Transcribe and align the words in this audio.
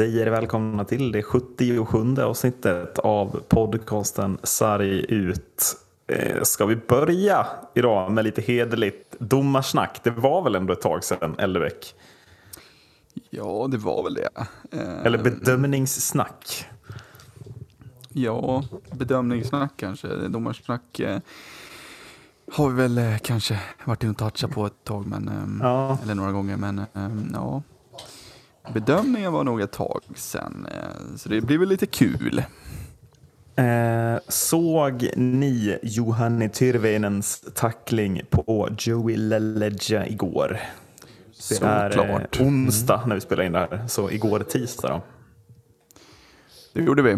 säger 0.00 0.26
välkomna 0.26 0.84
till 0.84 1.12
det 1.12 1.22
77 1.22 2.16
avsnittet 2.16 2.98
av 2.98 3.42
podcasten 3.48 4.38
Sarg 4.42 5.04
ut. 5.08 5.76
Eh, 6.06 6.42
ska 6.42 6.66
vi 6.66 6.76
börja 6.76 7.46
idag 7.74 8.12
med 8.12 8.24
lite 8.24 8.42
hederligt 8.42 9.16
domarsnack? 9.18 10.00
Det 10.02 10.10
var 10.10 10.42
väl 10.42 10.54
ändå 10.54 10.72
ett 10.72 10.80
tag 10.80 11.04
sedan, 11.04 11.34
Ellebäck? 11.38 11.94
Ja, 13.30 13.68
det 13.70 13.76
var 13.76 14.02
väl 14.02 14.14
det. 14.14 14.28
Eh, 14.72 15.06
Eller 15.06 15.18
bedömningssnack? 15.18 16.66
Ja, 18.08 18.64
bedömningssnack 18.92 19.72
kanske. 19.76 20.08
Domarsnack 20.08 21.00
eh, 21.00 21.18
har 22.52 22.68
vi 22.68 22.82
väl 22.82 23.18
kanske 23.22 23.60
varit 23.84 24.02
inne 24.02 24.10
och 24.12 24.18
touchat 24.18 24.50
på 24.50 24.66
ett 24.66 24.84
tag, 24.84 25.06
men, 25.06 25.58
ja. 25.62 25.98
eller 26.02 26.14
några 26.14 26.32
gånger. 26.32 26.56
Men 26.56 26.80
ja, 27.34 27.62
bedömningen 28.74 29.32
var 29.32 29.44
nog 29.44 29.60
ett 29.60 29.72
tag 29.72 30.02
sedan, 30.14 30.66
eh, 30.72 31.16
så 31.16 31.28
det 31.28 31.40
blir 31.40 31.58
väl 31.58 31.68
lite 31.68 31.86
kul. 31.86 32.42
Eh, 33.56 34.18
såg 34.28 35.10
ni 35.16 35.78
Johanni 35.82 36.48
Tyrveinens 36.48 37.44
tackling 37.54 38.22
på 38.30 38.68
Joey 38.78 39.16
Leleja 39.16 40.06
igår? 40.06 40.60
Det 41.48 41.54
så 41.54 41.64
är 41.64 41.90
klart. 41.90 42.40
onsdag 42.40 42.94
mm. 42.96 43.08
när 43.08 43.14
vi 43.14 43.20
spelar 43.20 43.44
in 43.44 43.52
det 43.52 43.58
här, 43.58 43.86
så 43.88 44.10
igår 44.10 44.40
tisdag. 44.40 44.88
Då. 44.88 45.02
Det 46.72 46.82
gjorde 46.82 47.02
vi. 47.02 47.16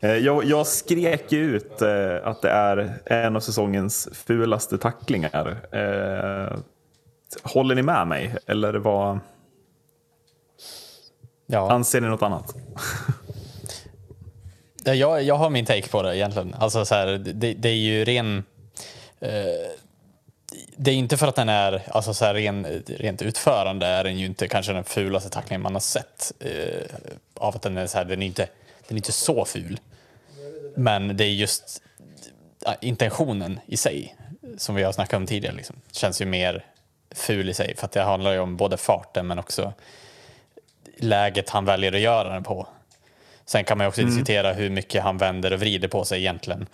Eh, 0.00 0.16
jag, 0.16 0.44
jag, 0.44 0.66
skrek 0.66 1.32
ut 1.32 1.82
eh, 1.82 2.16
att 2.24 2.42
det 2.42 2.50
är 2.50 2.98
en 3.06 3.36
av 3.36 3.40
säsongens 3.40 4.08
fulaste 4.12 4.78
tacklingar. 4.78 5.56
Eh, 5.72 6.58
håller 7.42 7.74
ni 7.74 7.82
med 7.82 8.06
mig? 8.06 8.36
Eller 8.46 8.74
vad? 8.74 9.18
Ja. 11.52 11.70
Anser 11.70 12.00
ni 12.00 12.08
något 12.08 12.22
annat? 12.22 12.54
jag, 14.84 15.22
jag 15.22 15.34
har 15.34 15.50
min 15.50 15.66
take 15.66 15.88
på 15.88 16.02
det 16.02 16.16
egentligen. 16.16 16.54
Alltså 16.54 16.84
så 16.84 16.94
här, 16.94 17.06
det, 17.06 17.54
det, 17.54 17.68
är 17.68 17.74
ju 17.74 18.04
ren... 18.04 18.44
Eh, 19.20 19.30
det 20.76 20.90
är 20.90 20.94
inte 20.94 21.16
för 21.16 21.26
att 21.26 21.34
den 21.34 21.48
är, 21.48 21.82
alltså 21.88 22.14
så 22.14 22.24
här, 22.24 22.34
ren, 22.34 22.82
rent 22.86 23.22
utförande 23.22 23.86
är 23.86 24.04
den 24.04 24.18
ju 24.18 24.26
inte 24.26 24.48
kanske 24.48 24.72
den 24.72 24.84
fulaste 24.84 25.30
tacklingen 25.30 25.62
man 25.62 25.74
har 25.74 25.80
sett. 25.80 26.32
Eh, 26.40 26.96
av 27.34 27.56
att 27.56 27.62
den 27.62 27.78
är 27.78 27.86
så 27.86 27.98
här, 27.98 28.04
den 28.04 28.22
är 28.22 28.26
inte, 28.26 28.48
den 28.88 28.96
är 28.96 28.98
inte 28.98 29.12
så 29.12 29.44
ful. 29.44 29.80
Men 30.76 31.16
det 31.16 31.24
är 31.24 31.32
just 31.32 31.82
intentionen 32.80 33.60
i 33.66 33.76
sig, 33.76 34.16
som 34.56 34.74
vi 34.74 34.82
har 34.82 34.92
snackat 34.92 35.16
om 35.16 35.26
tidigare, 35.26 35.56
liksom, 35.56 35.76
känns 35.92 36.20
ju 36.20 36.26
mer 36.26 36.66
ful 37.10 37.48
i 37.48 37.54
sig. 37.54 37.76
För 37.76 37.84
att 37.84 37.92
det 37.92 38.02
handlar 38.02 38.32
ju 38.32 38.38
om 38.38 38.56
både 38.56 38.76
farten 38.76 39.26
men 39.26 39.38
också 39.38 39.72
läget 41.02 41.50
han 41.50 41.64
väljer 41.64 41.92
att 41.92 42.00
göra 42.00 42.28
den 42.28 42.42
på. 42.42 42.66
Sen 43.44 43.64
kan 43.64 43.78
man 43.78 43.84
ju 43.84 43.88
också 43.88 44.00
mm. 44.00 44.14
diskutera 44.14 44.52
hur 44.52 44.70
mycket 44.70 45.02
han 45.02 45.18
vänder 45.18 45.52
och 45.52 45.60
vrider 45.60 45.88
på 45.88 46.04
sig 46.04 46.20
egentligen. 46.20 46.66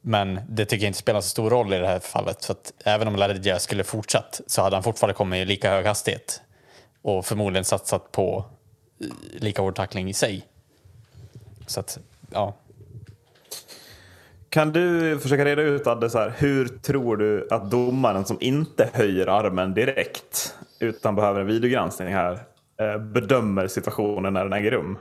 Men 0.00 0.40
det 0.48 0.64
tycker 0.64 0.84
jag 0.84 0.88
inte 0.88 0.98
spelar 0.98 1.20
så 1.20 1.28
stor 1.28 1.50
roll 1.50 1.72
i 1.72 1.78
det 1.78 1.86
här 1.86 1.98
fallet. 1.98 2.44
För 2.44 2.52
att 2.52 2.72
även 2.84 3.08
om 3.08 3.16
Ladja 3.16 3.58
skulle 3.58 3.84
fortsatt 3.84 4.40
så 4.46 4.62
hade 4.62 4.76
han 4.76 4.82
fortfarande 4.82 5.14
kommit 5.14 5.42
i 5.42 5.44
lika 5.44 5.70
hög 5.70 5.86
hastighet. 5.86 6.42
Och 7.02 7.26
förmodligen 7.26 7.64
satsat 7.64 8.12
på 8.12 8.44
eh, 9.00 9.06
lika 9.40 9.62
hård 9.62 9.74
tackling 9.76 10.08
i 10.08 10.14
sig. 10.14 10.46
Så 11.66 11.80
att, 11.80 11.98
ja. 12.32 12.54
Kan 14.48 14.72
du 14.72 15.18
försöka 15.18 15.44
reda 15.44 15.62
ut 15.62 15.86
Adde, 15.86 16.10
så 16.10 16.18
här, 16.18 16.34
hur 16.38 16.68
tror 16.68 17.16
du 17.16 17.48
att 17.50 17.70
domaren 17.70 18.24
som 18.24 18.38
inte 18.40 18.90
höjer 18.92 19.26
armen 19.26 19.74
direkt 19.74 20.54
utan 20.78 21.14
behöver 21.14 21.40
en 21.40 21.46
videogranskning 21.46 22.14
här 22.14 22.38
Eh, 22.80 22.98
bedömer 22.98 23.66
situationen 23.66 24.32
när 24.32 24.44
den 24.44 24.52
äger 24.52 24.70
rum? 24.70 24.98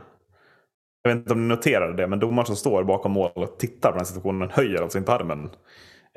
Jag 1.03 1.11
vet 1.11 1.17
inte 1.17 1.33
om 1.33 1.41
ni 1.41 1.55
noterade 1.55 1.93
det, 1.93 2.07
men 2.07 2.19
domaren 2.19 2.45
som 2.45 2.55
står 2.55 2.83
bakom 2.83 3.11
målet 3.11 3.37
och 3.37 3.59
tittar 3.59 3.91
på 3.91 3.97
den 3.97 4.05
situationen 4.05 4.49
höjer 4.49 4.81
alltså 4.81 4.97
inte 4.97 5.13
armen. 5.13 5.49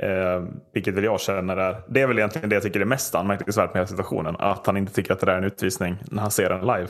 Eh, 0.03 0.45
vilket 0.75 0.95
väl 0.95 1.05
jag 1.05 1.21
känner 1.21 1.57
är, 1.57 1.83
det 1.89 2.01
är 2.01 2.07
väl 2.07 2.19
egentligen 2.19 2.49
det 2.49 2.57
jag 2.57 2.63
tycker 2.63 2.81
är 2.81 2.85
mest 2.85 3.15
anmärkningsvärt 3.15 3.75
med 3.75 3.81
hela 3.81 3.87
situationen. 3.87 4.37
Att 4.39 4.67
han 4.67 4.77
inte 4.77 4.93
tycker 4.93 5.13
att 5.13 5.21
det 5.21 5.27
där 5.27 5.33
är 5.33 5.39
en 5.39 5.45
utvisning 5.45 5.97
när 6.11 6.23
han 6.23 6.31
ser 6.31 6.49
den 6.49 6.61
live. 6.61 6.89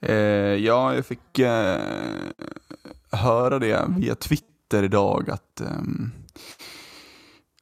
Eh, 0.00 0.64
ja, 0.64 0.94
jag 0.94 1.06
fick 1.06 1.38
eh, 1.38 1.78
höra 3.12 3.58
det 3.58 3.86
via 3.98 4.14
Twitter 4.14 4.82
idag 4.82 5.30
att, 5.30 5.60
eh, 5.60 5.66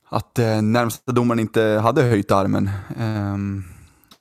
att 0.08 0.38
eh, 0.38 0.62
närmsta 0.62 1.12
domaren 1.12 1.40
inte 1.40 1.62
hade 1.62 2.02
höjt 2.02 2.30
armen. 2.30 2.70
Ehm, 2.98 3.64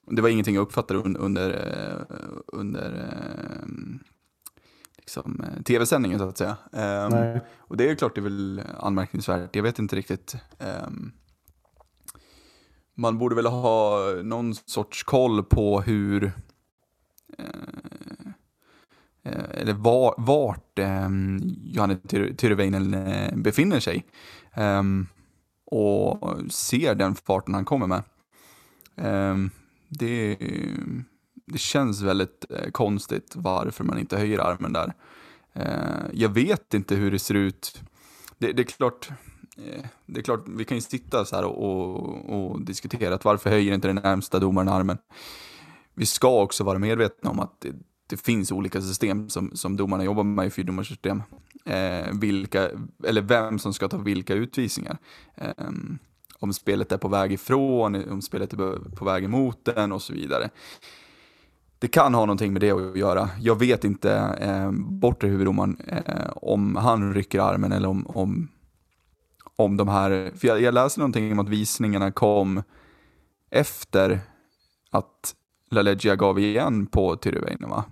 Ehm, 0.07 0.15
det 0.15 0.21
var 0.21 0.29
ingenting 0.29 0.55
jag 0.55 0.61
uppfattade 0.61 0.99
under, 0.99 1.19
under, 1.19 1.49
eh, 1.49 2.17
under 2.47 2.91
ehm, 3.63 3.99
liksom, 4.97 5.43
eh, 5.43 5.63
tv-sändningen 5.63 6.19
så 6.19 6.27
att 6.27 6.37
säga. 6.37 6.57
Um, 6.71 7.39
och 7.57 7.77
det 7.77 7.89
är 7.89 7.95
klart 7.95 8.15
det 8.15 8.21
är 8.21 8.23
väl 8.23 8.61
anmärkningsvärt, 8.79 9.55
jag 9.55 9.63
vet 9.63 9.79
inte 9.79 9.95
riktigt. 9.95 10.35
Um, 10.87 11.11
man 12.95 13.17
borde 13.17 13.35
väl 13.35 13.45
ha 13.45 13.99
någon 14.23 14.55
sorts 14.55 15.03
koll 15.03 15.43
på 15.43 15.81
hur, 15.81 16.23
uh, 16.23 16.31
eller 19.51 19.73
var, 19.73 20.15
vart 20.17 20.79
um, 20.79 21.39
Johanne 21.63 21.97
Tyrväinen 22.37 22.95
befinner 23.43 23.79
sig. 23.79 24.05
Um, 24.55 25.07
och 25.71 26.37
ser 26.51 26.95
den 26.95 27.15
farten 27.15 27.53
han 27.53 27.65
kommer 27.65 27.87
med. 27.87 28.03
Um, 28.95 29.51
det, 29.87 30.37
det 31.45 31.57
känns 31.57 32.01
väldigt 32.01 32.45
eh, 32.49 32.71
konstigt 32.71 33.33
varför 33.35 33.83
man 33.83 33.99
inte 33.99 34.17
höjer 34.17 34.39
armen 34.39 34.73
där. 34.73 34.93
Eh, 35.53 36.05
jag 36.13 36.29
vet 36.29 36.73
inte 36.73 36.95
hur 36.95 37.11
det 37.11 37.19
ser 37.19 37.35
ut. 37.35 37.81
Det, 38.37 38.51
det 38.51 38.61
är 38.61 38.63
klart, 38.63 39.09
eh, 39.57 39.85
det 40.05 40.19
är 40.19 40.23
klart, 40.23 40.43
vi 40.47 40.65
kan 40.65 40.77
ju 40.77 40.81
sitta 40.81 41.25
så 41.25 41.35
här 41.35 41.43
och, 41.43 41.63
och, 41.63 42.51
och, 42.51 42.61
diskutera 42.61 43.15
att 43.15 43.25
varför 43.25 43.49
höjer 43.49 43.73
inte 43.73 43.87
den 43.87 43.95
närmsta 43.95 44.39
domaren 44.39 44.69
armen? 44.69 44.97
Vi 45.93 46.05
ska 46.05 46.41
också 46.41 46.63
vara 46.63 46.79
medvetna 46.79 47.29
om 47.29 47.39
att 47.39 47.61
det, 47.61 47.73
det 48.07 48.17
finns 48.17 48.51
olika 48.51 48.81
system 48.81 49.29
som, 49.29 49.51
som 49.55 49.77
domarna 49.77 50.03
jobbar 50.03 50.23
med 50.23 50.47
i 50.47 50.49
fyrdomarsystem. 50.49 51.23
Eh, 51.65 52.13
vilka, 52.13 52.69
eller 53.03 53.21
vem 53.21 53.59
som 53.59 53.73
ska 53.73 53.87
ta 53.87 53.97
vilka 53.97 54.33
utvisningar. 54.33 54.97
Eh, 55.35 55.51
om 56.39 56.53
spelet 56.53 56.91
är 56.91 56.97
på 56.97 57.07
väg 57.07 57.31
ifrån, 57.31 58.11
om 58.11 58.21
spelet 58.21 58.53
är 58.53 58.95
på 58.95 59.05
väg 59.05 59.23
emot 59.23 59.65
den 59.65 59.91
och 59.91 60.01
så 60.01 60.13
vidare 60.13 60.49
det 61.79 61.87
kan 61.87 62.13
ha 62.13 62.21
någonting 62.21 62.53
med 62.53 62.61
det 62.61 62.71
att 62.71 62.97
göra. 62.97 63.29
Jag 63.39 63.59
vet 63.59 63.83
inte, 63.83 64.13
eh, 64.39 64.71
bortre 64.71 65.27
huvuddomaren, 65.27 65.77
eh, 65.87 66.29
om 66.35 66.75
han 66.75 67.13
rycker 67.13 67.39
armen 67.39 67.71
eller 67.71 67.89
om, 67.89 68.07
om, 68.07 68.47
om 69.55 69.77
de 69.77 69.87
här, 69.87 70.31
för 70.35 70.47
jag, 70.47 70.61
jag 70.61 70.73
läste 70.73 70.99
någonting 70.99 71.31
om 71.31 71.39
att 71.39 71.49
visningarna 71.49 72.11
kom 72.11 72.63
efter 73.51 74.19
att 74.91 75.35
LaLeggia 75.71 76.15
gav 76.15 76.39
igen 76.39 76.85
på 76.85 77.15
Tyrväinen 77.15 77.69
va? 77.69 77.83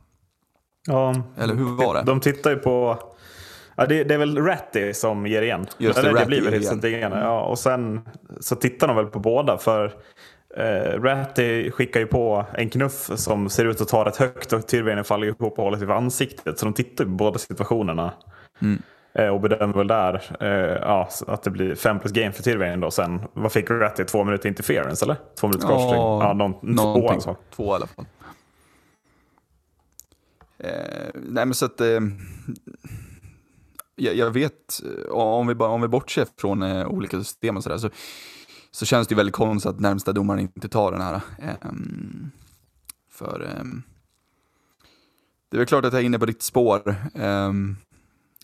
Ja, 0.87 1.15
eller 1.37 1.55
hur 1.55 1.65
var 1.65 1.95
det? 1.95 2.03
De 2.03 2.19
tittar 2.19 2.51
ju 2.51 2.57
på, 2.57 2.99
ja, 3.75 3.85
det, 3.85 4.03
det 4.03 4.13
är 4.13 4.17
väl 4.17 4.37
Ratty 4.37 4.93
som 4.93 5.27
ger 5.27 5.41
igen. 5.41 5.67
Just 5.77 6.01
det, 6.01 6.19
det 6.19 6.25
blir 6.25 6.41
väl 6.41 6.85
igen. 6.85 7.11
Ja, 7.11 7.41
och 7.41 7.59
sen 7.59 8.01
så 8.39 8.55
tittar 8.55 8.87
de 8.87 8.95
väl 8.95 9.05
på 9.05 9.19
båda 9.19 9.57
för 9.57 9.93
Uh, 10.57 11.01
Ratty 11.01 11.71
skickar 11.71 11.99
ju 11.99 12.05
på 12.05 12.45
en 12.53 12.69
knuff 12.69 13.11
som 13.15 13.49
ser 13.49 13.65
ut 13.65 13.81
att 13.81 13.87
ta 13.87 14.05
rätt 14.05 14.17
högt 14.17 14.53
och 14.53 14.67
Tyrväinen 14.67 15.03
faller 15.03 15.27
ihop 15.27 15.41
och 15.41 15.63
håller 15.63 15.77
sig 15.77 15.87
för 15.87 15.93
ansiktet. 15.93 16.59
Så 16.59 16.65
de 16.65 16.73
tittar 16.73 17.05
på 17.05 17.09
båda 17.09 17.39
situationerna. 17.39 18.13
Mm. 18.61 18.81
Uh, 19.19 19.27
och 19.27 19.41
bedömer 19.41 19.73
väl 19.73 19.87
där 19.87 20.37
uh, 20.41 20.77
ja, 20.81 21.09
att 21.27 21.43
det 21.43 21.49
blir 21.49 21.75
5 21.75 21.99
plus 21.99 22.11
game 22.11 22.31
för 22.31 22.43
Tyrväinen 22.43 22.79
då. 22.79 22.91
Sen, 22.91 23.21
vad 23.33 23.51
fick 23.51 23.69
Ratty? 23.69 24.03
Två 24.03 24.23
minuter 24.23 24.49
interference 24.49 25.05
eller? 25.05 25.15
Två 25.39 25.47
minuter 25.47 25.67
korsning? 25.67 26.01
Ja, 26.01 26.33
någon, 26.33 26.77
två 26.77 27.09
alltså. 27.09 27.35
Två 27.55 27.73
i 27.73 27.75
alla 27.75 27.87
fall. 27.87 28.05
nej 31.13 31.45
men 31.45 31.53
så 31.53 31.65
att 31.65 31.81
jag, 33.95 34.15
jag, 34.15 34.31
vet, 34.31 34.81
eh, 34.83 35.11
om 35.11 35.47
vi, 35.47 35.55
bara, 35.55 35.69
om 35.69 35.81
vi 35.81 35.87
bortser 35.87 36.27
från 36.37 36.63
eh, 36.63 36.87
olika 36.87 37.19
system 37.19 37.57
och 37.57 37.63
sådär 37.63 37.77
så 37.77 37.89
så 38.75 38.85
känns 38.85 39.07
det 39.07 39.11
ju 39.11 39.17
väldigt 39.17 39.35
konstigt 39.35 39.69
att 39.69 39.79
närmsta 39.79 40.13
domaren 40.13 40.39
inte 40.39 40.69
tar 40.69 40.91
den 40.91 41.01
här. 41.01 41.21
Eh, 41.39 41.71
för 43.11 43.41
eh, 43.43 43.63
det 45.49 45.57
är 45.57 45.57
väl 45.57 45.67
klart 45.67 45.85
att 45.85 45.93
jag 45.93 46.01
är 46.01 46.05
inne 46.05 46.19
på 46.19 46.25
ditt 46.25 46.41
spår. 46.41 46.95
Ehm, 47.15 47.75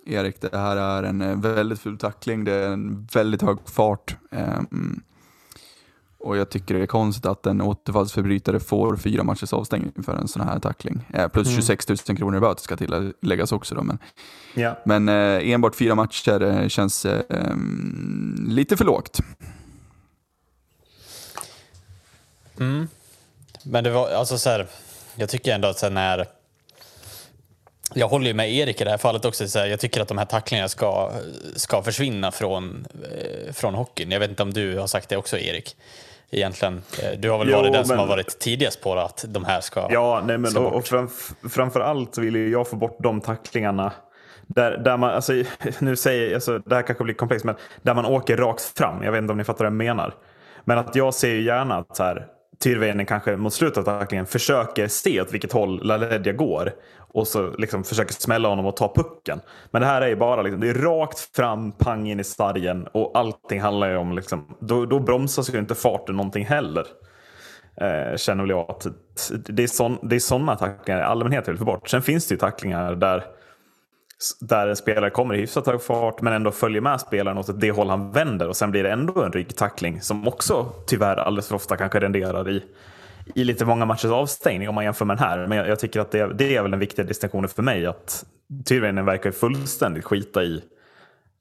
Erik, 0.06 0.42
det 0.42 0.58
här 0.58 0.78
är 0.78 1.04
en 1.04 1.22
eh, 1.22 1.40
väldigt 1.40 1.80
ful 1.80 1.98
tackling, 1.98 2.44
det 2.44 2.54
är 2.54 2.72
en 2.72 3.08
väldigt 3.14 3.42
hög 3.42 3.58
fart. 3.66 4.16
Ehm, 4.32 5.02
och 6.24 6.38
jag 6.38 6.50
tycker 6.50 6.76
det 6.76 6.82
är 6.82 6.88
konstigt 6.88 7.26
att 7.26 7.46
en 7.46 7.62
återfallsförbrytare 7.62 8.60
får 8.60 8.98
fyra 8.98 9.24
matchers 9.24 9.54
avstängning 9.54 9.92
för 10.06 10.16
en 10.16 10.28
sån 10.28 10.42
här 10.42 10.60
tackling. 10.60 11.08
Eh, 11.14 11.28
plus 11.28 11.48
mm. 11.48 11.62
26 11.62 11.90
000 11.90 12.18
kronor 12.18 12.38
i 12.38 12.40
böter 12.40 12.64
ska 12.64 12.78
tilläggas 12.78 13.52
också. 13.52 13.76
Då, 13.76 13.84
men 13.84 14.00
ja. 14.54 14.78
men 14.86 15.10
eh, 15.10 15.52
enbart 15.52 15.76
fyra 15.76 15.96
matcher 15.96 16.44
eh, 16.44 16.68
känns 16.68 17.06
eh, 17.06 17.56
lite 18.48 18.78
för 18.78 18.86
lågt. 18.86 19.20
Mm. 22.60 22.88
Men 23.64 23.84
det 23.84 23.90
var 23.92 24.10
alltså 24.10 24.38
så 24.38 24.50
här, 24.50 24.68
jag 25.16 25.30
tycker 25.30 25.56
ändå 25.56 25.68
att 25.68 25.80
sen 25.80 25.94
när 25.94 26.28
jag 27.94 28.08
håller 28.08 28.28
ju 28.28 28.34
med 28.34 28.54
Erik 28.54 28.82
i 28.82 28.84
det 28.84 28.90
här 28.90 28.98
fallet 28.98 29.26
också. 29.26 29.48
Så 29.48 29.60
här, 29.60 29.68
jag 29.68 29.80
tycker 29.80 30.02
att 30.02 30.08
de 30.08 30.18
här 30.18 30.26
tacklingarna 30.26 30.70
ska, 30.70 31.12
ska 31.56 31.84
försvinna 31.84 32.32
från, 32.32 32.88
eh, 33.12 33.54
från 33.54 33.74
hockeyn. 33.74 34.12
Jag 34.12 34.20
vet 34.20 34.30
inte 34.30 34.44
om 34.44 34.54
du 34.54 34.78
har 34.78 34.88
sagt 34.88 35.10
det 35.10 35.18
också, 35.18 35.38
Erik? 35.38 35.76
Egentligen. 36.32 36.82
Eh, 37.04 37.20
du 37.20 37.30
har 37.30 37.38
väl 37.40 37.50
Jo, 37.50 37.58
varit 37.58 37.74
den 37.74 37.86
som 37.86 37.96
men- 37.96 38.00
har 38.00 38.08
varit 38.16 38.40
tidigast 38.40 38.82
på 38.82 38.94
att 38.94 39.26
de 39.28 39.46
här 39.46 39.62
ska, 39.62 39.88
Ja, 39.92 40.22
nej, 40.26 40.38
men, 40.38 40.52
ska 40.52 40.60
och, 40.60 40.74
och 40.76 40.86
fram, 40.86 41.10
framför 41.50 41.80
allt 41.80 42.18
vill 42.18 42.52
jag 42.52 42.68
få 42.68 42.76
bort 42.76 42.98
de 43.00 43.22
tacklingarna 43.22 43.92
där, 44.48 44.78
där 44.78 44.98
man, 44.98 45.10
alltså, 45.10 45.34
nu 45.80 45.96
säger 45.96 46.34
alltså, 46.36 46.60
det 46.60 46.76
här 46.76 46.82
kanske 46.82 47.04
blir 47.04 47.16
komplext, 47.16 47.46
men 47.46 47.56
där 47.82 47.94
man 47.94 48.06
åker 48.06 48.38
rakt 48.38 48.78
fram. 48.78 49.04
Jag 49.04 49.12
vet 49.12 49.22
inte 49.22 49.32
om 49.32 49.38
ni 49.38 49.44
fattar 49.44 49.60
vad 49.60 49.66
jag 49.66 49.74
menar. 49.78 50.14
Men 50.66 50.78
att 50.78 50.96
jag 50.96 51.14
ser 51.14 51.30
ju 51.30 51.42
gärna 51.44 51.78
att 51.78 51.96
så 51.96 52.04
här, 52.04 52.28
Tyrväinen 52.62 53.06
kanske 53.06 53.38
mot 53.38 53.54
slutet 53.54 53.78
av 53.78 53.84
tacklingen 53.84 54.26
försöker 54.26 54.88
se 54.88 55.22
åt 55.22 55.34
vilket 55.34 55.52
håll 55.52 55.84
LaLedja 55.84 56.34
går 56.34 56.72
och 57.14 57.28
så 57.28 57.52
liksom 57.58 57.84
försöker 57.84 58.14
smälla 58.14 58.50
honom 58.50 58.66
och 58.66 58.76
ta 58.76 58.94
pucken. 58.96 59.42
Men 59.72 59.82
det 59.82 59.88
här 59.88 60.02
är 60.02 60.08
ju 60.08 60.16
bara 60.16 60.42
liksom, 60.42 60.62
det 60.62 60.70
är 60.70 60.74
rakt 60.74 61.20
fram, 61.20 61.72
pang 61.72 62.10
in 62.10 62.20
i 62.20 62.24
sargen 62.24 62.88
och 62.92 63.12
allting 63.18 63.62
handlar 63.62 63.90
ju 63.90 63.98
om, 63.98 64.16
liksom, 64.16 64.56
då, 64.60 64.86
då 64.86 65.00
bromsas 65.00 65.54
ju 65.54 65.60
inte 65.60 65.76
farten 65.76 66.16
någonting 66.16 66.46
heller. 66.46 66.86
Eh, 67.82 68.18
känner 68.18 68.44
väl 68.44 68.50
jag 68.50 68.72
att 68.72 68.88
det 69.46 69.64
är, 69.64 69.68
sån, 69.68 69.98
det 70.02 70.16
är 70.16 70.20
sådana 70.20 70.56
tacklingar 70.56 71.00
i 71.00 71.04
allmänhet 71.04 71.48
jag 71.48 71.54
vill 71.54 71.60
få 71.60 71.66
bort. 71.66 71.90
Sen 71.90 72.02
finns 72.02 72.28
det 72.28 72.34
ju 72.34 72.40
tacklingar 72.40 72.96
där, 72.96 73.26
där 74.40 74.68
en 74.68 74.76
spelare 74.76 75.10
kommer 75.10 75.36
i 75.36 75.38
hyfsat 75.38 75.68
hög 75.68 75.82
fart 75.82 76.22
men 76.22 76.34
ändå 76.34 76.52
följer 76.52 76.82
med 76.82 77.02
spelaren 77.02 77.38
åt 77.38 77.60
det 77.60 77.72
håll 77.72 77.90
han 77.90 78.12
vänder 78.12 78.48
och 78.48 78.58
sen 78.58 78.72
blir 78.72 78.84
det 78.84 78.92
ändå 78.92 79.24
en 79.24 79.32
ryggtackling 79.32 80.02
som 80.02 80.28
också 80.28 80.74
tyvärr 80.88 81.16
alldeles 81.16 81.48
för 81.48 81.56
ofta 81.56 81.78
kanske 81.78 82.00
renderar 82.00 82.50
i, 82.50 82.64
i 83.36 83.44
lite 83.44 83.66
många 83.66 83.86
matchers 83.86 84.12
avstängning 84.12 84.70
om 84.70 84.76
man 84.76 84.84
jämför 84.84 85.06
med 85.06 85.18
den 85.18 85.24
här. 85.24 85.48
Men 85.48 85.58
jag, 85.58 85.68
jag 85.68 85.80
tycker 85.80 86.00
att 86.00 86.12
det, 86.12 86.34
det 86.34 86.56
är 86.56 86.62
väl 86.62 86.72
den 86.72 86.80
viktiga 86.80 87.06
distinktionen 87.06 87.50
för 87.50 87.64
mig 87.64 87.86
att 87.86 88.26
Tyrväinen 88.66 89.06
verkar 89.06 89.32
fullständigt 89.32 90.06
skita 90.06 90.44
i 90.44 90.64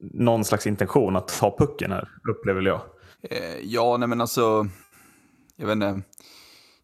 någon 0.00 0.44
slags 0.44 0.66
intention 0.66 1.16
att 1.16 1.28
ta 1.28 1.56
pucken 1.58 1.92
här, 1.92 2.08
upplever 2.30 2.62
jag. 2.62 2.80
Eh, 3.22 3.60
ja, 3.62 3.96
nej 3.96 4.08
men 4.08 4.20
alltså, 4.20 4.66
jag 5.56 5.66
vet 5.66 5.72
inte. 5.72 6.02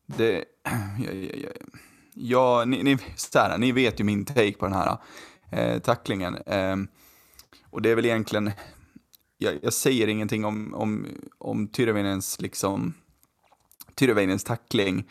Det, 0.06 0.44
ja, 0.98 1.12
ja, 1.12 1.30
ja, 1.34 1.48
ja 2.14 2.64
ni, 2.64 2.82
ni, 2.82 2.98
så 3.16 3.38
här, 3.38 3.58
ni 3.58 3.72
vet 3.72 4.00
ju 4.00 4.04
min 4.04 4.24
take 4.24 4.52
på 4.52 4.66
den 4.66 4.74
här 4.74 4.96
eh, 5.50 5.78
tacklingen. 5.78 6.34
Eh, 6.36 6.76
och 7.70 7.82
det 7.82 7.90
är 7.90 7.94
väl 7.96 8.06
egentligen, 8.06 8.50
jag, 9.38 9.54
jag 9.62 9.72
säger 9.72 10.08
ingenting 10.08 10.44
om, 10.44 10.74
om, 10.74 11.06
om 11.38 11.68
Tyrväinens 11.68 12.40
liksom, 12.40 12.94
Tyrväinens 13.94 14.44
tackling. 14.44 15.08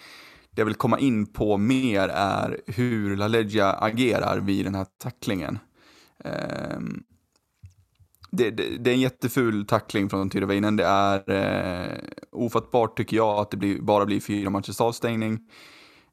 Det 0.51 0.61
jag 0.61 0.65
vill 0.65 0.75
komma 0.75 0.99
in 0.99 1.25
på 1.25 1.57
mer 1.57 2.09
är 2.09 2.61
hur 2.67 3.15
LaLeggia 3.17 3.71
agerar 3.73 4.39
vid 4.39 4.65
den 4.65 4.75
här 4.75 4.85
tacklingen. 4.97 5.59
Ehm, 6.23 7.03
det, 8.31 8.51
det, 8.51 8.77
det 8.77 8.89
är 8.89 8.93
en 8.93 9.01
jätteful 9.01 9.65
tackling 9.67 10.09
från 10.09 10.29
Tyrväinen. 10.29 10.75
Det 10.75 10.85
är 10.85 11.31
eh, 11.31 11.97
ofattbart 12.31 12.97
tycker 12.97 13.17
jag 13.17 13.39
att 13.39 13.51
det 13.51 13.57
blir, 13.57 13.81
bara 13.81 14.05
blir 14.05 14.19
fyra 14.19 14.49
matchers 14.49 14.81
avstängning. 14.81 15.39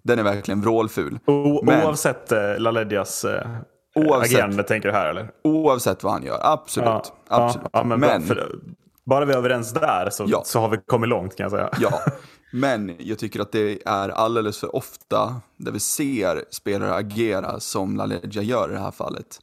Den 0.03 0.19
är 0.19 0.23
verkligen 0.23 0.61
vrålful. 0.61 1.19
O, 1.27 1.65
Men- 1.65 1.87
Oavsett 1.87 2.33
eh, 2.33 2.59
LaLedjas 2.59 3.25
eh, 3.25 3.47
Oavsett. 3.95 4.35
agerande 4.37 4.63
tänker 4.63 4.89
du 4.89 4.95
här 4.95 5.07
eller? 5.07 5.31
Oavsett 5.45 6.03
vad 6.03 6.13
han 6.13 6.23
gör, 6.23 6.39
absolut. 6.43 6.89
absolut. 7.29 7.67
Ja, 7.73 7.81
ja, 7.81 7.85
men, 7.85 8.01
men, 8.01 8.23
För, 8.23 8.59
bara 9.05 9.25
vi 9.25 9.33
är 9.33 9.37
överens 9.37 9.73
där 9.73 10.11
så, 10.11 10.25
Ja. 10.29 10.43
så 10.45 10.61
har 10.61 10.69
vi 10.69 10.77
kommit 10.87 11.09
långt 11.09 11.37
kan 11.37 11.45
jag 11.45 11.51
säga. 11.51 11.71
ja, 11.81 12.01
men 12.53 12.97
jag 12.99 13.19
tycker 13.19 13.41
att 13.41 13.53
det 13.53 13.89
är 13.89 14.09
alldeles 14.09 14.59
för 14.59 14.77
ofta 14.77 15.41
där 15.57 15.73
vi 15.73 15.81
ser 15.81 16.45
spelare 16.51 16.95
agera 16.95 17.61
som 17.61 17.97
LaLeggia 17.97 18.43
gör 18.43 18.71
i 18.71 18.73
det 18.73 18.81
här 18.81 18.91
fallet. 18.91 19.41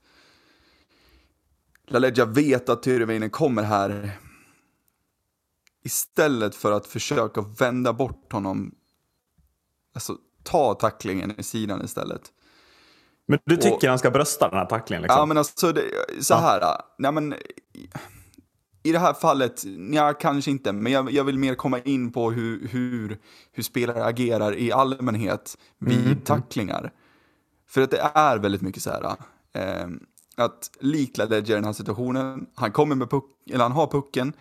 LaLeggia 1.87 2.25
vet 2.25 2.69
att 2.69 2.83
Tyrväinen 2.83 3.29
kommer 3.29 3.63
här 3.63 4.11
istället 5.83 6.55
för 6.55 6.71
att 6.71 6.87
försöka 6.87 7.41
vända 7.41 7.93
bort 7.93 8.33
honom, 8.33 8.75
alltså 9.95 10.15
ta 10.43 10.73
tacklingen 10.73 11.39
i 11.39 11.43
sidan 11.43 11.81
istället. 11.85 12.21
Men 13.29 13.39
du 13.45 13.55
tycker 13.57 13.75
Och- 13.75 13.83
han 13.83 13.99
ska 13.99 14.11
brösta 14.11 14.49
den 14.49 14.57
här 14.59 14.65
tacklingen? 14.65 15.01
Liksom? 15.01 15.19
Ja, 15.19 15.25
men 15.25 15.37
alltså, 15.37 15.71
det, 15.71 15.83
så 16.21 16.35
här. 16.35 16.81
Nej, 16.97 17.11
men, 17.11 17.33
i- 18.83 18.91
det 18.91 18.99
här 18.99 19.13
fallet, 19.13 19.63
ja, 19.91 20.13
kanske 20.13 20.51
inte, 20.51 20.71
men 20.73 20.91
jag, 20.91 21.11
jag 21.11 21.23
vill 21.23 21.39
mer 21.39 21.55
komma 21.55 21.79
in 21.79 22.11
på 22.11 22.31
hur, 22.31 22.67
hur, 22.67 23.17
hur 23.51 23.63
spelare 23.63 24.03
agerar 24.05 24.55
i 24.55 24.71
allmänhet 24.71 25.57
vid 25.79 26.25
tacklingar. 26.25 26.91
För 27.69 27.81
att 27.81 27.91
det 27.91 28.11
är 28.13 28.37
väldigt 28.37 28.61
mycket 28.61 28.83
så 28.83 28.89
här, 28.89 29.03
eh, 29.53 29.87
att 30.37 30.71
likt 30.79 31.17
Ledger 31.17 31.51
i 31.51 31.55
den 31.55 31.63
här 31.65 31.73
situationen, 31.73 32.45
han 32.55 32.71
kommer 32.71 32.95
med 32.95 33.09
puck, 33.09 33.25
eller 33.49 33.63
han 33.63 33.71
har 33.71 33.87
pucken, 33.87 34.33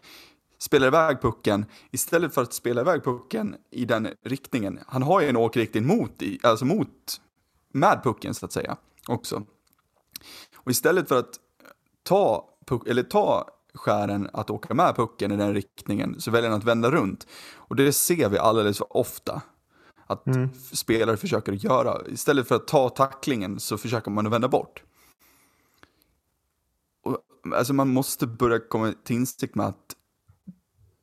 spelar 0.58 0.86
iväg 0.86 1.20
pucken, 1.22 1.64
istället 1.90 2.34
för 2.34 2.42
att 2.42 2.52
spela 2.52 2.80
iväg 2.80 3.04
pucken 3.04 3.54
i 3.70 3.84
den 3.84 4.08
riktningen, 4.24 4.78
han 4.86 5.02
har 5.02 5.20
ju 5.20 5.28
en 5.28 5.36
åkriktning 5.36 5.86
mot, 5.86 6.22
i, 6.22 6.38
alltså 6.42 6.64
mot, 6.64 7.20
med 7.72 8.00
pucken 8.04 8.34
så 8.34 8.46
att 8.46 8.52
säga, 8.52 8.76
också. 9.08 9.42
Och 10.56 10.70
istället 10.70 11.08
för 11.08 11.18
att 11.18 11.30
ta, 12.02 12.48
puck, 12.66 12.88
eller 12.88 13.02
ta 13.02 13.48
skären 13.74 14.30
att 14.32 14.50
åka 14.50 14.74
med 14.74 14.96
pucken 14.96 15.32
i 15.32 15.36
den 15.36 15.54
riktningen 15.54 16.20
så 16.20 16.30
väljer 16.30 16.50
han 16.50 16.58
att 16.58 16.64
vända 16.64 16.90
runt. 16.90 17.26
Och 17.54 17.76
det 17.76 17.92
ser 17.92 18.28
vi 18.28 18.38
alldeles 18.38 18.78
för 18.78 18.96
ofta. 18.96 19.42
Att 20.06 20.26
f- 20.26 20.76
spelare 20.78 21.16
försöker 21.16 21.52
göra. 21.52 22.06
Istället 22.08 22.48
för 22.48 22.54
att 22.54 22.66
ta 22.66 22.88
tacklingen 22.88 23.60
så 23.60 23.78
försöker 23.78 24.10
man 24.10 24.26
att 24.26 24.32
vända 24.32 24.48
bort. 24.48 24.82
Och, 27.02 27.18
alltså 27.54 27.72
man 27.72 27.88
måste 27.88 28.26
börja 28.26 28.58
komma 28.58 28.94
till 29.04 29.16
insikt 29.16 29.54
med 29.54 29.66
att 29.66 29.96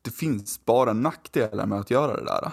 det 0.02 0.10
finns 0.10 0.64
bara 0.64 0.92
nackdelar 0.92 1.66
med 1.66 1.80
att 1.80 1.90
göra 1.90 2.16
det 2.16 2.24
där. 2.24 2.52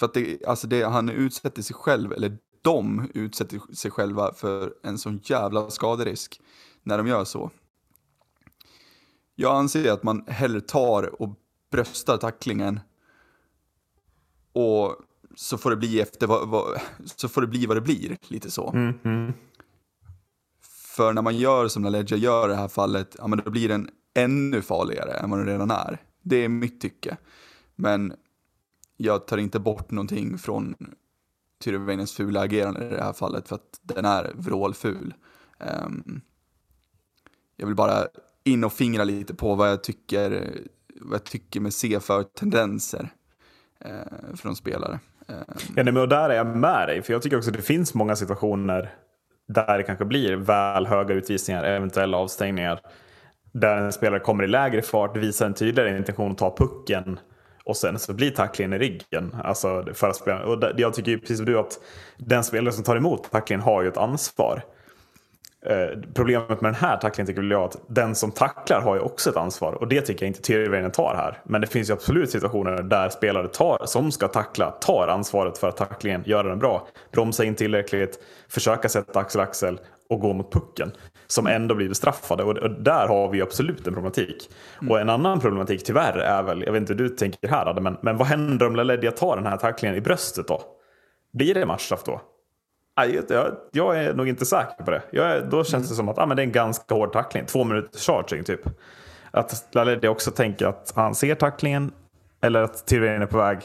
För 0.00 0.06
att 0.06 0.14
det, 0.14 0.44
alltså 0.46 0.66
det, 0.66 0.82
han 0.82 1.08
utsätter 1.08 1.62
sig 1.62 1.76
själv, 1.76 2.12
eller 2.12 2.38
de 2.62 3.10
utsätter 3.14 3.74
sig 3.74 3.90
själva 3.90 4.34
för 4.34 4.74
en 4.82 4.98
sån 4.98 5.20
jävla 5.24 5.70
skaderisk 5.70 6.40
när 6.82 6.98
de 6.98 7.06
gör 7.06 7.24
så. 7.24 7.50
Jag 9.34 9.56
anser 9.56 9.92
att 9.92 10.02
man 10.02 10.24
hellre 10.26 10.60
tar 10.60 11.22
och 11.22 11.34
bröstar 11.70 12.16
tacklingen 12.16 12.80
och 14.52 14.96
så 15.34 15.58
får 15.58 15.70
det 15.70 15.76
bli 15.76 16.00
efter 16.00 16.26
vad, 16.26 16.48
vad, 16.48 16.80
så 17.04 17.28
får 17.28 17.40
det 17.40 17.46
bli 17.46 17.66
vad 17.66 17.76
det 17.76 17.80
blir, 17.80 18.16
lite 18.28 18.50
så. 18.50 18.70
Mm, 18.70 18.98
mm. 19.04 19.32
För 20.96 21.12
när 21.12 21.22
man 21.22 21.36
gör 21.36 21.68
som 21.68 21.84
LaLeggia 21.84 22.18
gör 22.18 22.48
i 22.48 22.52
det 22.52 22.58
här 22.58 22.68
fallet, 22.68 23.16
ja 23.18 23.26
men 23.26 23.42
då 23.44 23.50
blir 23.50 23.68
den 23.68 23.90
ännu 24.14 24.62
farligare 24.62 25.12
än 25.12 25.30
vad 25.30 25.38
den 25.38 25.46
redan 25.46 25.70
är. 25.70 26.02
Det 26.22 26.36
är 26.44 26.48
mitt 26.48 26.80
tycke. 26.80 27.16
Men 27.76 28.14
jag 29.02 29.26
tar 29.26 29.38
inte 29.38 29.58
bort 29.58 29.90
någonting 29.90 30.38
från 30.38 30.74
Tyrväinens 31.64 32.12
fula 32.12 32.40
agerande 32.40 32.86
i 32.86 32.88
det 32.88 33.02
här 33.02 33.12
fallet 33.12 33.48
för 33.48 33.54
att 33.54 33.80
den 33.82 34.04
är 34.04 34.32
vrålful. 34.34 35.14
Um, 35.84 36.20
jag 37.56 37.66
vill 37.66 37.76
bara 37.76 38.06
in 38.44 38.64
och 38.64 38.72
fingra 38.72 39.04
lite 39.04 39.34
på 39.34 39.54
vad 39.54 39.70
jag 39.70 39.84
tycker, 39.84 40.50
vad 41.00 41.14
jag 41.14 41.24
tycker 41.24 41.60
med 41.60 41.74
se 41.74 42.00
för 42.00 42.22
tendenser 42.22 43.08
eh, 43.84 43.94
uh, 43.94 44.36
från 44.36 44.56
spelare. 44.56 45.00
Um, 45.26 45.36
Ja, 45.76 45.82
nej, 45.82 45.84
men 45.84 45.96
och 45.96 46.08
där 46.08 46.30
är 46.30 46.34
jag 46.34 46.56
med 46.56 46.88
dig, 46.88 47.02
för 47.02 47.12
jag 47.12 47.22
tycker 47.22 47.36
också 47.36 47.50
att 47.50 47.56
det 47.56 47.62
finns 47.62 47.94
många 47.94 48.16
situationer 48.16 48.94
där 49.48 49.78
det 49.78 49.82
kanske 49.82 50.04
blir 50.04 50.36
väl 50.36 50.86
höga 50.86 51.14
utvisningar, 51.14 51.64
eventuella 51.64 52.16
avstängningar. 52.16 52.80
Där 53.52 53.76
en 53.76 53.92
spelare 53.92 54.20
kommer 54.20 54.44
i 54.44 54.46
lägre 54.46 54.82
fart, 54.82 55.16
visar 55.16 55.46
en 55.46 55.54
tydligare 55.54 55.98
intention 55.98 56.32
att 56.32 56.38
ta 56.38 56.56
pucken 56.56 57.18
och 57.64 57.76
sen 57.76 57.98
så 57.98 58.12
blir 58.12 58.30
tacklingen 58.30 58.72
i 58.72 58.78
ryggen. 58.78 59.36
Alltså 59.44 59.84
för 59.94 60.12
spelaren. 60.12 60.48
Och 60.48 60.60
det, 60.60 60.74
jag 60.76 60.94
tycker 60.94 61.10
ju 61.10 61.18
precis 61.18 61.36
som 61.36 61.46
du 61.46 61.58
att 61.58 61.80
den 62.16 62.44
spelare 62.44 62.72
som 62.72 62.84
tar 62.84 62.96
emot 62.96 63.30
tacklingen 63.30 63.60
har 63.60 63.82
ju 63.82 63.88
ett 63.88 63.96
ansvar. 63.96 64.62
Eh, 65.66 65.98
problemet 66.14 66.60
med 66.60 66.72
den 66.72 66.80
här 66.80 66.96
tacklingen 66.96 67.26
tycker 67.26 67.42
jag 67.42 67.52
jag 67.52 67.64
att 67.64 67.76
den 67.88 68.14
som 68.14 68.30
tacklar 68.30 68.80
har 68.80 68.94
ju 68.94 69.00
också 69.00 69.30
ett 69.30 69.36
ansvar 69.36 69.72
och 69.72 69.88
det 69.88 70.00
tycker 70.00 70.26
jag 70.26 70.30
inte 70.30 70.42
Tyrväinen 70.42 70.90
tar 70.90 71.14
här. 71.16 71.38
Men 71.44 71.60
det 71.60 71.66
finns 71.66 71.90
ju 71.90 71.92
absolut 71.92 72.30
situationer 72.30 72.82
där 72.82 73.08
spelare 73.08 73.48
tar, 73.48 73.82
som 73.86 74.12
ska 74.12 74.28
tackla 74.28 74.70
tar 74.70 75.08
ansvaret 75.08 75.58
för 75.58 75.68
att 75.68 75.76
tacklingen, 75.76 76.22
göra 76.26 76.48
den 76.48 76.58
bra. 76.58 76.88
Bromsa 77.12 77.44
in 77.44 77.54
tillräckligt, 77.54 78.18
försöka 78.48 78.88
sätta 78.88 79.20
axel-axel 79.20 79.80
och 80.08 80.20
gå 80.20 80.32
mot 80.32 80.52
pucken. 80.52 80.92
Som 81.30 81.46
ändå 81.46 81.74
blir 81.74 81.88
bestraffade 81.88 82.42
och, 82.42 82.56
och 82.56 82.70
där 82.70 83.08
har 83.08 83.28
vi 83.28 83.42
absolut 83.42 83.86
en 83.86 83.94
problematik. 83.94 84.50
Och 84.90 85.00
en 85.00 85.10
annan 85.10 85.40
problematik 85.40 85.84
tyvärr 85.84 86.18
är 86.18 86.42
väl, 86.42 86.62
jag 86.66 86.72
vet 86.72 86.80
inte 86.80 86.92
hur 86.92 86.98
du 86.98 87.08
tänker 87.08 87.48
här 87.48 87.66
Adde, 87.66 87.80
men, 87.80 87.96
men 88.00 88.16
vad 88.16 88.26
händer 88.26 88.66
om 88.66 88.76
LaLedja 88.76 89.10
tar 89.10 89.36
den 89.36 89.46
här 89.46 89.56
tacklingen 89.56 89.96
i 89.96 90.00
bröstet 90.00 90.48
då? 90.48 90.62
Blir 91.32 91.54
det 91.54 91.66
matchstraff 91.66 92.04
då? 92.04 92.20
Jag, 93.28 93.56
jag 93.72 94.04
är 94.04 94.14
nog 94.14 94.28
inte 94.28 94.46
säker 94.46 94.84
på 94.84 94.90
det. 94.90 95.02
Jag 95.10 95.50
då 95.50 95.64
känns 95.64 95.88
det 95.88 95.94
som 95.94 96.08
att 96.08 96.18
ah, 96.18 96.26
men 96.26 96.36
det 96.36 96.42
är 96.42 96.46
en 96.46 96.52
ganska 96.52 96.94
hård 96.94 97.12
tackling. 97.12 97.46
Två 97.46 97.64
minuters 97.64 98.06
charging 98.06 98.44
typ. 98.44 98.60
Att 99.30 99.68
LaLedja 99.72 100.10
också 100.10 100.30
tänker 100.30 100.66
att 100.66 100.92
han 100.96 101.14
ser 101.14 101.34
tacklingen 101.34 101.92
eller 102.42 102.62
att 102.62 102.86
Tyrén 102.86 103.22
är 103.22 103.26
på 103.26 103.38
väg. 103.38 103.58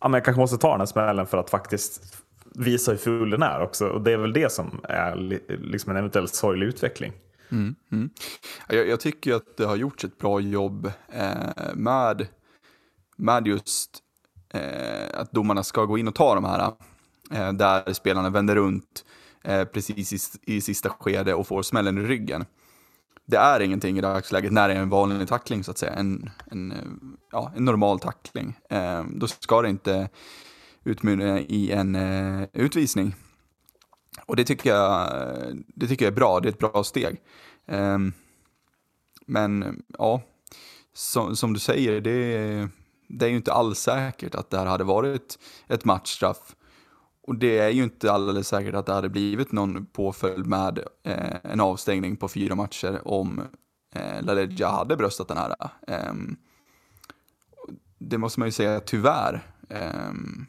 Ja, 0.00 0.08
men 0.08 0.18
jag 0.18 0.24
kanske 0.24 0.40
måste 0.40 0.58
ta 0.58 0.70
den 0.70 0.80
här 0.80 0.86
smällen 0.86 1.26
för 1.26 1.38
att 1.38 1.50
faktiskt 1.50 2.21
visa 2.54 2.90
hur 2.90 2.98
ful 2.98 3.30
den 3.30 3.42
är 3.42 3.60
också. 3.60 3.88
Och 3.88 4.02
det 4.02 4.12
är 4.12 4.16
väl 4.16 4.32
det 4.32 4.52
som 4.52 4.80
är 4.88 5.16
liksom 5.48 5.90
en 5.90 5.96
eventuellt 5.96 6.34
sorglig 6.34 6.66
utveckling. 6.66 7.12
Mm, 7.50 7.74
mm. 7.92 8.10
Jag, 8.68 8.88
jag, 8.88 9.00
tycker 9.00 9.34
att 9.34 9.56
det 9.56 9.64
har 9.64 9.76
gjorts 9.76 10.04
ett 10.04 10.18
bra 10.18 10.40
jobb 10.40 10.92
eh, 11.08 11.74
med, 11.74 12.26
med 13.16 13.46
just 13.46 13.98
eh, 14.54 15.20
att 15.20 15.32
domarna 15.32 15.62
ska 15.62 15.84
gå 15.84 15.98
in 15.98 16.08
och 16.08 16.14
ta 16.14 16.34
de 16.34 16.44
här, 16.44 16.72
eh, 17.30 17.52
där 17.52 17.92
spelarna 17.92 18.30
vänder 18.30 18.54
runt 18.54 19.04
eh, 19.44 19.64
precis 19.64 20.12
i, 20.12 20.56
i 20.56 20.60
sista 20.60 20.88
skede 20.88 21.34
och 21.34 21.46
får 21.46 21.62
smällen 21.62 21.98
i 21.98 22.00
ryggen. 22.00 22.44
Det 23.24 23.36
är 23.36 23.60
ingenting 23.60 23.98
i 23.98 24.00
dagsläget 24.00 24.52
när 24.52 24.68
det 24.68 24.74
är 24.74 24.78
en 24.78 24.88
vanlig 24.88 25.28
tackling 25.28 25.64
så 25.64 25.70
att 25.70 25.78
säga, 25.78 25.92
en, 25.92 26.30
en, 26.46 26.74
ja, 27.32 27.52
en 27.56 27.64
normal 27.64 28.00
tackling. 28.00 28.58
Eh, 28.70 29.04
då 29.04 29.26
ska 29.26 29.62
det 29.62 29.68
inte 29.68 30.08
utmynna 30.84 31.40
i 31.40 31.72
en 31.72 31.94
eh, 31.94 32.48
utvisning. 32.52 33.14
Och 34.26 34.36
det 34.36 34.44
tycker, 34.44 34.70
jag, 34.70 35.08
det 35.66 35.86
tycker 35.86 36.04
jag 36.04 36.12
är 36.12 36.16
bra, 36.16 36.40
det 36.40 36.48
är 36.48 36.52
ett 36.52 36.58
bra 36.58 36.84
steg. 36.84 37.20
Um, 37.66 38.12
men 39.26 39.82
ja, 39.98 40.22
som, 40.94 41.36
som, 41.36 41.52
du 41.52 41.60
säger, 41.60 42.00
det, 42.00 42.68
det 43.08 43.26
är 43.26 43.30
ju 43.30 43.36
inte 43.36 43.52
alls 43.52 43.78
säkert 43.78 44.34
att 44.34 44.50
det 44.50 44.58
här 44.58 44.66
hade 44.66 44.84
varit 44.84 45.38
ett 45.68 45.84
matchstraff. 45.84 46.56
Och 47.26 47.36
det 47.36 47.58
är 47.58 47.68
ju 47.68 47.82
inte 47.82 48.12
alldeles 48.12 48.48
säkert 48.48 48.74
att 48.74 48.86
det 48.86 48.92
hade 48.92 49.08
blivit 49.08 49.52
någon 49.52 49.86
påföljd 49.86 50.46
med 50.46 50.78
eh, 51.02 51.36
en 51.42 51.60
avstängning 51.60 52.16
på 52.16 52.28
fyra 52.28 52.54
matcher 52.54 53.08
om 53.08 53.42
eh, 53.94 54.22
LaLeggia 54.22 54.68
hade 54.68 54.96
bröstat 54.96 55.28
den 55.28 55.36
här. 55.36 55.54
Eh, 55.86 56.14
det 57.98 58.18
måste 58.18 58.40
man 58.40 58.48
ju 58.48 58.52
säga 58.52 58.80
tyvärr. 58.80 59.42
Um, 59.68 60.46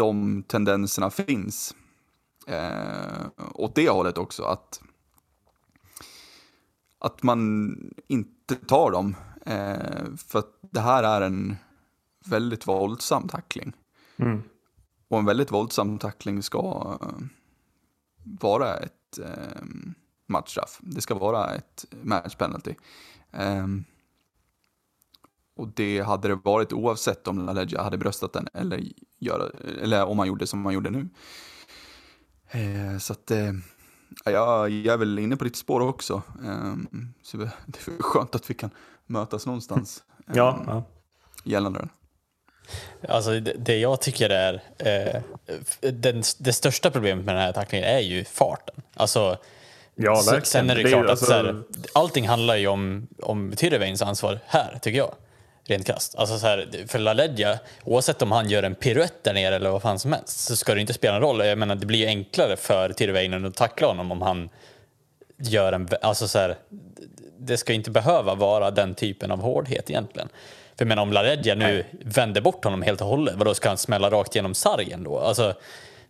de 0.00 0.42
tendenserna 0.42 1.10
finns. 1.10 1.74
Eh, 2.46 3.26
åt 3.54 3.74
det 3.74 3.88
hållet 3.88 4.18
också, 4.18 4.42
att, 4.42 4.82
att 6.98 7.22
man 7.22 7.74
inte 8.06 8.54
tar 8.54 8.90
dem. 8.90 9.16
Eh, 9.46 10.16
för 10.16 10.38
att 10.38 10.58
det 10.60 10.80
här 10.80 11.02
är 11.02 11.20
en 11.20 11.56
väldigt 12.26 12.66
våldsam 12.66 13.28
tackling. 13.28 13.72
Mm. 14.16 14.42
Och 15.08 15.18
en 15.18 15.24
väldigt 15.24 15.52
våldsam 15.52 15.98
tackling 15.98 16.42
ska 16.42 16.98
vara 18.24 18.76
ett 18.76 19.18
eh, 19.18 19.62
matchstraff. 20.26 20.78
Det 20.80 21.00
ska 21.00 21.14
vara 21.14 21.54
ett 21.54 21.84
match 22.02 22.34
penalty. 22.34 22.74
Eh, 23.32 23.66
och 25.60 25.68
det 25.74 26.00
hade 26.00 26.28
det 26.28 26.34
varit 26.34 26.72
oavsett 26.72 27.28
om 27.28 27.46
LaLeggia 27.46 27.82
hade 27.82 27.98
bröstat 27.98 28.32
den 28.32 28.48
eller, 28.54 28.82
göra, 29.18 29.50
eller 29.82 30.04
om 30.04 30.16
man 30.16 30.26
gjorde 30.26 30.46
som 30.46 30.60
man 30.60 30.74
gjorde 30.74 30.90
nu. 30.90 31.08
Eh, 32.50 32.98
så 32.98 33.12
att 33.12 33.30
eh, 33.30 33.52
jag, 34.24 34.70
jag 34.70 34.94
är 34.94 34.96
väl 34.96 35.18
inne 35.18 35.36
på 35.36 35.44
ditt 35.44 35.56
spår 35.56 35.80
också. 35.80 36.22
Eh, 36.44 36.74
så 37.22 37.36
det 37.36 37.44
är 37.44 38.02
skönt 38.02 38.34
att 38.34 38.50
vi 38.50 38.54
kan 38.54 38.70
mötas 39.06 39.46
någonstans. 39.46 40.02
ja, 40.34 40.64
ja. 40.66 40.82
Gällande 41.44 41.78
den. 41.78 41.88
Alltså 43.08 43.40
det, 43.40 43.52
det 43.52 43.78
jag 43.78 44.00
tycker 44.00 44.30
är 44.30 44.62
eh, 44.78 45.22
den, 45.92 46.22
det 46.38 46.52
största 46.52 46.90
problemet 46.90 47.24
med 47.24 47.34
den 47.34 47.42
här 47.42 47.52
tacklingen 47.52 47.88
är 47.88 48.00
ju 48.00 48.24
farten. 48.24 48.82
Alltså, 48.94 49.38
ja, 49.94 50.14
verkligen. 50.14 50.44
Sen 50.44 50.70
är 50.70 50.74
det, 50.74 50.82
det 50.82 50.88
klart 50.88 51.04
att 51.04 51.10
alltså... 51.10 51.26
så 51.26 51.32
här, 51.32 51.62
allting 51.92 52.28
handlar 52.28 52.56
ju 52.56 52.66
om, 52.66 53.06
om 53.22 53.52
Tyrveins 53.56 54.02
ansvar 54.02 54.40
här, 54.46 54.78
tycker 54.82 54.98
jag. 54.98 55.14
Rent 55.64 55.86
krasst. 55.86 56.14
Alltså 56.14 56.38
så 56.38 56.46
här, 56.46 56.86
för 56.86 56.98
LaLeggia, 56.98 57.58
oavsett 57.84 58.22
om 58.22 58.32
han 58.32 58.50
gör 58.50 58.62
en 58.62 58.74
piruett 58.74 59.24
där 59.24 59.34
nere 59.34 59.56
eller 59.56 59.70
vad 59.70 59.82
fan 59.82 59.98
som 59.98 60.12
helst, 60.12 60.40
så 60.40 60.56
ska 60.56 60.74
det 60.74 60.80
inte 60.80 60.92
spela 60.92 61.12
någon 61.12 61.22
roll. 61.22 61.46
Jag 61.46 61.58
menar, 61.58 61.74
det 61.74 61.86
blir 61.86 61.98
ju 61.98 62.06
enklare 62.06 62.56
för 62.56 62.92
Tyrveinen 62.92 63.46
att 63.46 63.54
tackla 63.54 63.86
honom 63.86 64.12
om 64.12 64.22
han 64.22 64.48
gör 65.38 65.72
en... 65.72 65.88
Alltså 66.02 66.28
så 66.28 66.38
här, 66.38 66.56
det 67.38 67.56
ska 67.56 67.72
inte 67.72 67.90
behöva 67.90 68.34
vara 68.34 68.70
den 68.70 68.94
typen 68.94 69.30
av 69.30 69.40
hårdhet 69.40 69.90
egentligen. 69.90 70.28
För 70.76 70.84
jag 70.84 70.88
menar, 70.88 71.02
om 71.02 71.12
LaReggia 71.12 71.54
nu 71.54 71.64
Nej. 71.64 71.86
vänder 72.04 72.40
bort 72.40 72.64
honom 72.64 72.82
helt 72.82 73.00
och 73.00 73.06
hållet, 73.06 73.34
vadå 73.36 73.54
ska 73.54 73.68
han 73.68 73.78
smälla 73.78 74.10
rakt 74.10 74.34
genom 74.34 74.54
sargen 74.54 75.04
då? 75.04 75.18
Alltså, 75.18 75.54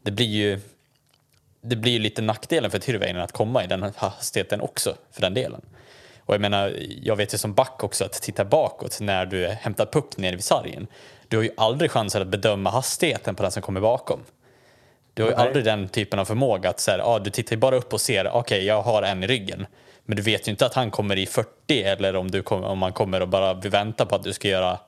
det 0.02 0.10
blir 0.10 0.26
ju 0.26 0.60
det 1.62 1.76
blir 1.76 1.92
ju 1.92 1.98
lite 1.98 2.22
nackdelen 2.22 2.70
för 2.70 2.78
Tyrväinen 2.78 3.22
att 3.22 3.32
komma 3.32 3.64
i 3.64 3.66
den 3.66 3.92
hastigheten 3.96 4.60
också, 4.60 4.94
för 5.12 5.20
den 5.20 5.34
delen. 5.34 5.60
Och 6.30 6.34
jag 6.34 6.40
menar, 6.40 6.76
jag 7.02 7.16
vet 7.16 7.34
ju 7.34 7.38
som 7.38 7.54
back 7.54 7.84
också 7.84 8.04
att 8.04 8.12
titta 8.12 8.44
bakåt 8.44 9.00
när 9.00 9.26
du 9.26 9.46
hämtar 9.46 9.86
puck 9.86 10.16
ner 10.16 10.32
vid 10.32 10.44
sargen. 10.44 10.86
Du 11.28 11.36
har 11.36 11.44
ju 11.44 11.50
aldrig 11.56 11.90
chansen 11.90 12.22
att 12.22 12.28
bedöma 12.28 12.70
hastigheten 12.70 13.34
på 13.34 13.42
den 13.42 13.52
som 13.52 13.62
kommer 13.62 13.80
bakom. 13.80 14.20
Du 15.14 15.22
har 15.22 15.30
ju 15.30 15.36
Nej. 15.36 15.46
aldrig 15.46 15.64
den 15.64 15.88
typen 15.88 16.18
av 16.18 16.24
förmåga 16.24 16.70
att 16.70 16.80
så 16.80 16.90
här, 16.90 16.98
ah, 16.98 17.18
du 17.18 17.30
tittar 17.30 17.52
ju 17.52 17.60
bara 17.60 17.76
upp 17.76 17.92
och 17.92 18.00
ser, 18.00 18.28
okej 18.28 18.38
okay, 18.40 18.64
jag 18.64 18.82
har 18.82 19.02
en 19.02 19.24
i 19.24 19.26
ryggen. 19.26 19.66
Men 20.04 20.16
du 20.16 20.22
vet 20.22 20.48
ju 20.48 20.50
inte 20.50 20.66
att 20.66 20.74
han 20.74 20.90
kommer 20.90 21.16
i 21.16 21.26
40 21.26 21.82
eller 21.82 22.16
om, 22.16 22.30
du 22.30 22.42
kom, 22.42 22.64
om 22.64 22.82
han 22.82 22.92
kommer 22.92 23.22
och 23.22 23.28
bara 23.28 23.54
vänta 23.54 24.06
på 24.06 24.14
att 24.14 24.22
du 24.22 24.32
ska 24.32 24.48
göra 24.48 24.78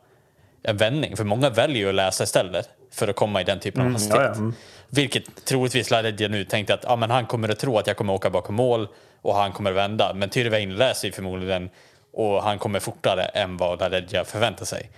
en 0.62 0.76
vändning. 0.76 1.16
För 1.16 1.24
många 1.24 1.50
väljer 1.50 1.82
ju 1.82 1.88
att 1.88 1.94
läsa 1.94 2.24
istället 2.24 2.68
för 2.92 3.08
att 3.08 3.16
komma 3.16 3.40
i 3.40 3.44
den 3.44 3.60
typen 3.60 3.80
av 3.80 3.86
mm, 3.86 3.94
hastighet. 3.94 4.20
Ja, 4.20 4.28
ja. 4.28 4.34
Mm. 4.34 4.54
Vilket 4.88 5.44
troligtvis 5.44 5.90
LaReggia 5.90 6.28
nu 6.28 6.44
tänkte 6.44 6.74
att 6.74 6.84
ah, 6.84 6.96
men 6.96 7.10
han 7.10 7.26
kommer 7.26 7.48
att 7.48 7.58
tro 7.58 7.78
att 7.78 7.86
jag 7.86 7.96
kommer 7.96 8.12
åka 8.12 8.30
bakom 8.30 8.54
mål 8.54 8.88
och 9.22 9.34
han 9.34 9.52
kommer 9.52 9.72
vända. 9.72 10.14
Men 10.14 10.30
Tyrväin 10.30 10.76
läser 10.76 11.08
ju 11.08 11.12
förmodligen 11.12 11.70
och 12.12 12.42
han 12.42 12.58
kommer 12.58 12.80
fortare 12.80 13.24
än 13.24 13.56
vad 13.56 13.80
LaReggia 13.80 14.24
förväntar 14.24 14.64
sig. 14.64 14.90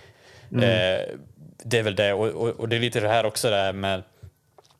Mm. 0.51 0.63
Eh, 0.63 1.05
det 1.63 1.79
är 1.79 1.83
väl 1.83 1.95
det 1.95 2.13
och, 2.13 2.27
och, 2.27 2.49
och, 2.49 2.69
det 2.69 2.75
är 2.75 2.79
lite 2.79 2.99
det 2.99 3.07
här 3.07 3.25
också 3.25 3.49
där 3.49 3.73
med 3.73 4.03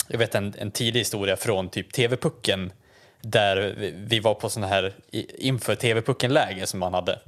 jag 0.08 0.18
vet 0.18 0.36
en, 0.36 0.54
en 0.58 0.72
tidig 0.72 1.00
historia 1.00 1.36
från 1.36 1.70
typ 1.70 1.94
TV-pucken 1.94 2.72
där 3.22 3.76
vi 3.96 4.20
var 4.20 4.34
på 4.34 4.50
sån 4.50 4.64
här 4.64 4.94
inför 5.38 5.76
TV-pucken-läge 5.76 6.68
som 6.68 6.80
man 6.80 6.94
hade. 6.94 7.20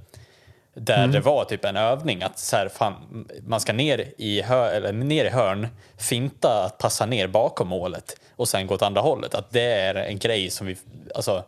Där 0.74 0.98
mm. 0.98 1.12
det 1.12 1.20
var 1.20 1.46
typ 1.46 1.66
en 1.66 1.78
övning 1.78 2.24
att 2.24 2.40
så 2.40 2.56
här, 2.56 2.70
fan, 2.70 3.26
man 3.48 3.60
ska 3.60 3.74
ner 3.74 4.14
i, 4.18 4.42
hör, 4.42 4.74
eller 4.74 4.92
ner 4.92 5.26
i 5.26 5.30
hörn, 5.30 5.68
finta 5.98 6.64
att 6.64 6.78
passa 6.78 7.06
ner 7.06 7.28
bakom 7.28 7.68
målet 7.68 8.16
och 8.36 8.48
sen 8.48 8.68
gå 8.68 8.76
åt 8.76 8.82
andra 8.82 9.02
hållet. 9.02 9.36
Att 9.36 9.52
det 9.52 9.72
är 9.72 9.96
en 9.96 10.20
grej 10.20 10.50
som 10.50 10.68
vi 10.68 10.78
alltså, 11.16 11.44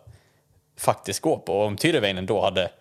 faktiskt 0.80 1.22
går 1.22 1.38
på. 1.38 1.54
Och 1.54 1.66
om 1.66 1.78
Tyrväinen 1.78 2.26
då 2.26 2.42
hade 2.42 2.72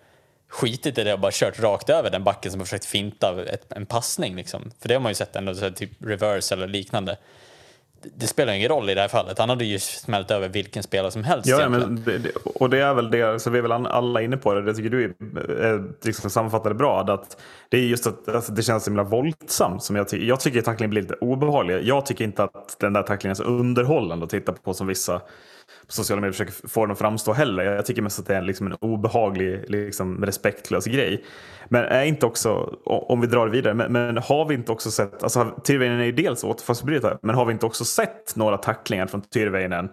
skitit 0.48 0.98
i 0.98 1.04
det 1.04 1.12
och 1.12 1.20
bara 1.20 1.32
kört 1.34 1.60
rakt 1.60 1.90
över 1.90 2.10
den 2.10 2.24
backen 2.24 2.52
som 2.52 2.60
har 2.60 2.64
försökt 2.64 2.84
finta 2.84 3.44
ett, 3.44 3.72
en 3.72 3.86
passning. 3.86 4.36
Liksom. 4.36 4.70
För 4.80 4.88
det 4.88 4.94
har 4.94 5.00
man 5.00 5.10
ju 5.10 5.14
sett 5.14 5.36
ändå, 5.36 5.54
så 5.54 5.70
typ 5.70 5.90
reverse 6.00 6.54
eller 6.54 6.66
liknande 6.66 7.16
det 8.02 8.26
spelar 8.26 8.52
ingen 8.52 8.68
roll 8.68 8.90
i 8.90 8.94
det 8.94 9.00
här 9.00 9.08
fallet. 9.08 9.38
Han 9.38 9.48
hade 9.48 9.64
ju 9.64 9.78
smält 9.78 10.30
över 10.30 10.48
vilken 10.48 10.82
spelare 10.82 11.10
som 11.10 11.24
helst. 11.24 11.48
Ja, 11.48 11.68
men 11.68 12.02
det, 12.04 12.36
och 12.44 12.70
det 12.70 12.78
är 12.78 12.94
väl 12.94 13.10
det, 13.10 13.40
så 13.42 13.50
vi 13.50 13.58
är 13.58 13.62
väl 13.62 13.72
alla 13.72 14.22
inne 14.22 14.36
på 14.36 14.54
det. 14.54 14.62
Det 14.62 14.74
tycker 14.74 14.90
du 14.90 15.04
är, 15.04 16.06
liksom 16.06 16.30
sammanfattar 16.30 16.70
det 16.70 16.76
bra. 16.76 17.00
Att 17.00 17.40
det 17.68 17.76
är 17.76 17.82
just 17.82 18.06
att 18.06 18.28
alltså, 18.28 18.52
det 18.52 18.62
känns 18.62 18.84
så 18.84 18.90
himla 18.90 19.02
våldsamt. 19.02 19.82
Som 19.82 19.96
jag, 19.96 20.08
ty 20.08 20.26
jag 20.26 20.40
tycker 20.40 20.58
att 20.58 20.64
tacklingen 20.64 20.90
blir 20.90 21.02
lite 21.02 21.14
obehaglig. 21.14 21.82
Jag 21.82 22.06
tycker 22.06 22.24
inte 22.24 22.44
att 22.44 22.76
den 22.78 22.92
där 22.92 23.02
tacklingen 23.02 23.30
är 23.30 23.36
så 23.36 23.44
underhållande 23.44 24.24
att 24.24 24.30
titta 24.30 24.52
på 24.52 24.74
som 24.74 24.86
vissa 24.86 25.20
på 25.88 25.92
sociala 25.92 26.20
medier 26.20 26.32
försöker 26.32 26.68
få 26.68 26.86
den 26.86 26.92
att 26.92 26.98
framstå 26.98 27.32
heller. 27.32 27.64
Jag 27.64 27.86
tycker 27.86 28.02
mest 28.02 28.18
att 28.18 28.26
det 28.26 28.36
är 28.36 28.42
liksom 28.42 28.66
en 28.66 28.74
obehaglig, 28.80 29.64
liksom 29.68 30.24
respektlös 30.24 30.84
grej. 30.84 31.24
Men 31.68 31.84
är 31.84 32.04
inte 32.04 32.26
också, 32.26 32.78
om 32.84 33.20
vi 33.20 33.26
drar 33.26 33.48
vidare, 33.48 33.74
men, 33.74 33.92
men 33.92 34.16
har 34.16 34.44
vi 34.44 34.54
inte 34.54 34.72
också 34.72 34.90
sett, 34.90 35.22
alltså 35.22 35.60
Tyrväinen 35.64 36.00
är 36.00 36.04
ju 36.04 36.12
dels 36.12 36.44
återfallsförbrytare, 36.44 37.18
men 37.22 37.34
har 37.34 37.44
vi 37.44 37.52
inte 37.52 37.66
också 37.66 37.84
sett 37.84 38.36
några 38.36 38.56
tacklingar 38.56 39.06
från 39.06 39.22
Tyrväinen 39.22 39.88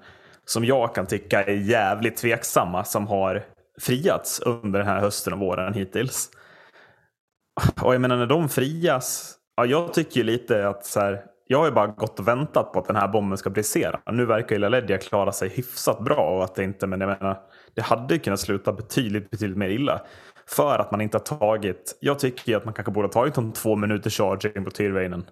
som 0.45 0.65
jag 0.65 0.95
kan 0.95 1.05
tycka 1.05 1.43
är 1.43 1.53
jävligt 1.53 2.17
tveksamma 2.17 2.83
som 2.83 3.07
har 3.07 3.43
friats 3.81 4.39
under 4.39 4.79
den 4.79 4.87
här 4.87 4.99
hösten 4.99 5.33
och 5.33 5.39
våren 5.39 5.73
hittills. 5.73 6.29
Och 7.81 7.93
jag 7.93 8.01
menar 8.01 8.17
när 8.17 8.25
de 8.25 8.49
frias, 8.49 9.35
ja, 9.57 9.65
jag 9.65 9.93
tycker 9.93 10.17
ju 10.17 10.23
lite 10.23 10.67
att 10.67 10.85
så 10.85 10.99
här, 10.99 11.21
jag 11.47 11.57
har 11.57 11.65
ju 11.65 11.71
bara 11.71 11.87
gått 11.87 12.19
och 12.19 12.27
väntat 12.27 12.73
på 12.73 12.79
att 12.79 12.85
den 12.85 12.95
här 12.95 13.07
bomben 13.07 13.37
ska 13.37 13.49
brisera. 13.49 13.99
Nu 14.11 14.25
verkar 14.25 14.55
ju 14.55 14.59
LaLedia 14.59 14.97
klara 14.97 15.31
sig 15.31 15.49
hyfsat 15.49 15.99
bra 15.99 16.37
och 16.37 16.43
att 16.43 16.55
det 16.55 16.63
inte, 16.63 16.87
men 16.87 17.01
jag 17.01 17.07
menar, 17.07 17.39
det 17.75 17.81
hade 17.81 18.17
kunnat 18.17 18.39
sluta 18.39 18.73
betydligt, 18.73 19.29
betydligt 19.29 19.57
mer 19.57 19.69
illa. 19.69 20.01
För 20.47 20.79
att 20.79 20.91
man 20.91 21.01
inte 21.01 21.17
har 21.17 21.37
tagit, 21.37 21.97
jag 21.99 22.19
tycker 22.19 22.51
ju 22.51 22.57
att 22.57 22.65
man 22.65 22.73
kanske 22.73 22.91
borde 22.91 23.07
ha 23.07 23.11
tagit 23.11 23.37
en 23.37 23.51
två 23.51 23.75
minuters 23.75 24.17
charging 24.17 24.65
på 24.65 24.71
Tyrväinen. 24.71 25.25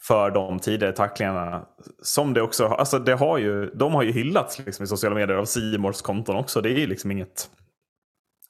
För 0.00 0.30
de 0.30 0.58
tidigare 0.58 0.92
tacklingarna. 0.92 1.66
Som 2.02 2.34
det 2.34 2.42
också, 2.42 2.66
alltså 2.66 2.98
det 2.98 3.14
har 3.14 3.38
ju, 3.38 3.66
de 3.66 3.94
har 3.94 4.02
ju 4.02 4.12
hyllats 4.12 4.58
liksom 4.58 4.84
i 4.84 4.86
sociala 4.86 5.14
medier 5.16 5.36
av 5.36 5.44
Simors 5.44 6.02
konton 6.02 6.36
också. 6.36 6.60
Det 6.60 6.70
är 6.70 6.78
ju 6.78 6.86
liksom 6.86 7.10
inget, 7.10 7.50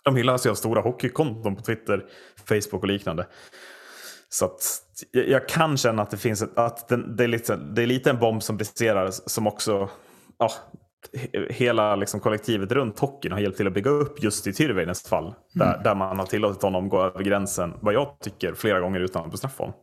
de 0.04 0.16
hyllas 0.16 0.46
ju 0.46 0.50
av 0.50 0.54
stora 0.54 0.80
hockeykonton 0.80 1.56
på 1.56 1.62
Twitter, 1.62 2.04
Facebook 2.48 2.82
och 2.82 2.88
liknande. 2.88 3.26
Så 4.28 4.44
att 4.44 4.82
jag 5.12 5.48
kan 5.48 5.76
känna 5.76 6.02
att 6.02 6.10
det 6.10 6.16
finns 6.16 6.42
att 6.42 6.88
det, 6.88 7.24
är 7.24 7.28
lite, 7.28 7.56
det 7.56 7.82
är 7.82 7.86
lite 7.86 8.10
en 8.10 8.18
bomb 8.18 8.42
som 8.42 8.56
briserar 8.56 9.10
som 9.10 9.46
också 9.46 9.88
ja, 10.38 10.50
hela 11.50 11.96
liksom 11.96 12.20
kollektivet 12.20 12.72
runt 12.72 12.98
hockeyn 12.98 13.32
har 13.32 13.40
hjälpt 13.40 13.56
till 13.56 13.66
att 13.66 13.74
bygga 13.74 13.90
upp 13.90 14.22
just 14.22 14.46
i 14.46 14.52
Tyrväinens 14.52 15.02
fall. 15.02 15.24
Mm. 15.24 15.36
Där, 15.52 15.80
där 15.84 15.94
man 15.94 16.18
har 16.18 16.26
tillåtit 16.26 16.62
honom 16.62 16.88
gå 16.88 17.02
över 17.02 17.22
gränsen, 17.22 17.74
vad 17.80 17.94
jag 17.94 18.16
tycker, 18.20 18.54
flera 18.54 18.80
gånger 18.80 19.00
utan 19.00 19.24
att 19.24 19.30
bestraffa 19.30 19.62
honom. 19.62 19.78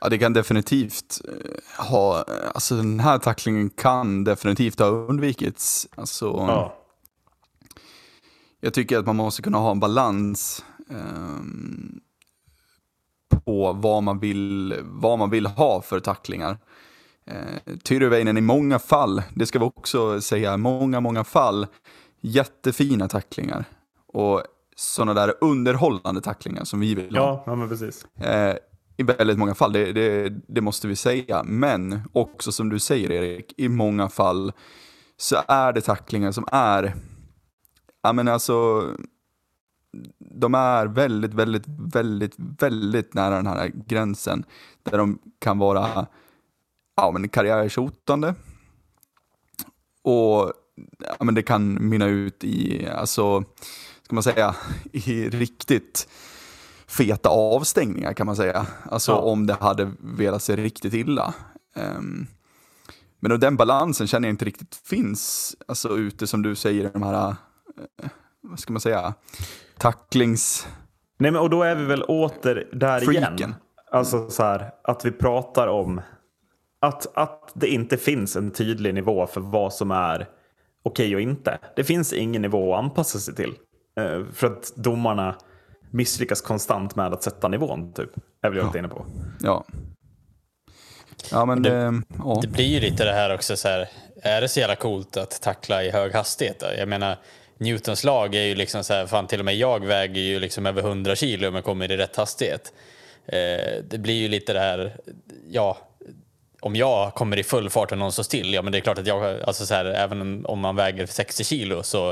Ja, 0.00 0.08
det 0.08 0.18
kan 0.18 0.32
definitivt 0.32 1.20
eh, 1.28 1.84
ha, 1.84 2.24
alltså 2.54 2.76
den 2.76 3.00
här 3.00 3.18
tacklingen 3.18 3.70
kan 3.70 4.24
definitivt 4.24 4.78
ha 4.78 4.86
undvikits. 4.86 5.88
Alltså, 5.94 6.26
Ja. 6.26 6.78
Jag 8.64 8.74
tycker 8.74 8.98
att 8.98 9.06
man 9.06 9.16
måste 9.16 9.42
kunna 9.42 9.58
ha 9.58 9.70
en 9.70 9.80
balans 9.80 10.64
ehm, 10.90 12.00
på 13.44 13.72
vad 13.72 14.02
man, 14.02 14.18
vill, 14.18 14.76
vad 14.82 15.18
man 15.18 15.30
vill 15.30 15.46
ha 15.46 15.82
för 15.82 16.00
tacklingar. 16.00 16.58
Eh, 17.26 17.74
Tyrväinen 17.84 18.36
i 18.36 18.40
många 18.40 18.78
fall, 18.78 19.22
det 19.34 19.46
ska 19.46 19.58
vi 19.58 19.64
också 19.64 20.20
säga, 20.20 20.56
många, 20.56 21.00
många 21.00 21.24
fall, 21.24 21.66
jättefina 22.20 23.08
tacklingar. 23.08 23.64
Och 24.06 24.42
sådana 24.76 25.14
där 25.14 25.34
underhållande 25.40 26.20
tacklingar 26.20 26.64
som 26.64 26.80
vi 26.80 26.94
vill 26.94 27.16
ha. 27.16 27.24
Ja, 27.24 27.42
ja 27.46 27.54
men 27.54 27.68
precis. 27.68 28.06
Eh, 28.20 28.56
I 28.96 29.02
väldigt 29.02 29.38
många 29.38 29.54
fall, 29.54 29.72
det, 29.72 29.92
det, 29.92 30.32
det 30.48 30.60
måste 30.60 30.88
vi 30.88 30.96
säga. 30.96 31.42
Men 31.44 32.00
också 32.12 32.52
som 32.52 32.68
du 32.68 32.78
säger 32.78 33.10
Erik, 33.10 33.54
i 33.56 33.68
många 33.68 34.08
fall 34.08 34.52
så 35.16 35.36
är 35.48 35.72
det 35.72 35.80
tacklingar 35.80 36.32
som 36.32 36.44
är, 36.52 36.94
ja 38.02 38.12
men 38.12 38.28
alltså, 38.28 38.86
de 40.18 40.54
är 40.54 40.86
väldigt, 40.86 41.34
väldigt, 41.34 41.64
väldigt, 41.66 42.34
väldigt 42.38 43.14
nära 43.14 43.36
den 43.36 43.46
här 43.46 43.70
gränsen. 43.86 44.44
Där 44.82 44.98
de 44.98 45.18
kan 45.38 45.58
vara 45.58 46.06
ja, 46.96 47.10
men 47.10 47.28
karriärshotande. 47.28 48.34
Och 50.02 50.52
ja, 51.18 51.24
men 51.24 51.34
det 51.34 51.42
kan 51.42 51.88
mynna 51.88 52.06
ut 52.06 52.44
i, 52.44 52.86
alltså, 52.88 53.44
ska 54.02 54.14
man 54.14 54.22
säga, 54.22 54.56
i 54.92 55.28
riktigt 55.28 56.08
feta 56.86 57.28
avstängningar 57.28 58.12
kan 58.12 58.26
man 58.26 58.36
säga. 58.36 58.66
Alltså 58.90 59.12
Ja. 59.12 59.18
om 59.18 59.46
det 59.46 59.54
hade 59.54 59.92
velat 59.98 60.42
sig 60.42 60.56
riktigt 60.56 60.94
illa. 60.94 61.34
Ehm, 61.76 62.26
men 63.20 63.30
då 63.30 63.36
den 63.36 63.56
balansen 63.56 64.06
känner 64.06 64.28
jag 64.28 64.32
inte 64.32 64.44
riktigt 64.44 64.74
finns, 64.74 65.56
alltså 65.68 65.96
ute 65.96 66.26
som 66.26 66.42
du 66.42 66.54
säger, 66.54 66.90
de 66.92 67.02
här, 67.02 67.28
eh, 68.02 68.08
vad 68.40 68.58
ska 68.58 68.72
man 68.72 68.80
säga, 68.80 69.14
tacklings... 69.82 70.66
Nej, 71.18 71.30
men 71.30 71.40
och 71.40 71.50
då 71.50 71.62
är 71.62 71.74
vi 71.74 71.84
väl 71.84 72.02
åter 72.02 72.68
där 72.72 73.00
Freaken. 73.00 73.34
igen. 73.36 73.54
Alltså 73.90 74.30
så 74.30 74.42
här, 74.42 74.70
att 74.84 75.04
vi 75.04 75.10
pratar 75.10 75.66
om 75.68 76.00
att, 76.80 77.16
att 77.16 77.50
det 77.54 77.68
inte 77.68 77.96
finns 77.96 78.36
en 78.36 78.50
tydlig 78.50 78.94
nivå 78.94 79.26
för 79.26 79.40
vad 79.40 79.72
som 79.72 79.90
är 79.90 80.28
okej 80.82 81.14
och 81.14 81.20
inte. 81.20 81.58
Det 81.76 81.84
finns 81.84 82.12
ingen 82.12 82.42
nivå 82.42 82.74
att 82.74 82.78
anpassa 82.78 83.18
sig 83.18 83.34
till. 83.34 83.54
Eh, 84.00 84.24
för 84.32 84.46
att 84.46 84.72
domarna 84.76 85.36
misslyckas 85.90 86.40
konstant 86.40 86.96
med 86.96 87.12
att 87.12 87.22
sätta 87.22 87.48
nivån, 87.48 87.92
typ. 87.92 88.10
Är 88.42 88.48
väl 88.48 88.58
jag 88.58 88.66
lite 88.66 88.78
inne 88.78 88.88
på. 88.88 89.06
Ja. 89.40 89.64
Ja 91.30 91.44
men 91.44 91.62
det, 91.62 92.02
ja. 92.18 92.38
Det 92.42 92.48
blir 92.48 92.66
ju 92.66 92.80
lite 92.80 93.04
det 93.04 93.12
här 93.12 93.34
också 93.34 93.56
så 93.56 93.68
här, 93.68 93.88
är 94.22 94.40
det 94.40 94.48
så 94.48 94.60
jävla 94.60 94.76
coolt 94.76 95.16
att 95.16 95.42
tackla 95.42 95.84
i 95.84 95.90
hög 95.90 96.14
hastighet? 96.14 96.60
Då? 96.60 96.66
Jag 96.78 96.88
menar, 96.88 97.16
Newtons 97.62 98.04
lag 98.04 98.34
är 98.34 98.42
ju 98.42 98.54
liksom 98.54 98.84
så 98.84 98.94
här, 98.94 99.06
fan 99.06 99.26
till 99.26 99.38
och 99.38 99.44
med 99.44 99.56
jag 99.56 99.86
väger 99.86 100.20
ju 100.20 100.40
liksom 100.40 100.66
över 100.66 100.82
100 100.82 101.16
kilo 101.16 101.48
om 101.48 101.54
jag 101.54 101.64
kommer 101.64 101.92
i 101.92 101.96
rätt 101.96 102.16
hastighet. 102.16 102.72
Eh, 103.26 103.82
det 103.88 103.98
blir 103.98 104.14
ju 104.14 104.28
lite 104.28 104.52
det 104.52 104.60
här, 104.60 104.96
ja, 105.50 105.78
om 106.60 106.76
jag 106.76 107.14
kommer 107.14 107.38
i 107.38 107.44
full 107.44 107.70
fart 107.70 107.92
och 107.92 107.98
någon 107.98 108.12
står 108.12 108.22
still, 108.22 108.54
ja 108.54 108.62
men 108.62 108.72
det 108.72 108.78
är 108.78 108.80
klart 108.80 108.98
att 108.98 109.06
jag, 109.06 109.42
alltså 109.42 109.66
så 109.66 109.74
här, 109.74 109.84
även 109.84 110.46
om 110.46 110.58
man 110.58 110.76
väger 110.76 111.06
60 111.06 111.44
kilo 111.44 111.82
så, 111.82 112.10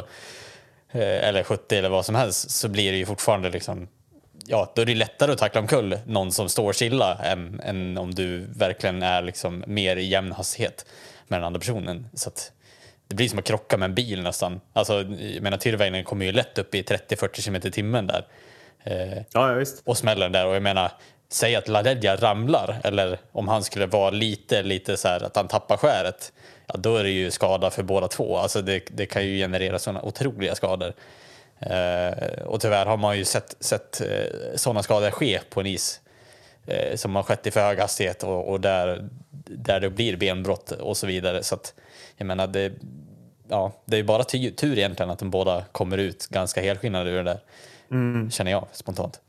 eh, 0.92 1.28
eller 1.28 1.42
70 1.42 1.76
eller 1.76 1.88
vad 1.88 2.06
som 2.06 2.14
helst, 2.14 2.50
så 2.50 2.68
blir 2.68 2.92
det 2.92 2.98
ju 2.98 3.06
fortfarande 3.06 3.50
liksom 3.50 3.88
ja, 4.46 4.72
då 4.74 4.82
är 4.82 4.86
det 4.86 4.94
lättare 4.94 5.32
att 5.32 5.38
tackla 5.38 5.60
omkull 5.60 5.98
någon 6.06 6.32
som 6.32 6.48
står 6.48 6.72
stilla 6.72 7.14
än, 7.14 7.60
än 7.60 7.98
om 7.98 8.14
du 8.14 8.38
verkligen 8.38 9.02
är 9.02 9.22
liksom 9.22 9.64
mer 9.66 9.96
i 9.96 10.06
jämn 10.06 10.32
hastighet 10.32 10.86
med 11.28 11.38
den 11.38 11.46
andra 11.46 11.60
personen. 11.60 12.06
Så 12.14 12.28
att 12.28 12.52
det 13.10 13.16
blir 13.16 13.28
som 13.28 13.38
att 13.38 13.44
krocka 13.44 13.76
med 13.76 13.86
en 13.86 13.94
bil 13.94 14.22
nästan. 14.22 14.60
Alltså, 14.72 14.94
jag 15.18 15.42
menar, 15.42 15.56
Tyrväinen 15.58 16.04
kommer 16.04 16.26
ju 16.26 16.32
lätt 16.32 16.58
upp 16.58 16.74
i 16.74 16.82
30-40 16.82 17.44
km 17.44 17.56
i 17.56 17.60
timmen 17.60 18.06
där. 18.06 18.26
Eh, 18.84 19.12
Ja, 19.32 19.48
ja 19.48 19.54
visst. 19.54 19.82
och 19.84 19.98
smäller 19.98 20.28
där. 20.28 20.46
Och 20.46 20.54
jag 20.54 20.62
menar, 20.62 20.92
säg 21.28 21.56
att 21.56 21.68
LaDeglia 21.68 22.16
ramlar, 22.16 22.80
eller 22.84 23.18
om 23.32 23.48
han 23.48 23.62
skulle 23.64 23.86
vara 23.86 24.10
lite, 24.10 24.62
lite 24.62 24.96
så 24.96 25.08
här 25.08 25.24
att 25.24 25.36
han 25.36 25.48
tappar 25.48 25.76
skäret, 25.76 26.32
ja, 26.66 26.74
då 26.78 26.96
är 26.96 27.02
det 27.02 27.10
ju 27.10 27.30
skada 27.30 27.70
för 27.70 27.82
båda 27.82 28.08
två. 28.08 28.36
Alltså 28.36 28.62
det, 28.62 28.82
det 28.90 29.06
kan 29.06 29.26
ju 29.26 29.38
generera 29.38 29.78
sådana 29.78 30.02
otroliga 30.02 30.54
skador. 30.54 30.92
Eh, 31.60 32.42
och 32.44 32.60
tyvärr 32.60 32.86
har 32.86 32.96
man 32.96 33.18
ju 33.18 33.24
sett, 33.24 33.56
sett 33.60 34.00
eh, 34.00 34.56
sådana 34.56 34.82
skador 34.82 35.10
ske 35.10 35.40
på 35.50 35.60
en 35.60 35.66
is 35.66 36.00
eh, 36.66 36.96
som 36.96 37.16
har 37.16 37.22
skett 37.22 37.46
i 37.46 37.50
för 37.50 37.60
hög 37.60 37.78
hastighet 37.78 38.22
och, 38.22 38.48
och 38.48 38.60
där, 38.60 39.08
där 39.46 39.80
det 39.80 39.90
blir 39.90 40.16
benbrott 40.16 40.70
och 40.72 40.96
så 40.96 41.06
vidare. 41.06 41.42
Så 41.42 41.54
att, 41.54 41.74
jag 42.16 42.26
menar, 42.26 42.46
det, 42.46 42.72
ja, 43.50 43.72
det 43.84 43.96
är 43.96 43.98
ju 43.98 44.04
bara 44.04 44.24
tur 44.24 44.78
egentligen 44.78 45.10
att 45.10 45.18
de 45.18 45.30
båda 45.30 45.64
kommer 45.72 45.98
ut 45.98 46.26
ganska 46.26 46.60
helskinnade 46.60 47.10
ur 47.10 47.16
det 47.16 47.22
där. 47.22 47.40
Känner 48.30 48.50
jag 48.50 48.66
spontant. 48.72 49.20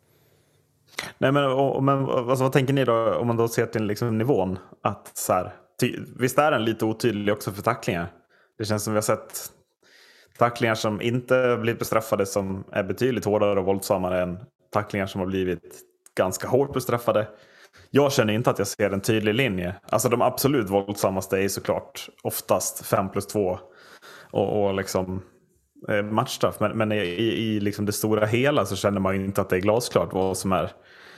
Nej, 1.18 1.32
men, 1.32 1.46
och, 1.46 1.84
men 1.84 2.10
alltså, 2.10 2.44
vad 2.44 2.54
tänker 2.54 2.74
ni 2.74 2.86
då 2.86 3.16
om 3.16 3.28
man 3.28 3.38
då 3.38 3.48
ser 3.48 3.66
till 3.66 3.84
liksom, 3.84 4.18
nivån? 4.18 4.60
Att, 4.84 5.12
så 5.14 5.34
här, 5.34 5.54
ty, 5.80 5.98
visst 6.18 6.40
är 6.40 6.52
den 6.52 6.66
lite 6.66 6.86
otydlig 6.86 7.34
också 7.34 7.52
för 7.52 7.62
tacklingar? 7.62 8.08
Det 8.58 8.66
känns 8.66 8.84
som 8.84 8.94
vi 8.94 8.98
har 8.98 9.02
sett 9.02 9.52
tacklingar 10.38 10.76
som 10.76 11.02
inte 11.02 11.58
blivit 11.62 11.80
bestraffade 11.80 12.26
som 12.26 12.64
är 12.72 12.84
betydligt 12.84 13.26
hårdare 13.26 13.60
och 13.60 13.66
våldsammare 13.66 14.22
än 14.22 14.40
tacklingar 14.74 15.08
som 15.08 15.22
har 15.22 15.28
blivit 15.28 15.82
ganska 16.16 16.48
hårt 16.48 16.74
bestraffade. 16.74 17.28
Jag 17.90 18.14
känner 18.14 18.34
inte 18.34 18.50
att 18.50 18.60
jag 18.60 18.68
ser 18.68 18.92
en 18.92 19.02
tydlig 19.02 19.34
linje. 19.34 19.76
Alltså 19.90 20.10
de 20.10 20.22
absolut 20.22 20.70
våldsammaste 20.70 21.38
är 21.38 21.48
såklart 21.48 22.10
oftast 22.24 22.86
5 22.86 23.10
plus 23.10 23.28
2 23.28 23.60
och, 24.32 24.66
och 24.66 24.74
liksom 24.74 25.22
eh, 25.90 26.04
matchstraff. 26.04 26.60
Men, 26.60 26.78
men 26.78 26.92
i, 26.92 26.96
i, 26.96 27.60
liksom 27.60 27.86
det 27.86 27.92
stora 27.92 28.26
hela 28.26 28.66
så 28.66 28.76
känner 28.76 29.00
man 29.00 29.16
ju 29.16 29.26
inte 29.26 29.42
att 29.42 29.50
det 29.50 29.56
är 29.56 29.62
glasklart 29.62 30.14
vad 30.14 30.38
som 30.38 30.52
är 30.52 30.72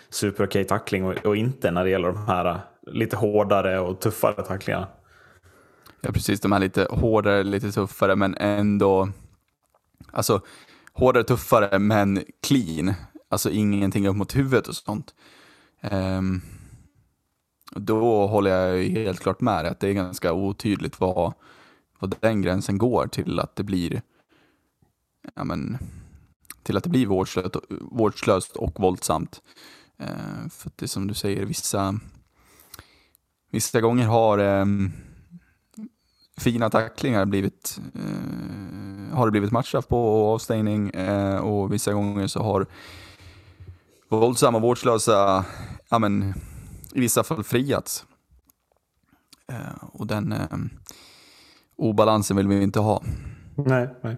superokej 0.10 0.66
tackling 0.66 1.06
och, 1.06 1.26
och 1.26 1.36
inte 1.36 1.72
när 1.72 1.84
det 1.84 1.90
gäller 1.90 2.08
de 2.08 2.26
här 2.28 2.46
eh, 2.46 2.58
lite 2.94 3.16
hårdare 3.16 3.80
och 3.80 4.00
tuffare 4.00 4.44
tacklingarna. 4.44 4.88
Ja, 6.02 6.12
precis. 6.12 6.40
De 6.40 6.52
här 6.52 6.60
lite 6.60 6.88
hårdare, 6.90 7.44
lite 7.44 7.72
tuffare, 7.72 8.16
men 8.16 8.36
ändå... 8.38 9.10
Alltså, 10.12 10.42
hårdare, 10.94 11.24
tuffare, 11.24 11.80
men 11.80 12.24
clean. 12.48 12.94
Alltså 13.30 13.50
ingenting 13.50 14.08
upp 14.08 14.16
mot 14.16 14.36
huvudet 14.36 14.68
och 14.68 14.76
sånt. 14.76 15.14
Um, 15.92 16.42
då 17.76 18.28
håller 18.28 18.52
jag 18.52 18.84
ju 18.84 18.90
helt 18.90 19.20
klart 19.20 19.42
med 19.42 19.66
dig 19.66 19.72
att 19.72 19.80
det 19.80 19.90
är 19.90 19.94
ganska 19.94 20.34
otydligt 20.34 21.00
vad, 21.00 21.34
vad 22.04 22.16
den 22.20 22.42
gränsen 22.42 22.78
går 22.78 23.08
till 23.08 23.40
att 23.40 23.56
det 23.56 23.64
blir 23.64 24.02
ja, 25.36 25.44
men, 25.44 25.78
till 26.64 26.78
att 26.78 26.84
det 26.84 26.90
blir 26.90 27.08
vårdslöst, 27.08 27.56
vårdslöst 27.70 28.56
och 28.56 28.80
våldsamt. 28.80 29.42
Eh, 29.98 30.50
för 30.50 30.70
att 30.70 30.78
det 30.78 30.86
är 30.86 30.88
som 30.88 31.08
du 31.08 31.14
säger, 31.14 31.46
vissa, 31.46 32.00
vissa 33.52 33.82
gånger 33.82 34.06
har 34.06 34.38
eh, 34.38 34.66
fina 36.38 36.70
tacklingar 36.70 37.26
blivit, 37.26 37.80
eh, 37.96 39.16
har 39.18 39.26
det 39.26 39.32
blivit 39.32 39.52
matchstraff 39.52 39.88
på 39.88 40.22
och 40.22 40.34
avstängning 40.34 40.90
eh, 40.90 41.38
och 41.38 41.74
vissa 41.74 41.94
gånger 41.94 42.28
så 42.28 42.44
har 42.44 42.66
våldsamma 44.10 44.60
vårdslösa, 44.60 45.46
ja 45.90 46.00
men 46.00 46.34
i 46.94 47.00
vissa 47.00 47.24
fall 47.24 47.44
friats. 47.44 48.06
Eh, 49.48 49.84
och 49.92 50.08
den 50.08 50.32
eh, 50.32 50.58
obalansen 51.84 52.38
vill 52.38 52.48
vi 52.48 52.64
inte 52.64 52.80
ha. 52.80 53.02
Nej, 53.56 53.88
nej. 54.02 54.18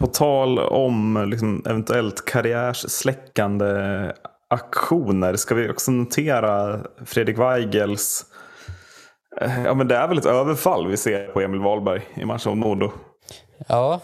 På 0.00 0.06
tal 0.06 0.58
om 0.58 1.26
liksom, 1.30 1.62
eventuellt 1.66 2.24
karriärssläckande 2.24 3.66
aktioner 4.50 5.36
ska 5.36 5.54
vi 5.54 5.70
också 5.70 5.90
notera 5.90 6.80
Fredrik 7.06 7.38
Weigels 7.38 8.24
eh, 9.40 9.64
Ja 9.64 9.74
men 9.74 9.88
det 9.88 9.96
är 9.96 10.08
väl 10.08 10.18
ett 10.18 10.26
överfall 10.26 10.88
vi 10.88 10.96
ser 10.96 11.26
på 11.26 11.40
Emil 11.40 11.60
Wahlberg 11.60 12.02
i 12.14 12.24
matchen 12.24 12.58
mot 12.58 12.66
Modo. 12.68 12.90
Ja, 13.68 14.00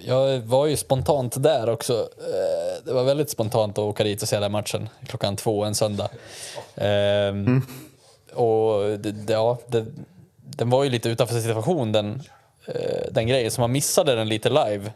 jag 0.00 0.40
var 0.40 0.66
ju 0.66 0.76
spontant 0.76 1.42
där 1.42 1.70
också. 1.70 1.92
Eh, 1.92 2.84
Det 2.84 2.92
var 2.92 3.04
väldigt 3.04 3.30
spontant 3.30 3.72
att 3.78 3.84
åka 3.84 4.04
dit 4.04 4.22
och 4.22 4.28
se 4.28 4.38
den 4.40 4.52
matchen 4.52 4.88
klockan 5.08 5.36
två 5.36 5.64
en 5.64 5.74
söndag. 5.74 6.08
Ehm, 6.76 7.62
och 8.34 8.98
det, 8.98 9.32
ja, 9.32 9.58
det, 9.66 9.84
den 10.36 10.70
var 10.70 10.84
ju 10.84 10.90
lite 10.90 11.08
utanför 11.08 11.40
situation 11.40 11.92
den, 11.92 12.22
eh, 12.66 13.02
den 13.10 13.26
grejen, 13.26 13.50
så 13.50 13.60
man 13.60 13.72
missade 13.72 14.14
den 14.14 14.28
lite 14.28 14.48
live. 14.48 14.92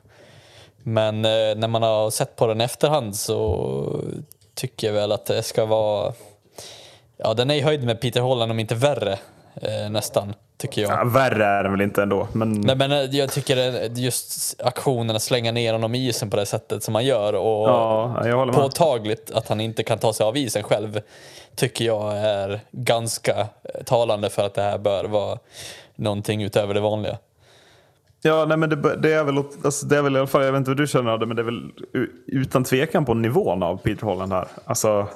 Men 0.82 1.24
eh, 1.24 1.54
när 1.56 1.68
man 1.68 1.82
har 1.82 2.10
sett 2.10 2.36
på 2.36 2.46
den 2.46 2.60
i 2.60 2.64
efterhand 2.64 3.16
så 3.16 4.04
tycker 4.54 4.86
jag 4.86 4.94
väl 4.94 5.12
att 5.12 5.26
det 5.26 5.42
ska 5.42 5.64
vara... 5.64 6.12
Ja, 7.16 7.34
den 7.34 7.50
är 7.50 7.54
i 7.54 7.60
höjd 7.60 7.84
med 7.84 8.00
Peter 8.00 8.20
Holland 8.20 8.50
om 8.50 8.58
inte 8.58 8.74
värre, 8.74 9.18
nästan. 9.90 10.34
tycker 10.56 10.82
jag. 10.82 10.90
Ja, 10.90 11.04
värre 11.04 11.44
är 11.44 11.62
den 11.62 11.72
väl 11.72 11.80
inte 11.80 12.02
ändå. 12.02 12.28
Men... 12.32 12.52
Nej, 12.52 12.76
men 12.76 12.92
eh, 12.92 12.98
jag 12.98 13.32
tycker 13.32 13.88
just 13.98 14.60
aktionen 14.62 15.16
att 15.16 15.22
slänga 15.22 15.52
ner 15.52 15.72
honom 15.72 15.94
i 15.94 16.08
isen 16.08 16.30
på 16.30 16.36
det 16.36 16.46
sättet 16.46 16.82
som 16.82 16.94
han 16.94 17.04
gör 17.04 17.32
och 17.32 17.68
Ja, 18.28 18.50
påtagligt 18.54 19.30
att 19.30 19.48
han 19.48 19.60
inte 19.60 19.82
kan 19.82 19.98
ta 19.98 20.12
sig 20.12 20.26
av 20.26 20.36
isen 20.36 20.62
själv 20.62 21.00
tycker 21.54 21.84
jag 21.84 22.16
är 22.18 22.60
ganska 22.70 23.40
eh, 23.40 23.82
talande 23.84 24.30
för 24.30 24.46
att 24.46 24.54
det 24.54 24.62
här 24.62 24.78
bör 24.78 25.04
vara 25.04 25.38
någonting 25.96 26.42
utöver 26.42 26.74
det 26.74 26.80
vanliga. 26.80 27.18
Ja, 28.22 28.44
nej, 28.48 28.56
men 28.56 28.70
det, 28.70 28.96
det, 28.96 29.12
är 29.12 29.24
väl, 29.24 29.38
alltså, 29.64 29.86
det 29.86 29.98
är 29.98 30.02
väl 30.02 30.16
i 30.16 30.18
alla 30.18 30.26
fall, 30.26 30.44
jag 30.44 30.52
vet 30.52 30.58
inte 30.58 30.70
hur 30.70 30.76
du 30.76 30.86
känner 30.86 31.18
det, 31.18 31.26
men 31.26 31.36
det 31.36 31.42
är 31.42 31.44
väl 31.44 31.70
utan 32.26 32.64
tvekan 32.64 33.04
på 33.04 33.14
nivån 33.14 33.62
av 33.62 33.76
Peter 33.76 34.06
Holland 34.06 34.32
här. 34.32 34.48
Alltså, 34.64 35.06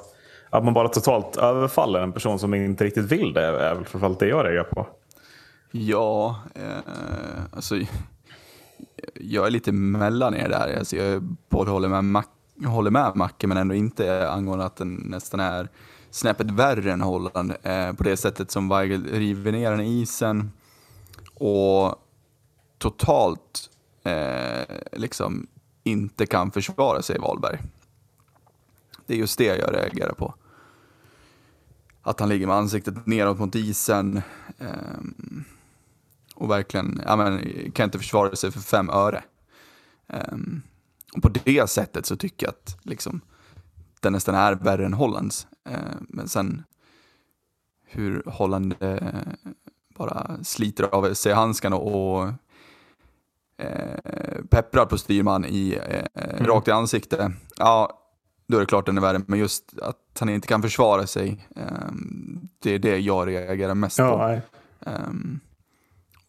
att 0.53 0.63
man 0.63 0.73
bara 0.73 0.87
totalt 0.87 1.37
överfaller 1.37 1.99
en 1.99 2.11
person 2.11 2.39
som 2.39 2.53
inte 2.53 2.83
riktigt 2.83 3.11
vill 3.11 3.33
det 3.33 3.45
är 3.45 3.75
väl 3.75 3.85
framförallt 3.85 4.19
det 4.19 4.27
jag 4.27 4.45
reagerar 4.45 4.63
på. 4.63 4.87
Ja, 5.71 6.35
eh, 6.55 7.41
alltså 7.51 7.75
jag 9.13 9.47
är 9.47 9.51
lite 9.51 9.71
mellan 9.71 10.35
er 10.35 10.49
där. 10.49 10.77
Alltså, 10.77 10.95
jag 10.95 11.23
både 11.49 11.71
håller 11.71 11.89
med, 11.89 12.03
Mac 12.03 12.23
håller 12.65 12.91
med 12.91 13.11
Macke 13.15 13.47
men 13.47 13.57
ändå 13.57 13.75
inte 13.75 14.29
angående 14.29 14.65
att 14.65 14.75
den 14.75 14.93
nästan 14.93 15.39
är 15.39 15.69
snäppet 16.09 16.51
värre 16.51 16.91
än 16.91 17.01
Holland. 17.01 17.53
Eh, 17.63 17.93
på 17.93 18.03
det 18.03 18.17
sättet 18.17 18.51
som 18.51 18.69
Weigel 18.69 19.05
river 19.05 19.51
ner 19.51 19.71
den 19.71 19.81
i 19.81 20.01
isen 20.01 20.51
och 21.33 21.95
totalt 22.77 23.69
eh, 24.03 24.75
liksom 24.91 25.47
inte 25.83 26.25
kan 26.25 26.51
försvara 26.51 27.01
sig 27.01 27.19
Wahlberg. 27.19 27.59
Det 29.05 29.13
är 29.13 29.17
just 29.17 29.37
det 29.37 29.45
jag 29.45 29.75
reagerar 29.75 30.13
på. 30.13 30.33
Att 32.05 32.19
han 32.19 32.29
ligger 32.29 32.47
med 32.47 32.55
ansiktet 32.55 33.05
neråt 33.05 33.39
mot 33.39 33.55
isen. 33.55 34.21
Um, 34.57 35.43
och 36.35 36.49
verkligen 36.49 37.01
ja, 37.05 37.15
men, 37.15 37.41
kan 37.71 37.83
inte 37.83 37.99
försvara 37.99 38.35
sig 38.35 38.51
för 38.51 38.59
fem 38.59 38.89
öre. 38.89 39.23
Um, 40.07 40.61
och 41.15 41.21
på 41.21 41.29
det 41.29 41.69
sättet 41.69 42.05
så 42.05 42.15
tycker 42.15 42.45
jag 42.45 42.51
att 42.51 42.77
liksom, 42.81 43.21
den 43.99 44.13
nästan 44.13 44.35
är 44.35 44.55
värre 44.55 44.85
än 44.85 44.93
Hollands. 44.93 45.47
Uh, 45.69 45.77
men 45.99 46.27
sen 46.27 46.63
hur 47.85 48.23
Holland 48.25 48.75
uh, 48.83 48.97
bara 49.95 50.43
sliter 50.43 50.83
av 50.83 51.13
sig 51.13 51.33
handskarna 51.33 51.75
och 51.75 52.27
uh, 53.63 54.43
pepprar 54.49 54.85
på 54.85 54.97
styrman 54.97 55.45
i, 55.45 55.79
mm. 56.13 56.45
rakt 56.45 56.67
i 56.67 56.71
ansiktet. 56.71 57.31
Ja, 57.57 58.02
då 58.53 58.57
är 58.57 58.61
det 58.61 58.67
klart 58.67 58.85
den 58.85 58.97
är 58.97 59.01
värre. 59.01 59.21
Men 59.27 59.39
just 59.39 59.79
att 59.81 60.17
han 60.19 60.29
inte 60.29 60.47
kan 60.47 60.61
försvara 60.61 61.07
sig, 61.07 61.47
um, 61.55 62.49
det 62.59 62.75
är 62.75 62.79
det 62.79 62.97
jag 62.97 63.27
reagerar 63.27 63.75
mest 63.75 63.99
ja, 63.99 64.39
på. 64.79 64.89
Um, 64.89 65.39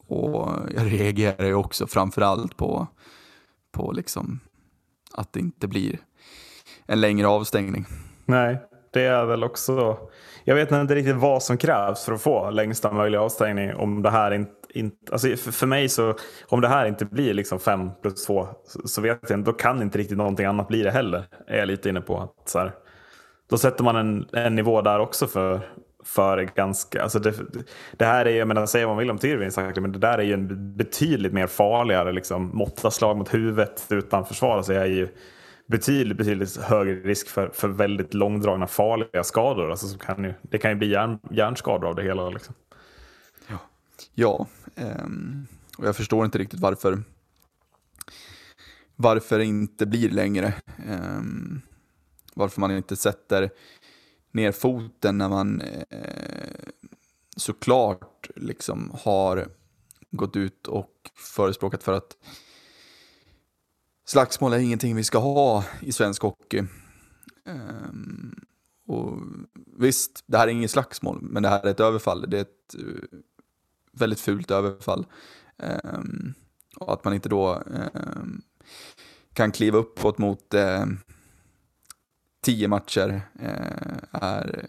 och 0.07 0.53
jag 0.77 0.93
reagerar 0.93 1.47
ju 1.47 1.55
också 1.55 1.87
framförallt 1.87 2.57
på, 2.57 2.87
på 3.73 3.93
liksom 3.93 4.41
att 5.13 5.33
det 5.33 5.41
inte 5.41 5.69
blir 5.69 5.99
en 6.87 7.01
längre 7.01 7.27
avstängning. 7.27 7.87
Nej, 8.25 8.59
det 8.93 9.03
är 9.03 9.25
väl 9.25 9.45
också... 9.45 9.99
Jag 10.45 10.55
vet 10.55 10.73
inte 10.73 10.95
riktigt 10.95 11.17
vad 11.17 11.43
som 11.43 11.57
krävs 11.57 12.05
för 12.05 12.13
att 12.13 12.23
få 12.23 12.51
längsta 12.51 12.93
möjliga 12.93 13.21
avstängning. 13.21 13.75
Om 13.75 14.03
det 14.03 14.11
här 14.11 14.31
inte, 14.31 14.53
inte, 14.75 15.13
alltså 15.13 15.37
för, 15.37 15.53
för 15.53 15.67
mig 15.67 15.89
så, 15.89 16.15
om 16.49 16.61
det 16.61 16.69
här 16.69 16.87
inte 16.87 17.05
blir 17.05 17.35
liksom 17.35 17.61
5 17.61 17.91
plus 18.03 18.27
2 18.27 18.49
så, 18.67 18.89
så, 18.89 19.01
vet 19.01 19.19
jag 19.29 19.39
inte, 19.39 19.51
då 19.51 19.57
kan 19.57 19.83
inte 19.83 19.99
riktigt 19.99 20.19
någonting 20.19 20.47
annat 20.47 20.69
bli 20.69 20.83
det 20.83 20.91
heller. 20.91 21.25
Är 21.47 21.59
jag 21.59 21.67
lite 21.67 21.89
inne 21.89 22.01
på. 22.01 22.19
Att 22.19 22.49
så 22.49 22.59
här, 22.59 22.73
då 23.51 23.59
sätter 23.59 23.85
man 23.85 23.97
en, 23.97 24.29
en 24.33 24.55
nivå 24.55 24.81
där 24.83 24.99
också 24.99 25.27
för, 25.27 25.61
för 26.05 26.43
ganska... 26.55 27.03
Alltså 27.03 27.19
det, 27.19 27.35
det 27.97 28.05
här 28.05 28.27
är, 28.27 28.37
jag 28.37 28.49
menar, 28.49 28.67
säga 28.67 28.87
vad 28.87 28.97
man 28.97 29.01
vill 29.01 29.11
om 29.11 29.19
Tyrvin 29.19 29.51
men 29.83 29.93
det 29.93 29.99
där 29.99 30.19
är 30.19 30.23
ju 30.23 30.35
en 30.35 30.77
betydligt 30.77 31.33
mer 31.33 31.47
farligare 31.47 32.13
liksom, 32.13 32.51
måtta 32.55 32.91
slag 32.91 33.17
mot 33.17 33.35
huvudet 33.35 33.87
utan 33.91 34.27
försvar. 34.27 34.57
Alltså 34.57 34.73
jag 34.75 34.83
är 34.83 34.89
ju 34.91 35.09
betydligt, 35.67 36.19
betydligt 36.19 36.57
högre 36.57 36.95
risk 36.95 37.29
för, 37.29 37.51
för 37.53 37.69
väldigt 37.69 38.15
långdragna 38.15 38.67
farliga 38.67 39.25
skador. 39.25 39.71
Alltså, 39.71 39.87
som 39.87 39.99
kan 39.99 40.25
ju, 40.25 40.35
det 40.43 40.59
kan 40.59 40.71
ju 40.71 40.77
bli 40.77 40.91
hjärn, 40.91 41.19
hjärnskador 41.31 41.89
av 41.89 41.95
det 41.95 42.03
hela. 42.03 42.29
Liksom. 42.29 42.55
Ja, 44.15 44.47
ehm, 44.77 45.47
och 45.79 45.87
jag 45.87 45.97
förstår 45.97 46.25
inte 46.25 46.39
riktigt 46.39 46.61
varför 46.61 47.03
varför 48.97 49.39
det 49.39 49.45
inte 49.45 49.87
blir 49.87 50.11
längre. 50.11 50.55
Ehm, 50.87 51.61
varför 52.35 52.61
man 52.61 52.71
inte 52.71 52.97
sätter 52.97 53.51
ner 54.33 54.53
foten 54.53 55.19
när 55.19 55.29
man 55.29 55.61
eh, 55.91 56.69
såklart 57.37 58.31
liksom 58.37 58.97
har 59.03 59.49
gått 60.11 60.37
ut 60.37 60.67
och 60.67 61.11
förespråkat 61.15 61.83
för 61.83 61.93
att 61.93 62.17
slagsmål 64.07 64.53
är 64.53 64.59
ingenting 64.59 64.97
vi 64.97 65.05
ska 65.05 65.19
ha 65.19 65.65
i 65.81 65.93
svensk 65.93 66.23
hockey. 66.23 66.63
Ehm, 67.47 68.35
och 68.87 69.19
visst, 69.79 70.25
det 70.27 70.39
här 70.39 70.49
är 70.49 70.53
inget 70.53 70.71
slagsmål, 70.71 71.19
men 71.23 71.43
det 71.43 71.49
här 71.49 71.67
är 71.67 71.71
ett 71.71 71.81
överfall. 71.81 72.31
Det 72.31 72.37
är 72.39 72.43
ett 72.43 72.75
eh, 72.75 73.19
väldigt 73.95 74.21
fult 74.21 74.51
överfall. 74.51 75.07
Um, 75.57 76.35
och 76.77 76.93
att 76.93 77.05
man 77.05 77.15
inte 77.15 77.29
då 77.29 77.63
um, 77.95 78.43
kan 79.33 79.53
kliva 79.53 79.79
uppåt 79.79 80.19
mot 80.19 80.55
uh, 80.55 80.85
tio 82.43 82.69
matcher 82.69 83.21
uh, 83.43 83.99
är 84.13 84.67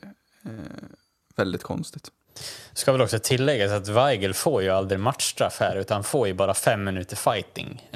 väldigt 1.35 1.63
konstigt. 1.63 2.11
Ska 2.73 2.91
väl 2.91 3.01
också 3.01 3.19
tilläggas 3.19 3.71
att 3.71 3.87
Weigel 3.87 4.33
får 4.33 4.63
ju 4.63 4.69
aldrig 4.69 4.99
matchstraff 4.99 5.59
här 5.59 5.75
utan 5.75 6.03
får 6.03 6.27
ju 6.27 6.33
bara 6.33 6.53
fem 6.53 6.83
minuter 6.83 7.15
fighting. 7.15 7.89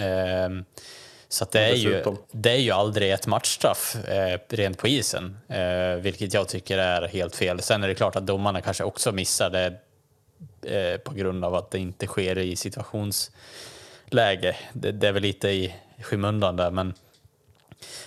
Så 1.31 1.45
det, 1.51 1.59
är 1.59 1.75
ju, 1.75 2.03
det 2.31 2.51
är 2.51 2.57
ju 2.57 2.71
aldrig 2.71 3.11
ett 3.11 3.27
matchstraff 3.27 3.95
eh, 3.95 4.39
rent 4.49 4.77
på 4.77 4.87
isen, 4.87 5.37
eh, 5.47 6.01
vilket 6.01 6.33
jag 6.33 6.47
tycker 6.47 6.77
är 6.77 7.07
helt 7.07 7.35
fel. 7.35 7.61
Sen 7.61 7.83
är 7.83 7.87
det 7.87 7.95
klart 7.95 8.15
att 8.15 8.27
domarna 8.27 8.61
kanske 8.61 8.83
också 8.83 9.11
missar 9.11 9.49
det 9.49 9.73
eh, 10.65 10.97
på 10.97 11.13
grund 11.13 11.45
av 11.45 11.55
att 11.55 11.71
det 11.71 11.79
inte 11.79 12.07
sker 12.07 12.37
i 12.37 12.55
situationsläge. 12.55 14.55
Det, 14.73 14.91
det 14.91 15.07
är 15.07 15.11
väl 15.11 15.23
lite 15.23 15.49
i 15.49 15.75
skymundan 16.01 16.55
där, 16.55 16.71
men, 16.71 16.93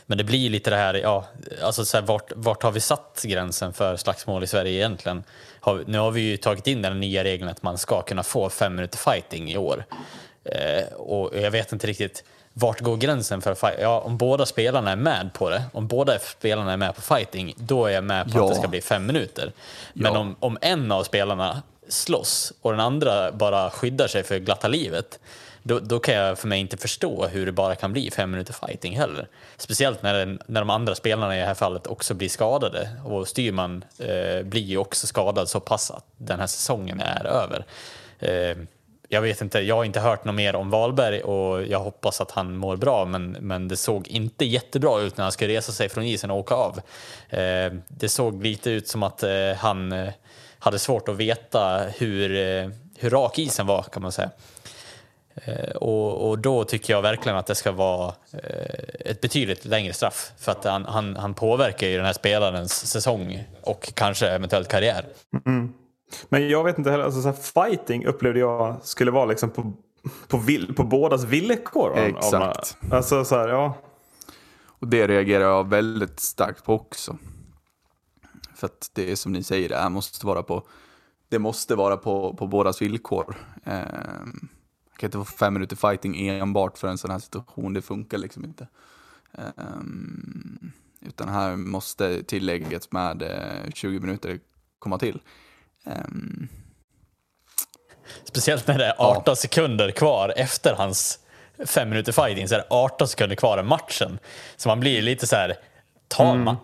men 0.07 0.19
det 0.19 0.25
blir 0.25 0.51
lite 0.51 0.71
det 0.71 0.77
här, 0.77 0.95
ja, 0.95 1.25
alltså 1.63 1.85
så 1.85 1.97
här, 1.97 2.05
vart, 2.05 2.33
vart 2.35 2.63
har 2.63 2.73
vi 2.73 2.81
satt 2.81 3.23
gränsen 3.25 3.73
för 3.73 3.97
slagsmål 3.97 4.45
i 4.45 4.47
Sverige 4.47 4.73
egentligen? 4.73 5.25
Har, 5.61 5.85
nu 5.87 5.99
har 5.99 6.11
vi 6.11 6.21
ju 6.21 6.37
tagit 6.37 6.67
in 6.67 6.83
den 6.83 7.01
nya 7.01 7.25
regeln 7.25 7.51
att 7.51 7.63
man 7.63 7.79
ska 7.79 8.03
kunna 8.03 8.23
få 8.23 8.49
fem 8.49 8.75
minuter 8.75 8.99
fighting 8.99 9.53
i 9.53 9.57
år. 9.57 9.85
Eh, 10.45 10.93
och 10.93 11.41
jag 11.41 11.51
vet 11.51 11.73
inte 11.73 11.87
riktigt 11.87 12.25
vart 12.53 12.81
går 12.81 12.97
gränsen 12.97 13.43
för 13.43 13.55
fight? 13.55 13.79
Ja, 13.81 14.01
om 14.01 14.17
båda 14.17 14.47
spelarna 14.47 14.93
är 14.93 14.97
med 14.97 15.31
på 15.35 15.51
det, 15.51 15.63
om 15.73 15.87
båda 15.87 16.19
spelarna 16.19 16.73
är 16.73 16.77
med 16.77 16.95
på 16.95 17.01
fighting, 17.01 17.55
då 17.57 17.87
är 17.87 17.91
jag 17.91 18.05
med 18.05 18.33
på 18.33 18.39
ja. 18.39 18.45
att 18.45 18.51
det 18.51 18.57
ska 18.57 18.69
bli 18.69 18.81
fem 18.81 19.07
minuter. 19.07 19.53
Men 19.93 20.13
ja. 20.13 20.19
om, 20.19 20.37
om 20.41 20.59
en 20.61 20.93
av 20.93 21.05
spelarna 21.05 21.63
slåss 21.93 22.53
och 22.61 22.71
den 22.71 22.81
andra 22.81 23.33
bara 23.33 23.71
skyddar 23.71 24.07
sig 24.07 24.23
för 24.23 24.39
glatta 24.39 24.69
livet, 24.69 25.19
då, 25.63 25.79
då 25.79 25.99
kan 25.99 26.15
jag 26.15 26.39
för 26.39 26.49
mig 26.49 26.61
inte 26.61 26.77
förstå 26.77 27.27
hur 27.27 27.47
det 27.47 27.53
bara 27.53 27.75
kan 27.75 27.93
bli 27.93 28.11
fem 28.11 28.31
minuter 28.31 28.53
fighting 28.67 28.97
heller. 28.97 29.29
Speciellt 29.57 30.03
när, 30.03 30.15
den, 30.15 30.43
när 30.47 30.61
de 30.61 30.71
andra 30.71 30.95
spelarna 30.95 31.37
i 31.37 31.41
det 31.41 31.47
här 31.47 31.55
fallet 31.55 31.87
också 31.87 32.15
blir 32.15 32.29
skadade 32.29 32.89
och 33.05 33.29
Styrman 33.29 33.85
eh, 33.99 34.43
blir 34.43 34.63
ju 34.63 34.77
också 34.77 35.07
skadad 35.07 35.49
så 35.49 35.61
pass 35.61 35.91
att 35.91 36.05
den 36.17 36.41
här 36.41 36.47
säsongen 36.47 37.01
är 37.01 37.27
över. 37.27 37.65
Eh, 38.19 38.57
jag 39.09 39.23
vet 39.23 39.41
inte, 39.41 39.61
jag 39.61 39.77
har 39.77 39.85
inte 39.85 40.01
hört 40.01 40.25
något 40.25 40.35
mer 40.35 40.57
om 40.57 40.71
Wahlberg 40.71 41.23
och 41.23 41.63
jag 41.67 41.79
hoppas 41.81 42.21
att 42.21 42.31
han 42.31 42.57
mår 42.57 42.77
bra 42.77 43.05
men, 43.05 43.31
men 43.31 43.69
det 43.69 43.77
såg 43.77 44.09
inte 44.09 44.45
jättebra 44.45 45.01
ut 45.01 45.17
när 45.17 45.25
han 45.25 45.33
skulle 45.33 45.55
resa 45.55 45.73
sig 45.73 45.89
från 45.89 46.05
isen 46.05 46.31
och 46.31 46.39
åka 46.39 46.55
av. 46.55 46.81
Eh, 47.29 47.73
det 47.89 48.09
såg 48.09 48.43
lite 48.43 48.71
ut 48.71 48.89
som 48.89 49.03
att 49.03 49.23
eh, 49.23 49.53
han 49.59 49.93
eh, 49.93 50.13
hade 50.63 50.79
svårt 50.79 51.09
att 51.09 51.17
veta 51.17 51.79
hur, 51.79 52.31
eh, 52.37 52.71
hur 52.99 53.11
rak 53.11 53.39
isen 53.39 53.67
var 53.67 53.83
kan 53.83 54.03
man 54.03 54.13
säga. 54.13 54.31
Eh, 55.35 55.77
och, 55.77 56.29
och, 56.29 56.39
då 56.39 56.65
tycker 56.65 56.93
jag 56.93 57.03
verkligen 57.03 57.39
att 57.39 57.47
det 57.47 57.55
ska 57.55 57.73
vara 57.73 58.15
eh, 58.33 59.11
ett 59.11 59.21
betydligt 59.21 59.65
längre 59.65 59.93
straff 59.93 60.33
för 60.39 60.53
att 60.53 60.65
han, 60.65 60.85
han, 60.85 61.17
han 61.17 61.35
påverkar 61.35 61.87
ju 61.87 61.97
den 61.97 62.07
här 62.07 62.13
spelarens 62.13 62.87
säsong 62.87 63.45
och 63.63 63.95
kanske 63.95 64.29
eventuellt 64.29 64.69
karriär. 64.69 65.07
Mm. 65.47 65.73
Men 66.29 66.49
jag 66.49 66.65
vet 66.65 66.79
inte 66.79 66.91
heller, 66.91 67.05
alltså, 67.05 67.23
så 67.23 67.29
här, 67.29 67.69
fighting 67.69 68.07
upplevde 68.07 68.41
jag 68.41 68.77
skulle 68.83 69.11
vara 69.11 69.25
liksom 69.25 69.51
på, 69.51 69.73
på, 70.29 70.37
vill, 70.37 70.75
på 70.75 70.85
bådas 70.85 71.25
villkor. 71.25 71.99
Exakt. 71.99 72.77
Alltså, 72.91 73.25
så 73.25 73.35
här, 73.37 73.49
ja. 73.49 73.75
Och 74.67 74.89
det 74.89 75.07
reagerar 75.07 75.45
jag 75.45 75.69
väldigt 75.69 76.21
starkt 76.21 76.65
på 76.65 76.75
också. 76.75 77.17
För 78.63 78.67
att 78.67 78.91
det 78.93 79.13
är 79.13 79.17
som 79.17 79.33
ni 79.33 79.43
säger, 79.43 79.69
det 79.69 79.89
måste 79.89 80.27
vara 80.27 80.43
på, 80.43 80.63
det 81.29 81.39
måste 81.39 81.75
vara 81.75 81.97
på, 81.97 82.35
på 82.35 82.47
bådas 82.47 82.83
villkor. 82.83 83.37
Eh, 83.65 83.75
jag 84.91 84.97
kan 84.97 85.07
inte 85.07 85.19
få 85.19 85.25
fem 85.25 85.55
minuter 85.55 85.77
fighting 85.77 86.29
enbart 86.29 86.79
för 86.79 86.89
en 86.89 86.99
sån 86.99 87.11
här 87.11 87.19
situation, 87.19 87.73
det 87.73 87.83
funkar 87.83 88.19
liksom 88.19 88.45
inte. 88.45 88.67
Eh, 89.39 89.81
utan 91.01 91.29
här 91.29 91.57
måste 91.57 92.23
tillägget 92.23 92.93
med 92.93 93.23
eh, 93.23 93.71
20 93.75 94.01
minuter 94.01 94.39
komma 94.79 94.99
till. 94.99 95.21
Um, 95.85 96.49
Speciellt 98.25 98.67
när 98.67 98.79
det 98.79 98.87
är 98.87 98.95
18 98.99 99.37
sekunder 99.37 99.91
kvar 99.91 100.33
efter 100.37 100.75
hans 100.75 101.19
fem 101.67 101.91
minuter 101.91 102.13
fighting 102.13 102.49
så 102.49 102.55
är 102.55 102.59
det 102.59 102.67
18 102.71 103.09
sekunder 103.09 103.37
kvar 103.37 103.59
i 103.59 103.63
matchen. 103.63 104.19
Så 104.57 104.69
man 104.69 104.81
blir 104.81 105.03
lite 105.03 105.27
så 105.27 105.37
här, 105.37 105.55
ta, 106.09 106.33
Mm. 106.33 106.57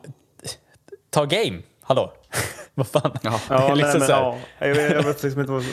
ta 1.11 1.25
game, 1.25 1.63
hallå? 1.89 2.13
Vad 2.75 2.87
fan? 2.87 3.19
Ja. 3.23 3.41
Det 3.49 3.55
är 3.55 3.59
Ja, 3.69 3.75
liksom 3.75 3.91
nej, 3.91 3.99
men, 3.99 4.07
så 4.09 4.13
här, 4.15 4.21
ja, 4.59 4.67
jag, 4.67 4.75
vet, 4.75 4.93
jag 4.93 5.03
vet 5.03 5.23
liksom 5.23 5.41
inte 5.41 5.53
vad... 5.53 5.65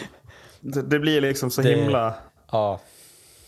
Det, 0.60 0.82
det 0.82 1.00
blir 1.00 1.22
liksom 1.22 1.52
så 1.52 1.62
Det- 1.62 1.70
himla... 1.70 2.14
ja. 2.52 2.80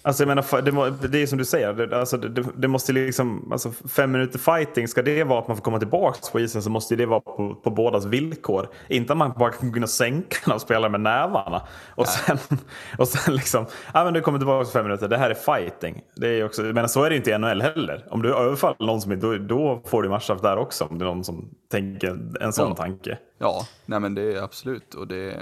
Alltså 0.08 0.24
jag 0.24 0.28
menar, 0.28 0.62
det, 0.62 0.72
må- 0.72 0.89
det 0.89 1.22
är 1.24 1.28
som 1.28 1.38
du 1.38 1.46
säger, 1.46 1.74
det, 1.74 2.00
alltså, 2.00 2.17
det, 2.17 2.43
det- 2.56 2.67
måste 2.67 2.93
liksom, 2.93 3.52
alltså 3.52 3.72
fem 3.72 4.12
minuter 4.12 4.39
fighting, 4.39 4.88
ska 4.88 5.02
det 5.02 5.24
vara 5.24 5.39
att 5.39 5.48
man 5.48 5.58
får 5.58 5.63
komma 5.63 5.80
tillbaka 5.80 6.20
på 6.32 6.39
isen 6.39 6.62
så 6.63 6.70
måste 6.70 6.96
det 6.96 7.06
vara 7.06 7.20
på, 7.20 7.56
på 7.63 7.70
bådas 7.70 8.06
villkor. 8.06 8.67
Inte 8.89 9.13
att 9.13 9.17
man 9.17 9.34
bara 9.38 9.52
kan 9.52 9.84
och 9.84 9.89
sänka 9.89 10.54
och 10.54 10.62
spela 10.62 10.89
med 10.89 11.02
nävarna. 11.02 11.62
Och 11.96 12.08
sen, 12.08 12.38
och 12.98 13.08
sen 13.08 13.36
liksom, 13.36 13.65
ja 13.93 14.04
men 14.04 14.13
du 14.13 14.22
kommer 14.22 14.39
tillbaka 14.39 14.65
på 14.65 14.72
fem 14.72 14.84
minuter, 14.86 15.08
det 15.08 15.17
här 15.17 15.30
är 15.30 15.34
fighting. 15.60 16.02
Det 16.15 16.28
är 16.28 16.46
också, 16.46 16.62
men 16.62 16.89
så 16.89 17.04
är 17.04 17.10
det 17.10 17.15
inte 17.15 17.32
i 17.32 17.38
NHL 17.38 17.62
heller. 17.62 18.06
Om 18.10 18.22
du 18.22 18.36
överfaller 18.36 18.86
någon 18.86 19.02
som 19.02 19.12
är, 19.12 19.15
då, 19.15 19.38
då 19.38 19.82
får 19.86 20.04
du 20.04 20.10
matchstraff 20.10 20.41
där 20.41 20.58
också. 20.58 20.84
Om 20.86 20.98
det 20.98 21.04
är 21.06 21.08
någon 21.10 21.24
som 21.24 21.50
tänker 21.72 22.20
en 22.41 22.54
sån 22.54 22.70
Ja. 22.70 22.76
tanke. 22.76 23.17
Ja, 23.39 23.65
nej 23.86 24.00
men 24.00 24.15
det 24.15 24.34
är 24.34 24.41
absolut 24.43 24.93
och 24.93 25.08
det, 25.08 25.36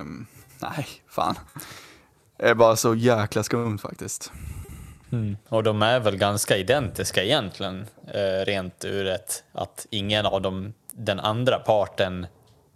nej, 0.61 0.87
fan. 1.09 1.35
Det 2.37 2.49
är 2.49 2.55
bara 2.55 2.75
så 2.75 2.95
jäkla 2.95 3.43
skumt 3.43 3.77
faktiskt. 3.77 4.31
Och 5.49 5.63
de 5.63 5.81
är 5.81 5.99
väl 5.99 6.17
ganska 6.17 6.57
identiska 6.57 7.23
egentligen, 7.23 7.85
eh, 8.07 8.45
rent 8.45 8.85
ur 8.85 9.07
ett 9.07 9.43
att 9.51 9.87
ingen 9.89 10.25
av 10.25 10.41
dem, 10.41 10.73
den 10.91 11.19
andra 11.19 11.59
parten 11.59 12.27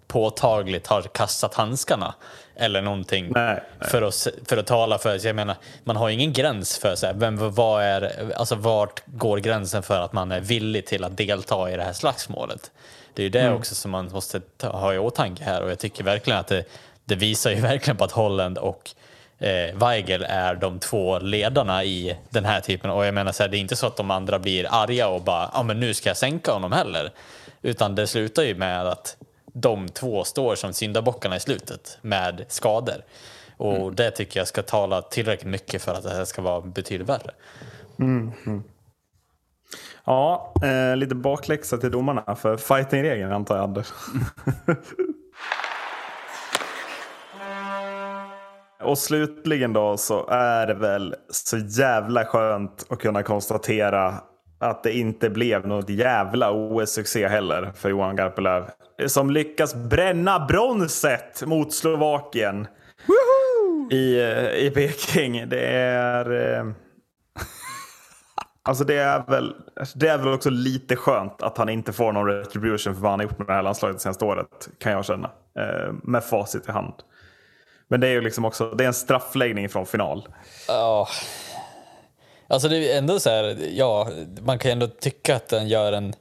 påtagligt 0.07 0.87
har 0.87 1.01
kastat 1.01 1.53
handskarna 1.53 2.15
eller 2.55 2.81
någonting 2.81 3.31
Nej, 3.31 3.63
nej. 3.79 3.89
För, 3.89 4.01
att, 4.01 4.27
för 4.45 4.57
att 4.57 4.67
tala 4.67 4.97
för 4.97 5.17
sig. 5.17 5.27
Jag 5.27 5.35
menar, 5.35 5.55
man 5.83 5.95
har 5.95 6.09
ingen 6.09 6.33
gräns 6.33 6.77
för 6.77 6.95
så 6.95 7.05
här, 7.05 7.13
vem, 7.13 7.53
vad 7.53 7.83
är, 7.83 8.31
alltså 8.35 8.55
vart 8.55 9.01
går 9.05 9.37
gränsen 9.37 9.83
för 9.83 10.01
att 10.01 10.13
man 10.13 10.31
är 10.31 10.39
villig 10.39 10.85
till 10.85 11.03
att 11.03 11.17
delta 11.17 11.71
i 11.71 11.77
det 11.77 11.83
här 11.83 11.93
slagsmålet? 11.93 12.71
Det 13.13 13.21
är 13.21 13.23
ju 13.23 13.29
det 13.29 13.51
också 13.51 13.75
som 13.75 13.91
man 13.91 14.11
måste 14.11 14.39
ta, 14.39 14.69
ha 14.69 14.93
i 14.93 14.97
åtanke 14.97 15.43
här 15.43 15.61
och 15.61 15.71
jag 15.71 15.79
tycker 15.79 16.03
verkligen 16.03 16.39
att 16.39 16.47
det, 16.47 16.63
det 17.05 17.15
visar 17.15 17.51
ju 17.51 17.55
verkligen 17.61 17.97
på 17.97 18.03
att 18.03 18.11
Holland 18.11 18.57
och 18.57 18.91
eh, 19.39 19.75
Weigel 19.75 20.25
är 20.29 20.55
de 20.55 20.79
två 20.79 21.19
ledarna 21.19 21.83
i 21.83 22.17
den 22.29 22.45
här 22.45 22.61
typen. 22.61 22.91
Och 22.91 23.05
jag 23.05 23.13
menar 23.13 23.31
så 23.31 23.43
här, 23.43 23.49
det 23.49 23.57
är 23.57 23.59
inte 23.59 23.75
så 23.75 23.87
att 23.87 23.97
de 23.97 24.11
andra 24.11 24.39
blir 24.39 24.67
arga 24.69 25.07
och 25.07 25.21
bara, 25.21 25.51
ja 25.53 25.63
men 25.63 25.79
nu 25.79 25.93
ska 25.93 26.09
jag 26.09 26.17
sänka 26.17 26.51
honom 26.51 26.71
heller. 26.71 27.11
Utan 27.61 27.95
det 27.95 28.07
slutar 28.07 28.43
ju 28.43 28.55
med 28.55 28.87
att 28.87 29.17
de 29.53 29.89
två 29.89 30.23
står 30.23 30.55
som 30.55 30.73
syndabockarna 30.73 31.35
i 31.35 31.39
slutet 31.39 31.97
med 32.01 32.45
skador. 32.47 33.03
Och 33.57 33.93
det 33.93 34.11
tycker 34.11 34.39
jag 34.39 34.47
ska 34.47 34.61
tala 34.61 35.01
tillräckligt 35.01 35.51
mycket 35.51 35.81
för 35.81 35.93
att 35.93 36.03
det 36.03 36.09
här 36.09 36.25
ska 36.25 36.41
vara 36.41 36.61
betydligt 36.61 37.09
värre. 37.09 37.31
Ja, 40.05 40.53
eh, 40.63 40.97
lite 40.97 41.15
bakläxa 41.15 41.77
till 41.77 41.91
domarna 41.91 42.35
för 42.35 42.57
fighting-regeln 42.57 43.31
antar 43.31 43.55
jag 43.55 43.63
Anders. 43.63 43.87
Och 48.83 48.97
slutligen 48.97 49.73
då 49.73 49.97
så 49.97 50.27
är 50.29 50.67
det 50.67 50.73
väl 50.73 51.15
så 51.29 51.57
jävla 51.57 52.25
skönt 52.25 52.85
att 52.89 52.99
kunna 52.99 53.23
konstatera 53.23 54.13
att 54.59 54.83
det 54.83 54.93
inte 54.93 55.29
blev 55.29 55.67
något 55.67 55.89
jävla 55.89 56.51
OS-succé 56.51 57.27
heller 57.27 57.71
för 57.75 57.89
Johan 57.89 58.15
Garpenlöv. 58.15 58.69
Som 59.07 59.31
lyckas 59.31 59.75
bränna 59.75 60.45
bronset 60.45 61.43
mot 61.45 61.73
Slovakien 61.73 62.67
i, 63.91 64.19
eh, 64.19 64.49
i 64.49 64.71
Peking. 64.75 65.49
Det 65.49 65.65
är... 65.67 66.57
Eh, 66.57 66.65
Alltså 68.63 68.83
det 68.83 68.95
är, 68.95 69.23
väl, 69.27 69.55
det 69.95 70.07
är 70.07 70.17
väl 70.17 70.33
också 70.33 70.49
lite 70.49 70.95
skönt 70.95 71.41
att 71.41 71.57
han 71.57 71.69
inte 71.69 71.93
får 71.93 72.11
någon 72.11 72.27
retribution 72.27 72.95
för 72.95 73.01
vad 73.01 73.11
han 73.11 73.19
har 73.19 73.23
gjort 73.23 73.37
med 73.37 73.47
det 73.47 73.53
här 73.53 73.61
landslaget 73.61 73.97
det 73.97 74.01
senaste 74.01 74.25
året. 74.25 74.69
Kan 74.79 74.91
jag 74.91 75.05
känna. 75.05 75.31
Eh, 75.59 75.93
med 76.03 76.23
facit 76.23 76.69
i 76.69 76.71
hand. 76.71 76.93
Men 77.91 77.99
det 77.99 78.07
är 78.07 78.11
ju 78.11 78.21
liksom 78.21 78.45
också 78.45 78.71
det 78.71 78.83
är 78.83 78.87
en 78.87 78.93
straffläggning 78.93 79.69
från 79.69 79.85
final. 79.85 80.27
Ja. 80.67 81.07
Alltså 82.47 82.67
det 82.67 82.91
är 82.91 82.97
ändå 82.97 83.19
så 83.19 83.29
här, 83.29 83.57
ja, 83.71 84.09
man 84.41 84.59
kan 84.59 84.69
ju 84.69 84.73
ändå 84.73 84.87
tycka 84.87 85.35
att 85.35 85.47
den 85.47 85.67
gör 85.67 85.93
en, 85.93 86.13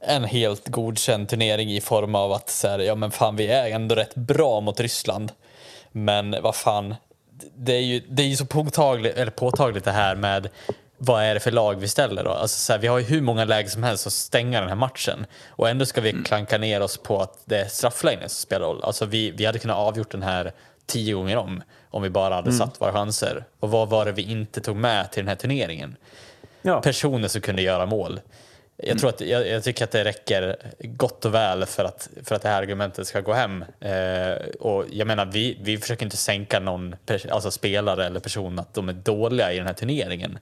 en 0.00 0.24
helt 0.24 0.68
godkänd 0.68 1.28
turnering 1.28 1.72
i 1.72 1.80
form 1.80 2.14
av 2.14 2.32
att 2.32 2.50
så 2.50 2.68
här, 2.68 2.78
ja 2.78 2.94
men 2.94 3.10
fan 3.10 3.36
vi 3.36 3.46
är 3.46 3.70
ändå 3.70 3.94
rätt 3.94 4.14
bra 4.14 4.60
mot 4.60 4.80
Ryssland. 4.80 5.32
Men 5.92 6.36
vad 6.42 6.56
fan, 6.56 6.94
det 7.56 7.72
är 7.72 7.80
ju, 7.80 8.00
det 8.08 8.22
är 8.22 8.26
ju 8.26 8.36
så 8.36 8.46
påtagligt, 8.46 9.16
eller 9.16 9.30
påtagligt 9.30 9.84
det 9.84 9.90
här 9.90 10.16
med 10.16 10.48
vad 10.98 11.22
är 11.22 11.34
det 11.34 11.40
för 11.40 11.50
lag 11.50 11.74
vi 11.74 11.88
ställer 11.88 12.24
då? 12.24 12.30
Alltså 12.30 12.58
så 12.58 12.72
här, 12.72 12.80
vi 12.80 12.86
har 12.86 12.98
ju 12.98 13.04
hur 13.04 13.20
många 13.20 13.44
lägen 13.44 13.70
som 13.70 13.82
helst 13.82 14.06
att 14.06 14.12
stänga 14.12 14.60
den 14.60 14.68
här 14.68 14.76
matchen 14.76 15.26
och 15.48 15.68
ändå 15.68 15.86
ska 15.86 16.00
vi 16.00 16.12
klanka 16.12 16.58
ner 16.58 16.82
oss 16.82 16.98
på 16.98 17.20
att 17.20 17.38
det 17.44 17.58
är 17.58 17.66
straffläggningen 17.66 18.28
som 18.28 18.42
spelar 18.42 18.66
roll. 18.66 18.84
Alltså 18.84 19.06
vi, 19.06 19.30
vi 19.30 19.44
hade 19.44 19.58
kunnat 19.58 19.76
avgjort 19.76 20.10
den 20.10 20.22
här 20.22 20.52
tio 20.86 21.14
gånger 21.14 21.36
om 21.36 21.62
om 21.90 22.02
vi 22.02 22.10
bara 22.10 22.34
hade 22.34 22.52
satt 22.52 22.80
våra 22.80 22.92
chanser. 22.92 23.44
Och 23.60 23.70
vad 23.70 23.88
var 23.88 24.04
det 24.04 24.12
vi 24.12 24.22
inte 24.22 24.60
tog 24.60 24.76
med 24.76 25.12
till 25.12 25.20
den 25.22 25.28
här 25.28 25.36
turneringen? 25.36 25.96
Ja. 26.62 26.80
Personer 26.80 27.28
som 27.28 27.40
kunde 27.40 27.62
göra 27.62 27.86
mål. 27.86 28.20
Jag, 28.76 28.98
tror 28.98 29.10
att, 29.10 29.20
jag, 29.20 29.48
jag 29.48 29.64
tycker 29.64 29.84
att 29.84 29.90
det 29.90 30.04
räcker 30.04 30.56
gott 30.78 31.24
och 31.24 31.34
väl 31.34 31.66
för 31.66 31.84
att, 31.84 32.08
för 32.24 32.34
att 32.34 32.42
det 32.42 32.48
här 32.48 32.62
argumentet 32.62 33.06
ska 33.06 33.20
gå 33.20 33.32
hem. 33.32 33.64
Eh, 33.80 34.32
och 34.60 34.84
jag 34.90 35.06
menar, 35.06 35.24
vi, 35.24 35.58
vi 35.62 35.78
försöker 35.78 36.04
inte 36.04 36.16
sänka 36.16 36.60
någon 36.60 36.94
alltså 37.30 37.50
spelare 37.50 38.06
eller 38.06 38.20
person 38.20 38.58
att 38.58 38.74
de 38.74 38.88
är 38.88 38.92
dåliga 38.92 39.52
i 39.52 39.56
den 39.58 39.66
här 39.66 39.74
turneringen. 39.74 40.38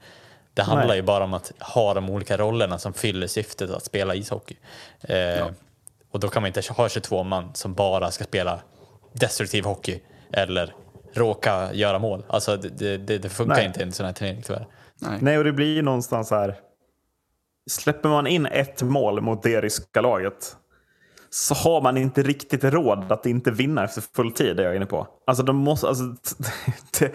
Det 0.54 0.62
handlar 0.62 0.88
Nej. 0.88 0.96
ju 0.96 1.02
bara 1.02 1.24
om 1.24 1.34
att 1.34 1.52
ha 1.58 1.94
de 1.94 2.10
olika 2.10 2.36
rollerna 2.36 2.78
som 2.78 2.92
fyller 2.92 3.26
syftet 3.26 3.70
att 3.70 3.84
spela 3.84 4.14
ishockey. 4.14 4.56
Eh, 5.00 5.46
Och 6.10 6.20
då 6.20 6.28
kan 6.28 6.42
man 6.42 6.46
inte 6.46 6.62
ha 6.72 6.88
22 6.88 7.22
man 7.22 7.54
som 7.54 7.74
bara 7.74 8.10
ska 8.10 8.24
spela 8.24 8.60
destruktiv 9.12 9.64
hockey 9.64 10.00
eller 10.32 10.74
råka 11.14 11.72
göra 11.72 11.98
mål. 11.98 12.24
Alltså 12.28 12.56
det, 12.56 12.96
det, 12.96 13.18
det 13.18 13.28
funkar 13.28 13.56
Nej. 13.56 13.66
inte 13.66 13.80
i 13.80 13.82
en 13.82 13.92
sån 13.92 14.06
här 14.06 14.12
turnering 14.12 14.42
tyvärr. 14.42 14.66
Nej. 15.00 15.18
Nej, 15.20 15.38
och 15.38 15.44
det 15.44 15.52
blir 15.52 15.82
någonstans 15.82 16.30
här. 16.30 16.56
Släpper 17.70 18.08
man 18.08 18.26
in 18.26 18.46
ett 18.46 18.82
mål 18.82 19.20
mot 19.20 19.42
det 19.42 19.60
ryska 19.60 20.00
laget 20.00 20.56
så 21.30 21.54
har 21.54 21.82
man 21.82 21.96
inte 21.96 22.22
riktigt 22.22 22.64
råd 22.64 23.12
att 23.12 23.26
inte 23.26 23.50
vinna 23.50 23.84
efter 23.84 24.02
full 24.16 24.32
tid, 24.32 24.56
det 24.56 24.62
är 24.62 24.66
jag 24.66 24.76
inne 24.76 24.86
på. 24.86 25.06
Alltså, 25.26 25.42
de 25.42 25.56
måste, 25.56 25.88
alltså, 25.88 26.04
det, 26.98 27.12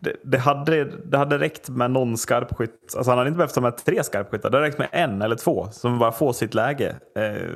det, 0.00 0.16
det, 0.24 0.38
hade, 0.38 0.84
det 0.84 1.18
hade 1.18 1.38
räckt 1.38 1.68
med 1.68 1.90
någon 1.90 2.16
skarpskytt. 2.16 2.94
Alltså, 2.96 3.10
han 3.10 3.18
hade 3.18 3.28
inte 3.28 3.38
behövt 3.38 3.54
ha 3.54 3.62
med 3.62 3.76
tre 3.76 4.04
skarpskyttar. 4.04 4.50
Det 4.50 4.56
hade 4.56 4.68
räckt 4.68 4.78
med 4.78 4.88
en 4.92 5.22
eller 5.22 5.36
två 5.36 5.68
som 5.72 5.98
bara 5.98 6.12
får 6.12 6.32
sitt 6.32 6.54
läge. 6.54 6.96
Eh, 7.16 7.48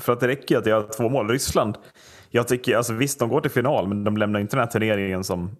för 0.00 0.12
att 0.12 0.20
det 0.20 0.28
räcker 0.28 0.54
ju 0.54 0.58
att 0.60 0.66
göra 0.66 0.82
två 0.82 1.08
mål. 1.08 1.30
Ryssland, 1.30 1.78
jag 2.30 2.48
tycker, 2.48 2.76
alltså, 2.76 2.92
visst 2.92 3.18
de 3.18 3.28
går 3.28 3.40
till 3.40 3.50
final, 3.50 3.88
men 3.88 4.04
de 4.04 4.16
lämnar 4.16 4.40
inte 4.40 4.56
den 4.56 4.64
här 4.64 4.70
turneringen 4.70 5.24
som, 5.24 5.56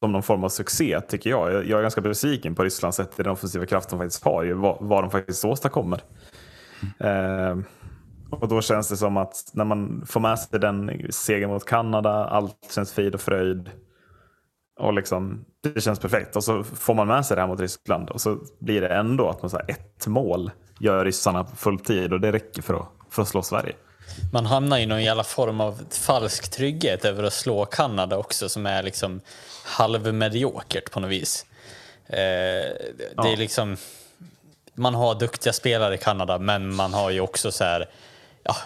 som 0.00 0.12
någon 0.12 0.22
form 0.22 0.44
av 0.44 0.48
succé, 0.48 1.00
tycker 1.00 1.30
jag. 1.30 1.52
Jag, 1.52 1.66
jag 1.66 1.78
är 1.78 1.82
ganska 1.82 2.00
besviken 2.00 2.54
på 2.54 2.64
Rysslands 2.64 2.96
sätt 2.96 3.20
i 3.20 3.22
den 3.22 3.32
offensiva 3.32 3.66
kraft 3.66 3.90
de 3.90 3.98
faktiskt 3.98 4.24
har, 4.24 4.42
ju, 4.42 4.52
vad, 4.52 4.76
vad 4.80 5.04
de 5.04 5.10
faktiskt 5.10 5.44
åstadkommer. 5.44 6.00
Eh, 6.98 7.56
och 8.30 8.48
då 8.48 8.60
känns 8.60 8.88
det 8.88 8.96
som 8.96 9.16
att 9.16 9.50
när 9.52 9.64
man 9.64 10.06
får 10.06 10.20
med 10.20 10.38
sig 10.38 10.60
den 10.60 11.06
segern 11.10 11.50
mot 11.50 11.64
Kanada, 11.64 12.10
allt 12.10 12.72
känns 12.74 12.92
frid 12.92 13.14
och 13.14 13.20
fröjd. 13.20 13.70
Och 14.80 14.92
liksom, 14.92 15.44
det 15.62 15.80
känns 15.80 15.98
perfekt. 15.98 16.36
Och 16.36 16.44
så 16.44 16.64
får 16.64 16.94
man 16.94 17.06
med 17.06 17.26
sig 17.26 17.34
det 17.34 17.40
här 17.40 17.48
mot 17.48 17.60
Ryssland 17.60 18.10
och 18.10 18.20
så 18.20 18.38
blir 18.60 18.80
det 18.80 18.88
ändå 18.88 19.28
att 19.28 19.42
man 19.42 19.50
så 19.50 19.58
ett 19.68 20.06
mål 20.06 20.50
gör 20.80 21.04
ryssarna 21.04 21.44
på 21.44 21.56
full 21.56 21.78
tid 21.78 22.12
och 22.12 22.20
det 22.20 22.32
räcker 22.32 22.62
för 22.62 22.74
att, 22.74 22.88
för 23.10 23.22
att 23.22 23.28
slå 23.28 23.42
Sverige. 23.42 23.74
Man 24.32 24.46
hamnar 24.46 24.78
i 24.78 24.86
någon 24.86 25.04
jävla 25.04 25.24
form 25.24 25.60
av 25.60 25.84
falsk 25.90 26.50
trygghet 26.50 27.04
över 27.04 27.22
att 27.22 27.32
slå 27.32 27.64
Kanada 27.64 28.16
också 28.16 28.48
som 28.48 28.66
är 28.66 28.82
liksom 28.82 29.20
halvmediokert 29.64 30.90
på 30.90 31.00
något 31.00 31.10
vis. 31.10 31.46
Eh, 32.06 32.16
det 32.16 33.32
är 33.32 33.36
liksom, 33.36 33.76
man 34.74 34.94
har 34.94 35.14
duktiga 35.14 35.52
spelare 35.52 35.94
i 35.94 35.98
Kanada 35.98 36.38
men 36.38 36.74
man 36.74 36.94
har 36.94 37.10
ju 37.10 37.20
också 37.20 37.52
så 37.52 37.64
här, 37.64 37.88
ja, 38.42 38.56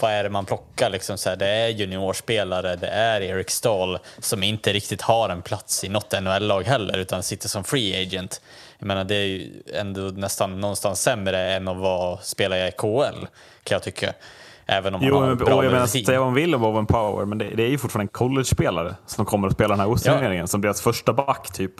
vad 0.00 0.12
är 0.12 0.22
det 0.22 0.30
man 0.30 0.46
plockar 0.46 0.90
liksom 0.90 1.18
så 1.18 1.28
här, 1.28 1.36
det 1.36 1.46
är 1.46 1.68
juniorspelare, 1.68 2.76
det 2.76 2.88
är 2.88 3.20
Eric 3.20 3.50
Stahl 3.50 3.98
som 4.18 4.42
inte 4.42 4.72
riktigt 4.72 5.02
har 5.02 5.28
en 5.28 5.42
plats 5.42 5.84
i 5.84 5.88
något 5.88 6.12
NHL-lag 6.12 6.62
heller 6.62 6.98
utan 6.98 7.22
sitter 7.22 7.48
som 7.48 7.64
free 7.64 8.02
agent. 8.02 8.40
Jag 8.78 8.86
menar 8.86 9.04
det 9.04 9.14
är 9.14 9.26
ju 9.26 9.62
ändå 9.74 10.00
nästan 10.00 10.60
någonstans 10.60 11.02
sämre 11.02 11.52
än 11.52 11.68
att 11.68 11.76
vara, 11.76 12.18
spela 12.18 12.68
i 12.68 12.72
KL 12.72 13.26
kan 13.64 13.74
jag 13.74 13.82
tycka. 13.82 14.14
Även 14.66 14.94
om 14.94 15.02
Jo, 15.02 15.14
har 15.14 15.20
men, 15.20 15.30
en 15.30 15.36
bra 15.36 15.54
och 15.54 15.64
jag 15.64 15.72
menar, 15.72 16.18
man 16.20 16.34
vill 16.34 16.54
om 16.54 16.64
Owen 16.64 16.86
Power, 16.86 17.24
men 17.24 17.38
det, 17.38 17.44
det 17.44 17.62
är 17.62 17.68
ju 17.68 17.78
fortfarande 17.78 18.04
en 18.04 18.08
college-spelare 18.08 18.94
som 19.06 19.24
kommer 19.24 19.48
att 19.48 19.54
spela 19.54 19.68
den 19.68 19.80
här 19.80 19.92
OS-turneringen 19.92 20.48
som 20.48 20.60
deras 20.60 20.80
första 20.80 21.12
back 21.12 21.52
typ. 21.52 21.72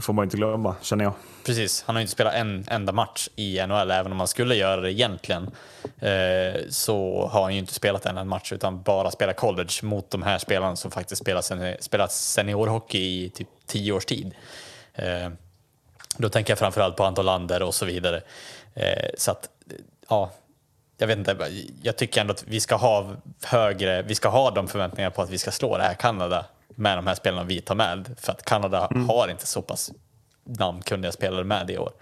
får 0.00 0.12
man 0.12 0.24
inte 0.24 0.36
glömma, 0.36 0.74
känner 0.82 1.04
jag. 1.04 1.12
Precis, 1.46 1.84
han 1.86 1.96
har 1.96 2.00
inte 2.00 2.12
spelat 2.12 2.34
en 2.34 2.64
enda 2.68 2.92
match 2.92 3.28
i 3.36 3.66
NHL, 3.66 3.90
även 3.90 4.12
om 4.12 4.18
han 4.18 4.28
skulle 4.28 4.54
göra 4.54 4.80
det 4.80 4.92
egentligen. 4.92 5.50
Eh, 5.98 6.60
så 6.68 7.28
har 7.32 7.42
han 7.42 7.52
ju 7.52 7.58
inte 7.58 7.74
spelat 7.74 8.06
en 8.06 8.10
enda 8.10 8.24
match, 8.24 8.52
utan 8.52 8.82
bara 8.82 9.10
spelat 9.10 9.36
college 9.36 9.72
mot 9.82 10.10
de 10.10 10.22
här 10.22 10.38
spelarna 10.38 10.76
som 10.76 10.90
faktiskt 10.90 11.22
spelat, 11.22 11.44
sen, 11.44 11.76
spelat 11.80 12.12
seniorhockey 12.12 13.24
i 13.24 13.30
typ 13.30 13.48
tio 13.66 13.92
års 13.92 14.04
tid. 14.04 14.34
Eh, 14.94 15.28
då 16.16 16.28
tänker 16.28 16.50
jag 16.50 16.58
framförallt 16.58 16.96
på 16.96 17.04
Anton 17.04 17.24
Lander 17.24 17.62
och 17.62 17.74
så 17.74 17.86
vidare. 17.86 18.20
Eh, 18.74 19.10
så 19.18 19.30
att, 19.30 19.48
ja, 20.08 20.30
jag 21.00 21.06
vet 21.06 21.18
inte, 21.18 21.50
jag 21.82 21.96
tycker 21.96 22.20
ändå 22.20 22.32
att 22.32 22.44
vi 22.48 22.60
ska 22.60 22.76
ha 22.76 23.16
högre, 23.44 24.02
vi 24.02 24.14
ska 24.14 24.28
ha 24.28 24.50
de 24.50 24.68
förväntningarna 24.68 25.10
på 25.10 25.22
att 25.22 25.30
vi 25.30 25.38
ska 25.38 25.50
slå 25.50 25.76
det 25.78 25.82
här 25.82 25.94
Kanada 25.94 26.46
med 26.68 26.98
de 26.98 27.06
här 27.06 27.14
spelarna 27.14 27.44
vi 27.44 27.60
tar 27.60 27.74
med. 27.74 28.16
För 28.20 28.32
att 28.32 28.44
Kanada 28.44 28.88
mm. 28.90 29.08
har 29.08 29.28
inte 29.28 29.46
så 29.46 29.62
pass 29.62 29.92
namnkunniga 30.44 31.12
spelare 31.12 31.44
med 31.44 31.70
i 31.70 31.78
år 31.78 31.92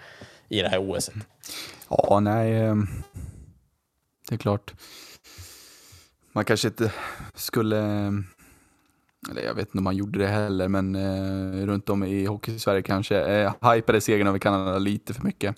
i 0.48 0.62
det 0.62 0.68
här 0.68 0.90
OS. 0.90 1.10
Ja, 1.88 2.20
nej, 2.20 2.60
ehm, 2.60 2.86
det 4.28 4.34
är 4.34 4.38
klart. 4.38 4.74
Man 6.32 6.44
kanske 6.44 6.68
inte 6.68 6.92
skulle, 7.34 7.78
eller 9.30 9.42
jag 9.44 9.54
vet 9.54 9.68
inte 9.68 9.78
om 9.78 9.84
man 9.84 9.96
gjorde 9.96 10.18
det 10.18 10.28
heller, 10.28 10.68
men 10.68 10.94
eh, 10.94 11.66
runt 11.66 11.88
om 11.88 12.04
i 12.04 12.26
Hockey-Sverige 12.26 12.82
kanske 12.82 13.20
eh, 13.20 13.72
hypade 13.72 14.00
segern 14.00 14.26
över 14.26 14.38
Kanada 14.38 14.78
lite 14.78 15.14
för 15.14 15.22
mycket. 15.22 15.56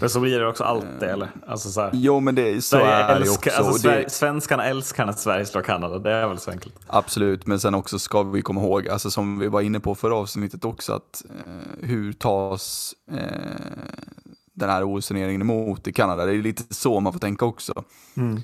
Men 0.00 0.10
så 0.10 0.20
blir 0.20 0.40
det 0.40 0.46
också 0.46 0.64
alltid, 0.64 1.02
eller? 1.02 1.28
Alltså 1.46 1.70
så 1.70 1.80
här, 1.80 1.90
jo, 1.92 2.20
men 2.20 2.34
det, 2.34 2.64
så 2.64 2.76
är 2.76 3.20
det 3.20 3.30
också. 3.30 3.50
Alltså, 3.50 3.72
Sverige, 3.72 4.10
svenskarna 4.10 4.64
älskar 4.64 5.06
när 5.06 5.12
Sverige 5.12 5.46
slår 5.46 5.62
Kanada, 5.62 5.98
det 5.98 6.12
är 6.12 6.28
väl 6.28 6.38
så 6.38 6.50
enkelt. 6.50 6.74
Absolut, 6.86 7.46
men 7.46 7.60
sen 7.60 7.74
också 7.74 7.98
ska 7.98 8.22
vi 8.22 8.42
komma 8.42 8.60
ihåg, 8.60 8.88
alltså 8.88 9.10
som 9.10 9.38
vi 9.38 9.48
var 9.48 9.60
inne 9.60 9.80
på 9.80 9.94
förra 9.94 10.14
avsnittet 10.14 10.64
också, 10.64 10.92
att 10.92 11.24
eh, 11.30 11.86
hur 11.88 12.12
tas 12.12 12.94
eh, 13.10 13.18
den 14.54 14.70
här 14.70 14.84
OS-turneringen 14.84 15.40
emot 15.40 15.88
i 15.88 15.92
Kanada? 15.92 16.26
Det 16.26 16.32
är 16.32 16.42
lite 16.42 16.74
så 16.74 17.00
man 17.00 17.12
får 17.12 17.20
tänka 17.20 17.44
också. 17.44 17.84
Mm. 18.16 18.42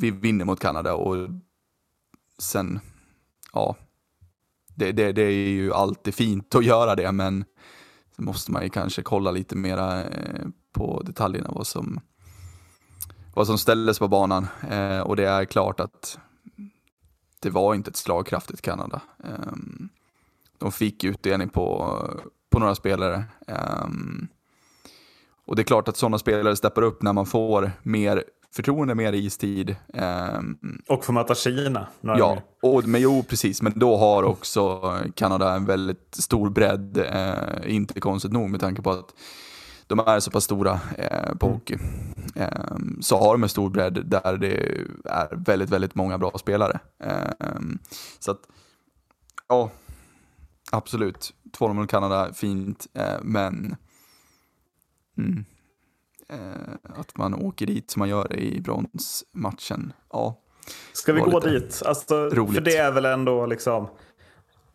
Vi 0.00 0.10
vinner 0.10 0.44
mot 0.44 0.60
Kanada 0.60 0.94
och 0.94 1.16
sen, 2.38 2.80
ja, 3.52 3.76
det, 4.74 4.92
det, 4.92 5.12
det 5.12 5.22
är 5.22 5.48
ju 5.48 5.72
alltid 5.72 6.14
fint 6.14 6.54
att 6.54 6.64
göra 6.64 6.94
det, 6.94 7.12
men 7.12 7.44
måste 8.20 8.52
man 8.52 8.62
ju 8.62 8.68
kanske 8.68 9.02
kolla 9.02 9.30
lite 9.30 9.56
mera 9.56 10.04
eh, 10.04 10.46
på 10.72 11.02
detaljerna 11.02 11.50
vad 11.52 11.66
som, 11.66 12.00
vad 13.34 13.46
som 13.46 13.58
ställdes 13.58 13.98
på 13.98 14.08
banan. 14.08 14.46
Eh, 14.70 15.00
och 15.00 15.16
det 15.16 15.28
är 15.28 15.44
klart 15.44 15.80
att 15.80 16.18
det 17.40 17.50
var 17.50 17.74
inte 17.74 17.90
ett 17.90 17.96
slagkraftigt 17.96 18.62
Kanada. 18.62 19.00
Ehm, 19.24 19.88
de 20.58 20.72
fick 20.72 21.04
utdelning 21.04 21.48
på, 21.48 21.98
på 22.50 22.58
några 22.58 22.74
spelare. 22.74 23.24
Ehm, 23.46 24.28
och 25.44 25.56
det 25.56 25.62
är 25.62 25.64
klart 25.64 25.88
att 25.88 25.96
sådana 25.96 26.18
spelare 26.18 26.56
steppar 26.56 26.82
upp 26.82 27.02
när 27.02 27.12
man 27.12 27.26
får 27.26 27.72
mer 27.82 28.24
förtroende, 28.54 28.94
mer 28.94 29.12
istid. 29.12 29.76
Um, 30.38 30.82
och 30.88 31.04
få 31.04 31.12
möta 31.12 31.34
Kina. 31.34 31.86
Ja, 32.00 32.42
och, 32.62 32.84
men 32.84 33.00
jo 33.00 33.22
precis, 33.22 33.62
men 33.62 33.72
då 33.76 33.96
har 33.96 34.22
också 34.22 34.94
Kanada 35.14 35.54
en 35.54 35.64
väldigt 35.64 36.14
stor 36.14 36.50
bredd, 36.50 36.98
uh, 36.98 37.74
inte 37.74 38.00
konstigt 38.00 38.32
nog 38.32 38.50
med 38.50 38.60
tanke 38.60 38.82
på 38.82 38.90
att 38.90 39.14
de 39.86 39.98
är 39.98 40.20
så 40.20 40.30
pass 40.30 40.44
stora 40.44 40.72
uh, 40.72 41.34
på 41.38 41.46
mm. 41.46 41.54
hockey. 41.54 41.78
Um, 42.34 42.98
så 43.02 43.18
har 43.18 43.32
de 43.32 43.42
en 43.42 43.48
stor 43.48 43.70
bredd 43.70 44.06
där 44.06 44.36
det 44.36 44.56
är 45.04 45.36
väldigt, 45.36 45.70
väldigt 45.70 45.94
många 45.94 46.18
bra 46.18 46.32
spelare. 46.38 46.80
Um, 47.38 47.78
så 48.18 48.30
att, 48.30 48.40
ja, 49.48 49.70
absolut. 50.72 51.34
2 51.52 51.72
mot 51.72 51.90
Kanada, 51.90 52.32
fint, 52.32 52.86
uh, 52.98 53.22
men 53.22 53.76
mm, 55.18 55.38
eh, 55.38 55.44
att 56.82 57.16
man 57.16 57.34
åker 57.34 57.66
dit 57.66 57.90
som 57.90 58.00
man 58.00 58.08
gör 58.08 58.36
i 58.36 58.60
bronsmatchen. 58.60 59.92
Ja, 60.12 60.40
Ska 60.92 61.12
vi 61.12 61.20
gå 61.20 61.40
dit? 61.40 61.82
Alltså, 61.84 62.14
roligt. 62.14 62.54
För 62.54 62.60
det 62.60 62.76
är 62.76 62.90
väl 62.90 63.04
ändå 63.04 63.46
liksom... 63.46 63.88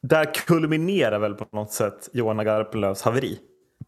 Där 0.02 0.34
kulminerar 0.34 1.20
väl 1.20 1.34
på 1.34 1.46
något 1.52 1.72
sätt 1.72 2.10
Johanna 2.14 2.44
Garpenlövs 2.44 3.02
haveri. 3.02 3.40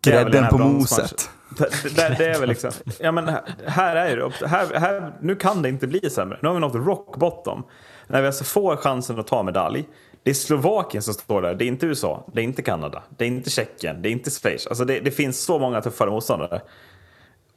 Grädden 0.01 0.47
på 0.47 0.57
moset. 0.57 1.29
Det, 1.57 1.95
det, 1.95 2.15
det, 2.17 2.25
är 2.25 2.39
väl 2.39 2.49
liksom, 2.49 2.71
ja 2.99 3.11
men 3.11 3.27
här, 3.65 3.95
är 3.95 4.17
det, 4.17 4.47
här, 4.47 4.79
här, 4.79 5.13
nu 5.21 5.35
kan 5.35 5.61
det 5.61 5.69
inte 5.69 5.87
bli 5.87 6.09
sämre. 6.09 6.39
Nu 6.41 6.47
har 6.47 6.55
vi 6.55 6.61
nått 6.61 6.75
rock 6.75 7.17
bottom. 7.17 7.63
När 8.07 8.21
vi 8.21 8.27
alltså 8.27 8.43
får 8.43 8.75
chansen 8.75 9.19
att 9.19 9.27
ta 9.27 9.43
medalj. 9.43 9.87
Det 10.23 10.29
är 10.29 10.35
Slovakien 10.35 11.03
som 11.03 11.13
står 11.13 11.41
där, 11.41 11.55
det 11.55 11.65
är 11.65 11.67
inte 11.67 11.85
USA, 11.85 12.29
det 12.33 12.41
är 12.41 12.43
inte 12.43 12.61
Kanada, 12.61 13.03
det 13.17 13.23
är 13.25 13.27
inte 13.27 13.49
Tjeckien, 13.49 14.01
det 14.01 14.09
är 14.09 14.11
inte 14.11 14.29
Schweiz. 14.29 14.67
Alltså 14.67 14.85
det, 14.85 14.99
det 14.99 15.11
finns 15.11 15.39
så 15.41 15.59
många 15.59 15.81
tuffare 15.81 16.09
motståndare. 16.09 16.61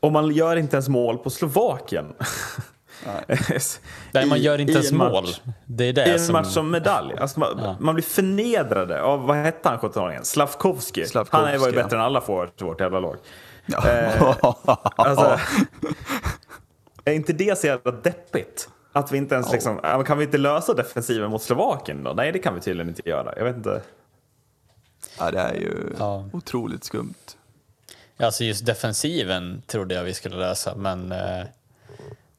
Och 0.01 0.13
man 0.13 0.31
gör 0.31 0.57
inte 0.57 0.77
ens 0.77 0.89
mål 0.89 1.19
på 1.19 1.31
Slovakien. 1.31 2.13
Nej, 4.13 4.27
man 4.27 4.41
gör 4.41 4.59
inte 4.61 4.73
ens 4.73 4.93
mål. 4.93 5.27
Det 5.65 5.85
är 5.85 5.93
det 5.93 6.07
I 6.07 6.13
en 6.13 6.21
som... 6.21 6.33
match 6.33 6.47
som 6.47 6.71
medalj. 6.71 7.15
Alltså 7.19 7.41
man, 7.41 7.49
ja. 7.63 7.77
man 7.81 7.95
blir 7.95 8.05
förnedrade 8.05 9.03
av, 9.03 9.27
vad 9.27 9.37
hette 9.37 9.69
han 9.69 9.79
17-åringen? 9.79 10.23
Slavkovski. 10.23 11.05
Han 11.31 11.61
var 11.61 11.69
ju 11.69 11.75
bättre 11.75 11.97
än 11.97 12.03
alla 12.03 12.21
forwards 12.21 12.63
i 12.63 12.65
vårt 12.65 12.81
jävla 12.81 13.01
lag. 13.01 13.17
Ja. 13.67 13.89
Eh, 13.89 14.23
alltså, 14.97 15.39
är 17.05 17.13
inte 17.13 17.33
det 17.33 17.59
så 17.59 17.67
jävla 17.67 17.93
deppigt? 17.93 18.69
Att 18.93 19.13
vi 19.13 19.19
inte 19.19 19.35
ens 19.35 19.53
liksom, 19.53 20.05
kan 20.07 20.19
vi 20.19 20.25
inte 20.25 20.39
lösa 20.39 20.75
defensiven 20.75 21.31
mot 21.31 21.43
Slovakien 21.43 22.05
då? 22.05 22.13
Nej, 22.13 22.33
det 22.33 22.39
kan 22.39 22.55
vi 22.55 22.61
tydligen 22.61 22.89
inte 22.89 23.09
göra. 23.09 23.33
Jag 23.37 23.45
vet 23.45 23.57
inte. 23.57 23.83
Ja, 25.19 25.31
det 25.31 25.39
är 25.39 25.55
ju 25.55 25.95
ja. 25.99 26.29
otroligt 26.33 26.85
skumt. 26.85 27.15
Alltså 28.23 28.45
just 28.45 28.67
defensiven 28.67 29.63
trodde 29.67 29.95
jag 29.95 30.05
vi 30.05 30.15
skulle 30.15 30.37
lösa, 30.37 30.75
men 30.75 31.13
eh, 31.13 31.45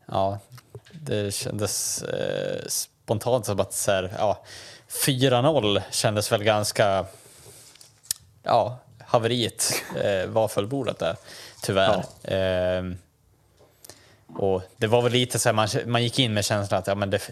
ja, 0.06 0.40
det 0.92 1.34
kändes 1.34 2.04
eh, 2.04 2.68
spontant 2.68 3.46
som 3.46 3.60
att 3.60 3.74
så 3.74 3.92
här, 3.92 4.14
ja, 4.18 4.44
4-0 4.90 5.82
kändes 5.92 6.32
väl 6.32 6.44
ganska, 6.44 7.06
ja, 8.44 8.80
haveriet 9.00 9.84
eh, 10.04 10.26
var 10.26 10.48
fullbordat 10.48 11.00
där, 11.00 11.16
tyvärr. 11.62 12.04
Ja. 12.22 12.30
Eh, 12.32 12.84
och 14.36 14.62
det 14.78 14.88
var 14.88 15.02
väl 15.02 15.12
lite 15.12 15.40
så 15.40 15.50
här, 15.50 15.54
man, 15.54 15.68
man 15.86 16.04
gick 16.04 16.20
in 16.20 16.34
med 16.34 16.46
känslan 16.46 16.80
att 16.80 16.88
ja, 16.88 16.96
men 16.96 17.10
det, 17.10 17.32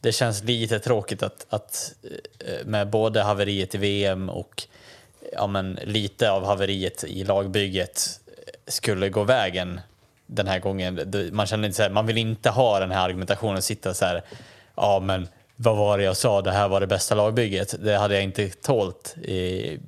det 0.00 0.12
känns 0.12 0.42
lite 0.42 0.78
tråkigt 0.78 1.22
att, 1.22 1.46
att 1.48 1.94
eh, 2.40 2.66
med 2.66 2.88
både 2.90 3.22
haveriet 3.22 3.74
i 3.74 3.78
VM 3.78 4.28
och 4.28 4.66
ja, 5.32 5.46
men, 5.46 5.78
lite 5.82 6.30
av 6.30 6.44
haveriet 6.44 7.04
i 7.04 7.24
lagbygget 7.24 8.20
skulle 8.66 9.08
gå 9.08 9.24
vägen 9.24 9.80
den 10.26 10.46
här 10.46 10.58
gången. 10.58 11.00
Man 11.32 11.46
känner 11.46 11.66
inte 11.68 11.76
så 11.76 11.82
här, 11.82 11.90
man 11.90 12.06
vill 12.06 12.18
inte 12.18 12.50
ha 12.50 12.80
den 12.80 12.90
här 12.90 13.04
argumentationen, 13.04 13.62
sitta 13.62 13.94
så 13.94 14.04
här, 14.04 14.22
ja 14.74 15.00
men 15.00 15.28
vad 15.56 15.76
var 15.76 15.98
det 15.98 16.04
jag 16.04 16.16
sa, 16.16 16.42
det 16.42 16.52
här 16.52 16.68
var 16.68 16.80
det 16.80 16.86
bästa 16.86 17.14
lagbygget. 17.14 17.74
Det 17.84 17.96
hade 17.96 18.14
jag 18.14 18.22
inte 18.22 18.48
tålt 18.48 19.16
i, 19.22 19.78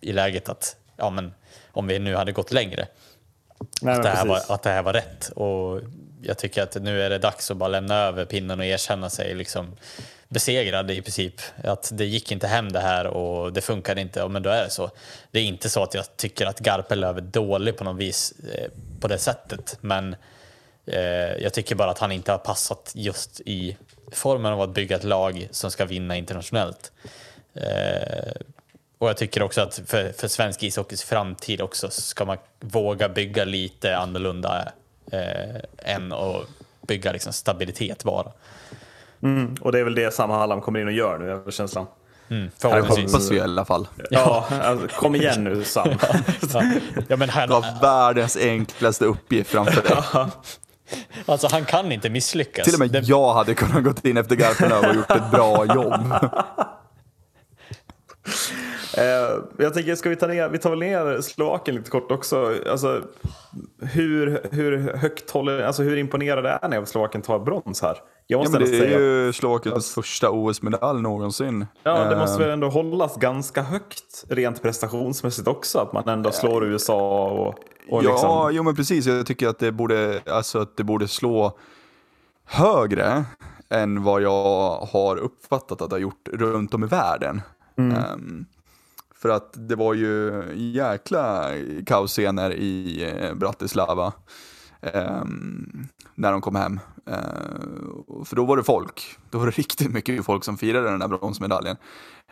i 0.00 0.12
läget 0.12 0.48
att, 0.48 0.76
ja 0.96 1.10
men 1.10 1.34
om 1.70 1.86
vi 1.86 1.98
nu 1.98 2.14
hade 2.14 2.32
gått 2.32 2.52
längre. 2.52 2.86
Nej, 3.82 3.94
att, 3.94 4.02
det 4.02 4.08
här 4.08 4.26
var, 4.26 4.42
att 4.48 4.62
det 4.62 4.70
här 4.70 4.82
var 4.82 4.92
rätt. 4.92 5.28
Och 5.28 5.80
jag 6.22 6.38
tycker 6.38 6.62
att 6.62 6.74
nu 6.74 7.02
är 7.02 7.10
det 7.10 7.18
dags 7.18 7.50
att 7.50 7.56
bara 7.56 7.68
lämna 7.68 7.94
över 7.94 8.24
pinnen 8.24 8.60
och 8.60 8.66
erkänna 8.66 9.10
sig 9.10 9.34
liksom 9.34 9.76
besegrad 10.28 10.90
i 10.90 11.02
princip. 11.02 11.40
Att 11.64 11.90
det 11.94 12.04
gick 12.04 12.32
inte 12.32 12.46
hem 12.46 12.72
det 12.72 12.80
här 12.80 13.06
och 13.06 13.52
det 13.52 13.60
funkade 13.60 14.00
inte, 14.00 14.20
ja, 14.20 14.28
men 14.28 14.42
då 14.42 14.50
är 14.50 14.64
det 14.64 14.70
så. 14.70 14.90
Det 15.30 15.38
är 15.38 15.44
inte 15.44 15.68
så 15.68 15.82
att 15.82 15.94
jag 15.94 16.16
tycker 16.16 16.46
att 16.46 16.60
Garpenlöv 16.60 17.16
är 17.16 17.22
dålig 17.22 17.76
på 17.76 17.84
något 17.84 18.00
vis 18.00 18.34
eh, 18.54 18.70
på 19.00 19.08
det 19.08 19.18
sättet, 19.18 19.78
men 19.80 20.16
eh, 20.86 21.42
jag 21.42 21.52
tycker 21.52 21.74
bara 21.74 21.90
att 21.90 21.98
han 21.98 22.12
inte 22.12 22.32
har 22.32 22.38
passat 22.38 22.92
just 22.94 23.40
i 23.40 23.76
formen 24.12 24.52
av 24.52 24.60
att 24.60 24.74
bygga 24.74 24.96
ett 24.96 25.04
lag 25.04 25.48
som 25.50 25.70
ska 25.70 25.84
vinna 25.84 26.16
internationellt. 26.16 26.92
Eh, 27.54 28.32
och 28.98 29.08
jag 29.08 29.16
tycker 29.16 29.42
också 29.42 29.60
att 29.60 29.80
för, 29.86 30.12
för 30.12 30.28
svensk 30.28 30.62
ishockeys 30.62 31.02
framtid 31.02 31.60
också 31.60 31.90
ska 31.90 32.24
man 32.24 32.38
våga 32.60 33.08
bygga 33.08 33.44
lite 33.44 33.96
annorlunda 33.96 34.72
eh, 35.12 35.56
än 35.78 36.12
att 36.12 36.46
bygga 36.86 37.12
liksom 37.12 37.32
stabilitet 37.32 38.04
bara. 38.04 38.32
Mm, 39.22 39.54
och 39.60 39.72
det 39.72 39.80
är 39.80 39.84
väl 39.84 39.94
det 39.94 40.14
Sam 40.14 40.30
Hallam 40.30 40.60
kommer 40.60 40.80
in 40.80 40.86
och 40.86 40.92
gör 40.92 41.18
nu, 41.18 41.30
är 41.30 41.50
känslan. 41.50 41.86
Mm, 42.28 42.50
hoppas 42.62 43.30
vi 43.30 43.36
i 43.36 43.40
alla 43.40 43.64
fall. 43.64 43.88
Ja, 44.10 44.46
alltså, 44.62 44.88
kom 44.88 45.14
igen 45.14 45.44
nu 45.44 45.64
Sam. 45.64 45.88
ja. 46.52 46.62
Ja, 47.08 47.16
men 47.16 47.28
han... 47.28 47.48
Du 47.48 47.54
har 47.54 47.80
världens 47.80 48.36
enklaste 48.36 49.04
uppgift 49.04 49.50
framför 49.50 49.82
dig. 49.82 49.96
Ja. 50.12 50.30
Alltså 51.26 51.48
han 51.50 51.64
kan 51.64 51.92
inte 51.92 52.10
misslyckas. 52.10 52.64
Till 52.64 52.74
och 52.74 52.80
med 52.80 52.90
det... 52.90 53.00
jag 53.04 53.34
hade 53.34 53.54
kunnat 53.54 54.02
gå 54.02 54.08
in 54.08 54.16
efter 54.16 54.36
Garpenlöv 54.36 54.84
och 54.84 54.94
gjort 54.94 55.10
ett 55.10 55.30
bra 55.30 55.74
jobb. 55.74 56.14
Eh, 58.98 59.42
jag 59.56 59.74
tänker, 59.74 59.94
ska 59.94 60.08
vi 60.08 60.16
ta 60.16 60.26
ner, 60.26 60.48
vi 60.48 60.58
tar 60.58 60.70
väl 60.70 60.78
ner 60.78 61.20
Slovakien 61.20 61.76
lite 61.76 61.90
kort 61.90 62.10
också. 62.10 62.54
Alltså, 62.70 63.02
hur, 63.80 64.40
hur 64.50 64.92
högt 64.96 65.30
håller, 65.30 65.62
alltså 65.62 65.82
hur 65.82 65.96
imponerade 65.96 66.58
är 66.62 66.68
ni 66.68 66.76
av 66.76 66.84
Slovakien 66.84 67.22
tar 67.22 67.38
brons 67.38 67.82
här? 67.82 67.96
Jag 68.26 68.38
måste 68.38 68.58
ja, 68.58 68.58
det 68.58 68.76
är 68.76 68.80
säga. 68.80 68.98
ju 68.98 69.32
Slovakiens 69.32 69.94
första 69.94 70.30
OS-medalj 70.30 71.02
någonsin. 71.02 71.66
Ja, 71.82 72.04
det 72.04 72.16
måste 72.16 72.42
väl 72.42 72.50
ändå 72.50 72.68
hållas 72.68 73.16
ganska 73.16 73.62
högt 73.62 74.24
rent 74.28 74.62
prestationsmässigt 74.62 75.48
också, 75.48 75.78
att 75.78 75.92
man 75.92 76.08
ändå 76.08 76.32
slår 76.32 76.64
USA 76.64 77.28
och, 77.28 77.48
och 77.88 78.04
Ja, 78.04 78.10
liksom... 78.10 78.50
jo 78.52 78.62
men 78.62 78.76
precis. 78.76 79.06
Jag 79.06 79.26
tycker 79.26 79.48
att 79.48 79.58
det 79.58 79.72
borde, 79.72 80.20
alltså, 80.26 80.58
att 80.58 80.76
det 80.76 80.84
borde 80.84 81.08
slå 81.08 81.58
högre 82.44 83.24
än 83.70 84.02
vad 84.02 84.22
jag 84.22 84.78
har 84.92 85.16
uppfattat 85.16 85.82
att 85.82 85.90
det 85.90 85.94
har 85.94 86.00
gjort 86.00 86.28
runt 86.32 86.74
om 86.74 86.84
i 86.84 86.86
världen. 86.86 87.42
Mm. 87.78 87.96
Um, 87.96 88.46
för 89.26 89.32
att 89.32 89.68
det 89.68 89.76
var 89.76 89.94
ju 89.94 90.44
jäkla 90.54 91.50
kaosscener 91.86 92.52
i 92.52 93.04
eh, 93.04 93.34
Bratislava 93.34 94.12
um, 94.80 95.88
när 96.14 96.32
de 96.32 96.40
kom 96.40 96.54
hem. 96.54 96.80
Uh, 97.08 98.24
för 98.24 98.36
då 98.36 98.44
var 98.44 98.56
det 98.56 98.64
folk, 98.64 99.18
då 99.30 99.38
var 99.38 99.46
det 99.46 99.50
riktigt 99.58 99.92
mycket 99.92 100.24
folk 100.24 100.44
som 100.44 100.58
firade 100.58 100.90
den 100.90 101.00
där 101.00 101.08
bronsmedaljen. 101.08 101.76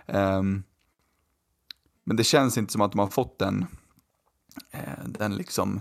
Um, 0.06 0.62
men 2.04 2.16
det 2.16 2.24
känns 2.24 2.58
inte 2.58 2.72
som 2.72 2.80
att 2.80 2.92
de 2.92 2.98
har 2.98 3.06
fått 3.06 3.38
den, 3.38 3.66
uh, 4.74 5.08
den 5.08 5.34
liksom, 5.34 5.80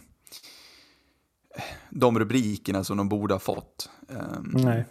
de 1.90 2.20
rubrikerna 2.20 2.84
som 2.84 2.98
de 2.98 3.10
borde 3.10 3.34
ha 3.34 3.40
fått. 3.40 3.90
Um, 4.08 4.52
Nej. 4.54 4.86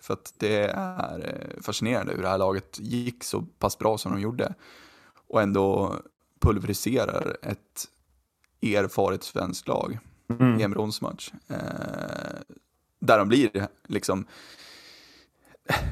För 0.00 0.14
att 0.14 0.34
det 0.38 0.62
är 0.74 1.28
eh, 1.28 1.62
fascinerande 1.62 2.12
hur 2.14 2.22
det 2.22 2.28
här 2.28 2.38
laget 2.38 2.78
gick 2.80 3.24
så 3.24 3.42
pass 3.42 3.78
bra 3.78 3.98
som 3.98 4.12
de 4.12 4.20
gjorde. 4.20 4.54
Och 5.28 5.42
ändå 5.42 5.96
pulveriserar 6.40 7.36
ett 7.42 7.88
erfaret 8.62 9.22
svenskt 9.22 9.68
lag 9.68 9.98
mm. 10.28 10.60
i 10.60 10.62
en 10.62 10.70
bronsmatch. 10.70 11.32
Eh, 11.48 12.56
där 12.98 13.18
de 13.18 13.28
blir 13.28 13.68
liksom, 13.86 14.26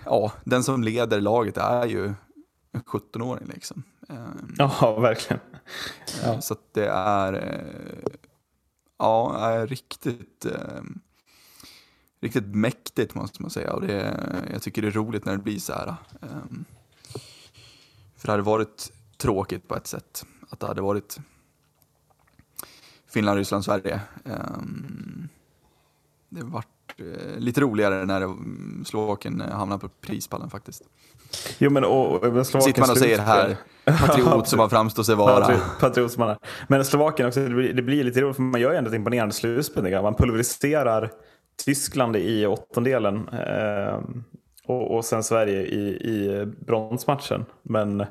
ja, 0.04 0.32
den 0.44 0.64
som 0.64 0.82
leder 0.82 1.20
laget 1.20 1.56
är 1.56 1.86
ju 1.86 2.14
en 2.72 2.82
17-åring 2.82 3.48
liksom. 3.48 3.82
Eh, 4.08 4.16
ja, 4.58 4.98
verkligen. 5.00 5.40
Ja. 6.22 6.40
Så 6.40 6.54
att 6.54 6.74
det 6.74 6.88
är, 6.88 7.32
eh, 7.32 8.12
ja, 8.98 9.38
är 9.38 9.66
riktigt, 9.66 10.44
eh, 10.44 10.82
riktigt 12.20 12.46
mäktigt 12.46 13.14
måste 13.14 13.42
man 13.42 13.50
säga. 13.50 13.72
Och 13.72 13.80
det, 13.80 14.16
jag 14.52 14.62
tycker 14.62 14.82
det 14.82 14.88
är 14.88 14.92
roligt 14.92 15.24
när 15.24 15.36
det 15.36 15.42
blir 15.42 15.58
så 15.58 15.72
här. 15.72 15.96
Um, 16.20 16.64
för 18.16 18.26
det 18.26 18.32
hade 18.32 18.42
varit 18.42 18.92
tråkigt 19.24 19.68
på 19.68 19.76
ett 19.76 19.86
sätt. 19.86 20.26
Att 20.50 20.60
det 20.60 20.66
hade 20.66 20.82
varit 20.82 21.18
Finland, 23.12 23.38
Ryssland, 23.38 23.64
Sverige. 23.64 24.00
Um, 24.24 25.28
det 26.28 26.44
vart 26.44 26.66
uh, 27.00 27.38
lite 27.38 27.60
roligare 27.60 28.04
när 28.04 28.20
det, 28.20 28.34
Slovakien 28.84 29.40
hamnade 29.40 29.80
på 29.80 29.88
prispallen 29.88 30.50
faktiskt. 30.50 30.82
Jo, 31.58 31.70
men, 31.70 31.84
och, 31.84 32.24
och 32.24 32.46
Sitter 32.46 32.80
man 32.80 32.90
och 32.90 32.98
säger 32.98 33.18
här, 33.18 33.56
patriot 33.84 34.48
som 34.48 34.56
man 34.56 34.70
framstår 34.70 35.02
sig 35.02 35.14
vara. 35.14 35.60
Patriot 35.80 36.12
som 36.12 36.20
man 36.20 36.30
är. 36.30 36.38
Men 36.68 36.84
Slovakien 36.84 37.28
också, 37.28 37.40
det 37.40 37.54
blir, 37.54 37.72
det 37.72 37.82
blir 37.82 38.04
lite 38.04 38.20
roligt 38.20 38.36
för 38.36 38.42
man 38.42 38.60
gör 38.60 38.70
ju 38.70 38.76
ändå 38.76 38.90
ett 38.90 38.96
imponerande 38.96 39.34
slutspel. 39.34 40.02
Man 40.02 40.14
pulveriserar 40.14 41.10
Tyskland 41.64 42.16
i 42.16 42.46
åttondelen 42.46 43.28
eh, 43.28 44.00
och, 44.66 44.96
och 44.96 45.04
sen 45.04 45.22
Sverige 45.22 45.62
i, 45.62 45.88
i 45.88 46.46
bronsmatchen. 46.66 47.44
Men 47.62 48.04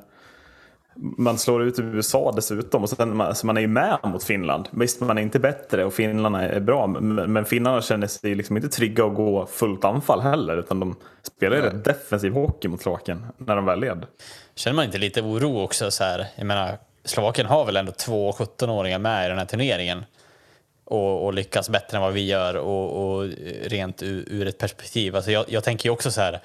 man 0.96 1.38
slår 1.38 1.64
ut 1.64 1.80
USA 1.80 2.32
dessutom 2.36 2.84
och 2.84 2.90
sen 2.90 3.18
man, 3.18 3.36
så 3.36 3.46
man 3.48 3.58
är 3.58 3.62
ju 3.62 3.68
med 3.68 4.00
mot 4.04 4.24
Finland. 4.24 4.70
Visst, 4.72 5.02
man 5.02 5.18
är 5.18 5.22
inte 5.22 5.40
bättre 5.40 5.86
och 5.86 5.94
finnarna 5.94 6.50
är 6.50 6.60
bra, 6.60 6.88
men, 6.88 7.34
men 7.34 7.46
finnarna 7.46 7.82
känner 7.82 8.08
sig 8.08 8.36
liksom 8.36 8.58
inte 8.58 8.70
trygga 8.70 9.06
att 9.06 9.16
gå 9.16 9.46
fullt 9.46 9.86
anfall 9.86 10.22
heller, 10.22 10.58
utan 10.58 10.80
de 10.80 10.96
spelar 11.24 11.56
ju 11.58 11.62
rätt 11.62 11.86
defensiv 11.86 12.34
hockey 12.34 12.68
mot 12.68 12.82
Slovakien 12.82 13.26
när 13.38 13.56
de 13.56 13.66
väl 13.66 13.80
led. 13.80 14.06
Känner 14.56 14.76
man 14.76 14.86
inte 14.86 14.98
lite 14.98 15.22
oro 15.22 15.64
också 15.64 15.92
så 15.92 16.04
här? 16.04 16.26
Jag 16.36 16.46
menar, 16.46 16.78
Slovakien 17.04 17.48
har 17.48 17.66
väl 17.66 17.78
ändå 17.78 17.92
två 17.92 18.32
17-åringar 18.32 19.00
med 19.00 19.26
i 19.26 19.30
den 19.30 19.38
här 19.38 19.46
turneringen 19.46 20.06
och, 20.86 21.26
och, 21.26 21.34
lyckas 21.34 21.70
bättre 21.70 21.98
än 21.98 22.04
vad 22.04 22.14
vi 22.14 22.28
gör 22.28 22.56
och, 22.56 23.16
och 23.16 23.30
rent 23.66 24.04
ur, 24.04 24.26
ur, 24.28 24.48
ett 24.48 24.58
perspektiv. 24.58 25.16
Alltså 25.16 25.32
jag, 25.32 25.46
jag 25.48 25.64
tänker 25.64 25.90
ju 25.90 25.94
också 25.94 26.12
så 26.12 26.22
här, 26.22 26.42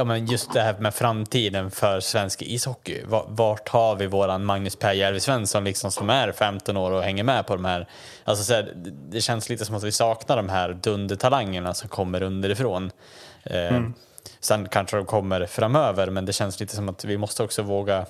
ja 0.00 0.04
men 0.04 0.26
just 0.26 0.52
det 0.52 0.60
här 0.60 0.78
med 0.78 0.94
framtiden 0.94 1.70
för 1.70 2.00
svensk 2.00 2.42
ishockey. 2.42 3.02
Vart 3.26 3.68
har 3.68 3.96
vi 3.96 4.06
våran 4.06 4.44
Magnus 4.44 4.76
Per 4.76 4.92
Järvi 4.92 5.20
Svensson 5.20 5.64
liksom 5.64 5.90
som 5.90 6.10
är 6.10 6.32
15 6.32 6.76
år 6.76 6.90
och 6.90 7.02
hänger 7.02 7.24
med 7.24 7.46
på 7.46 7.54
de 7.54 7.64
här, 7.64 7.88
alltså 8.24 8.44
så 8.44 8.54
här, 8.54 8.72
det 9.10 9.20
känns 9.20 9.48
lite 9.48 9.64
som 9.64 9.74
att 9.74 9.82
vi 9.82 9.92
saknar 9.92 10.36
de 10.36 10.48
här 10.48 10.72
dundertalangerna 10.72 11.74
som 11.74 11.88
kommer 11.88 12.22
underifrån. 12.22 12.90
Eh, 13.44 13.68
mm. 13.68 13.94
Sen 14.40 14.68
kanske 14.68 14.96
de 14.96 15.06
kommer 15.06 15.46
framöver 15.46 16.10
men 16.10 16.24
det 16.24 16.32
känns 16.32 16.60
lite 16.60 16.76
som 16.76 16.88
att 16.88 17.04
vi 17.04 17.18
måste 17.18 17.42
också 17.42 17.62
våga 17.62 18.06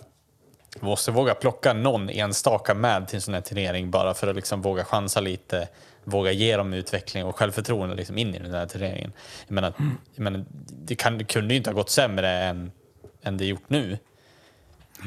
måste 0.81 1.11
våga 1.11 1.35
plocka 1.35 1.73
någon 1.73 2.11
enstaka 2.11 2.75
med 2.75 3.09
till 3.09 3.17
en 3.17 3.21
sån 3.21 3.35
här 3.35 3.41
turnering 3.41 3.91
bara 3.91 4.15
för 4.15 4.27
att 4.27 4.37
liksom 4.37 4.63
våga 4.63 4.85
chansa 4.85 5.21
lite, 5.21 5.69
våga 6.05 6.33
ge 6.33 6.57
dem 6.57 6.75
utveckling 6.75 7.25
och 7.25 7.37
självförtroende 7.37 7.95
liksom 7.95 8.19
in 8.19 8.35
i 8.35 8.39
den 8.39 8.55
här 8.55 8.67
turneringen. 8.67 9.13
Jag 9.47 9.55
menar, 9.55 9.73
mm. 9.79 9.97
jag 10.15 10.23
menar, 10.23 10.45
det, 10.85 10.95
kan, 10.95 11.19
det 11.19 11.25
kunde 11.25 11.55
ju 11.55 11.59
inte 11.59 11.71
ha 11.71 11.75
gått 11.75 11.91
sämre 11.91 12.31
än, 12.31 12.73
än 13.23 13.37
det 13.37 13.45
gjort 13.45 13.69
nu. 13.71 13.99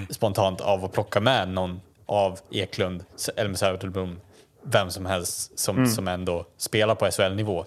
Spontant 0.10 0.62
av 0.62 0.86
att 0.86 0.92
plocka 0.92 1.20
med 1.20 1.50
någon 1.50 1.82
av 2.06 2.40
Eklund, 2.52 3.06
Elmer 3.36 3.56
Söderblom, 3.56 4.20
vem 4.64 4.92
som 4.92 5.06
helst 5.06 5.60
som, 5.60 5.78
mm. 5.78 5.90
som 5.90 6.08
ändå 6.08 6.46
spelar 6.58 6.96
på 6.96 7.12
SHL-nivå 7.12 7.66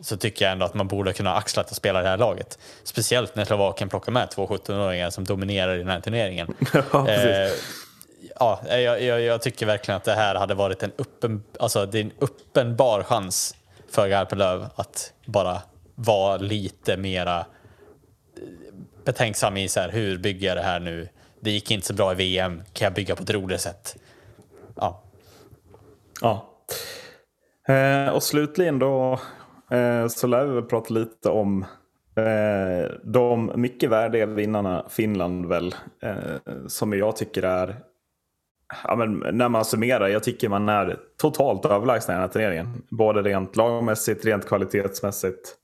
så 0.00 0.16
tycker 0.16 0.44
jag 0.44 0.52
ändå 0.52 0.66
att 0.66 0.74
man 0.74 0.88
borde 0.88 1.12
kunna 1.12 1.34
axla 1.34 1.62
att 1.62 1.76
spela 1.76 2.02
det 2.02 2.08
här 2.08 2.16
laget. 2.16 2.58
Speciellt 2.84 3.36
när 3.36 3.44
Slovakien 3.44 3.88
plockar 3.88 4.12
med 4.12 4.30
två 4.30 4.46
17-åringar 4.46 5.10
som 5.10 5.24
dominerar 5.24 5.74
i 5.74 5.78
den 5.78 5.88
här 5.88 6.00
turneringen. 6.00 6.54
ja, 6.92 7.08
eh, 7.08 7.52
ja, 8.40 8.60
jag, 8.68 9.02
jag, 9.02 9.20
jag, 9.20 9.42
tycker 9.42 9.66
verkligen 9.66 9.96
att 9.96 10.04
det 10.04 10.14
här 10.14 10.34
hade 10.34 10.54
varit 10.54 10.82
en, 10.82 10.92
uppen, 10.96 11.42
alltså, 11.58 11.86
det 11.86 11.98
är 11.98 12.04
en 12.04 12.12
uppenbar 12.18 13.02
chans 13.02 13.56
för 13.90 14.08
Garpenlöv 14.08 14.66
att 14.74 15.12
bara 15.24 15.62
vara 15.94 16.36
lite 16.36 16.96
mera 16.96 17.38
eh, 17.38 17.44
betänksam 19.04 19.56
i 19.56 19.68
så 19.68 19.80
här, 19.80 19.88
hur 19.88 20.18
bygger 20.18 20.48
jag 20.48 20.56
det 20.56 20.62
här 20.62 20.80
nu? 20.80 21.08
Det 21.40 21.50
gick 21.50 21.70
inte 21.70 21.86
så 21.86 21.94
bra 21.94 22.12
i 22.12 22.14
VM, 22.14 22.62
kan 22.72 22.86
jag 22.86 22.94
bygga 22.94 23.16
på 23.16 23.22
ett 23.22 23.30
roligare 23.30 23.60
sätt? 23.60 23.96
Ja. 24.76 25.02
Ja. 26.20 26.50
Eh, 27.68 28.14
och 28.14 28.22
slutligen 28.22 28.78
då 28.78 29.20
eh, 29.70 30.06
så 30.06 30.26
lär 30.26 30.46
vi 30.46 30.54
väl 30.54 30.64
prata 30.64 30.94
lite 30.94 31.28
om 31.28 31.62
eh, 32.16 32.90
de 33.04 33.52
mycket 33.54 33.90
värdiga 33.90 34.26
vinnarna 34.26 34.86
Finland 34.88 35.46
väl. 35.46 35.74
Eh, 36.02 36.16
som 36.66 36.92
jag 36.92 37.16
tycker 37.16 37.42
är, 37.42 37.76
ja, 38.84 38.96
men 38.96 39.38
när 39.38 39.48
man 39.48 39.64
summerar, 39.64 40.08
jag 40.08 40.22
tycker 40.22 40.48
man 40.48 40.68
är 40.68 40.98
totalt 41.16 41.64
överlägsna 41.64 42.14
i 42.14 42.16
den 42.16 42.22
här 42.22 42.28
turneringen. 42.28 42.82
Både 42.90 43.22
rent 43.22 43.56
lagmässigt, 43.56 44.24
rent 44.24 44.46
kvalitetsmässigt. 44.48 45.56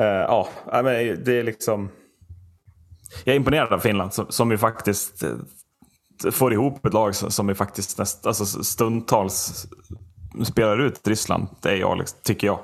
Eh, 0.00 0.06
ja, 0.06 0.48
men 0.72 0.84
det 1.24 1.38
är 1.38 1.42
liksom... 1.42 1.90
Jag 3.24 3.32
är 3.32 3.36
imponerad 3.36 3.72
av 3.72 3.78
Finland 3.78 4.12
som, 4.12 4.26
som 4.28 4.50
ju 4.50 4.58
faktiskt 4.58 5.22
eh, 5.22 6.30
får 6.30 6.52
ihop 6.52 6.86
ett 6.86 6.92
lag 6.92 7.14
som 7.14 7.48
är 7.48 7.54
faktiskt 7.54 7.98
näst, 7.98 8.26
alltså 8.26 8.64
stundtals 8.64 9.66
spelar 10.44 10.78
ut 10.78 11.08
Ryssland, 11.08 11.46
det 11.60 11.70
är 11.70 11.76
jag, 11.76 11.98
liksom, 11.98 12.18
tycker 12.22 12.46
jag. 12.46 12.60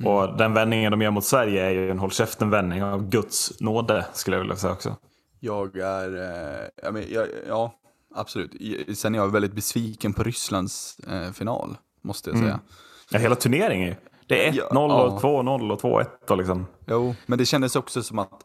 Mm. 0.00 0.12
Och 0.12 0.36
den 0.36 0.54
vändningen 0.54 0.90
de 0.90 1.02
gör 1.02 1.10
mot 1.10 1.24
Sverige 1.24 1.64
är 1.64 1.70
ju 1.70 1.90
en 1.90 1.98
håll 1.98 2.10
käften-vändning 2.10 2.84
av 2.84 3.08
Guds 3.08 3.60
nåde, 3.60 4.06
skulle 4.12 4.36
jag 4.36 4.40
vilja 4.40 4.56
säga 4.56 4.72
också. 4.72 4.96
Jag 5.40 5.76
är, 5.76 6.16
eh, 6.16 6.68
jag 6.82 7.10
jag, 7.10 7.26
ja, 7.48 7.74
absolut. 8.14 8.52
Sen 8.98 9.14
är 9.14 9.18
jag 9.18 9.32
väldigt 9.32 9.52
besviken 9.52 10.12
på 10.12 10.22
Rysslands 10.22 10.98
eh, 10.98 11.32
final, 11.32 11.76
måste 12.02 12.30
jag 12.30 12.38
säga. 12.38 12.50
Mm. 12.50 12.64
Ja, 13.10 13.18
hela 13.18 13.36
turneringen 13.36 13.94
Det 14.26 14.48
är 14.48 14.52
1-0 14.52 14.58
ja, 14.72 15.02
och 15.02 15.22
2-0 15.22 15.72
och 15.72 15.80
2-1 16.26 16.36
liksom. 16.36 16.66
Jo, 16.86 17.14
men 17.26 17.38
det 17.38 17.46
kändes 17.46 17.76
också 17.76 18.02
som 18.02 18.18
att 18.18 18.44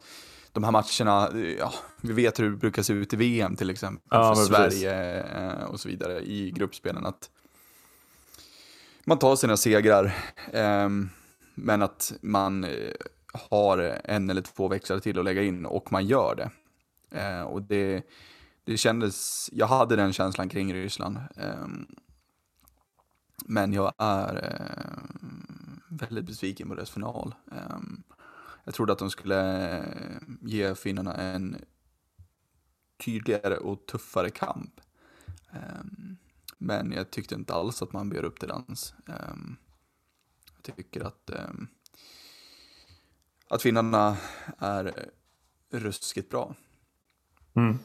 de 0.52 0.64
här 0.64 0.70
matcherna, 0.70 1.30
ja, 1.58 1.72
vi 2.02 2.12
vet 2.12 2.38
hur 2.38 2.50
det 2.50 2.56
brukar 2.56 2.82
se 2.82 2.92
ut 2.92 3.12
i 3.12 3.16
VM 3.16 3.56
till 3.56 3.70
exempel, 3.70 4.02
ja, 4.10 4.34
för 4.34 4.42
Sverige 4.42 5.22
eh, 5.22 5.64
och 5.64 5.80
så 5.80 5.88
vidare 5.88 6.20
i 6.20 6.50
gruppspelen. 6.50 7.06
Att 7.06 7.30
man 9.04 9.18
tar 9.18 9.36
sina 9.36 9.56
segrar, 9.56 10.04
eh, 10.52 10.88
men 11.54 11.82
att 11.82 12.12
man 12.20 12.64
eh, 12.64 12.92
har 13.50 14.00
en 14.04 14.30
eller 14.30 14.42
två 14.42 14.68
växlar 14.68 14.98
till 14.98 15.18
att 15.18 15.24
lägga 15.24 15.42
in 15.42 15.66
och 15.66 15.92
man 15.92 16.06
gör 16.06 16.34
det. 16.34 16.50
Eh, 17.20 17.42
och 17.42 17.62
det, 17.62 18.02
det 18.64 18.76
kändes, 18.76 19.48
jag 19.52 19.66
hade 19.66 19.96
den 19.96 20.12
känslan 20.12 20.48
kring 20.48 20.74
Ryssland. 20.74 21.18
Eh, 21.36 21.66
men 23.46 23.72
jag 23.72 23.92
är 23.98 24.34
eh, 24.44 25.10
väldigt 25.88 26.24
besviken 26.24 26.68
på 26.68 26.74
deras 26.74 26.90
final. 26.90 27.34
Ehm, 27.52 28.02
jag 28.64 28.74
trodde 28.74 28.92
att 28.92 28.98
de 28.98 29.10
skulle 29.10 29.68
eh, 29.78 29.84
ge 30.40 30.74
finnarna 30.74 31.14
en 31.14 31.56
tydligare 33.04 33.56
och 33.56 33.86
tuffare 33.86 34.30
kamp. 34.30 34.80
Ehm, 35.52 36.16
Ehm, 36.60 36.66
men 36.66 36.92
jag 36.92 37.10
tyckte 37.10 37.34
inte 37.34 37.54
alls 37.54 37.82
att 37.82 37.92
man 37.92 38.10
bjöd 38.10 38.24
upp 38.24 38.40
till 38.40 38.48
dans. 38.48 38.94
Um, 39.06 39.56
jag 40.64 40.76
tycker 40.76 41.00
att, 41.00 41.30
um, 41.30 41.68
att 43.48 43.62
finnarna 43.62 44.16
är 44.58 45.10
ruskigt 45.72 46.30
bra. 46.30 46.54
Mm. 47.56 47.78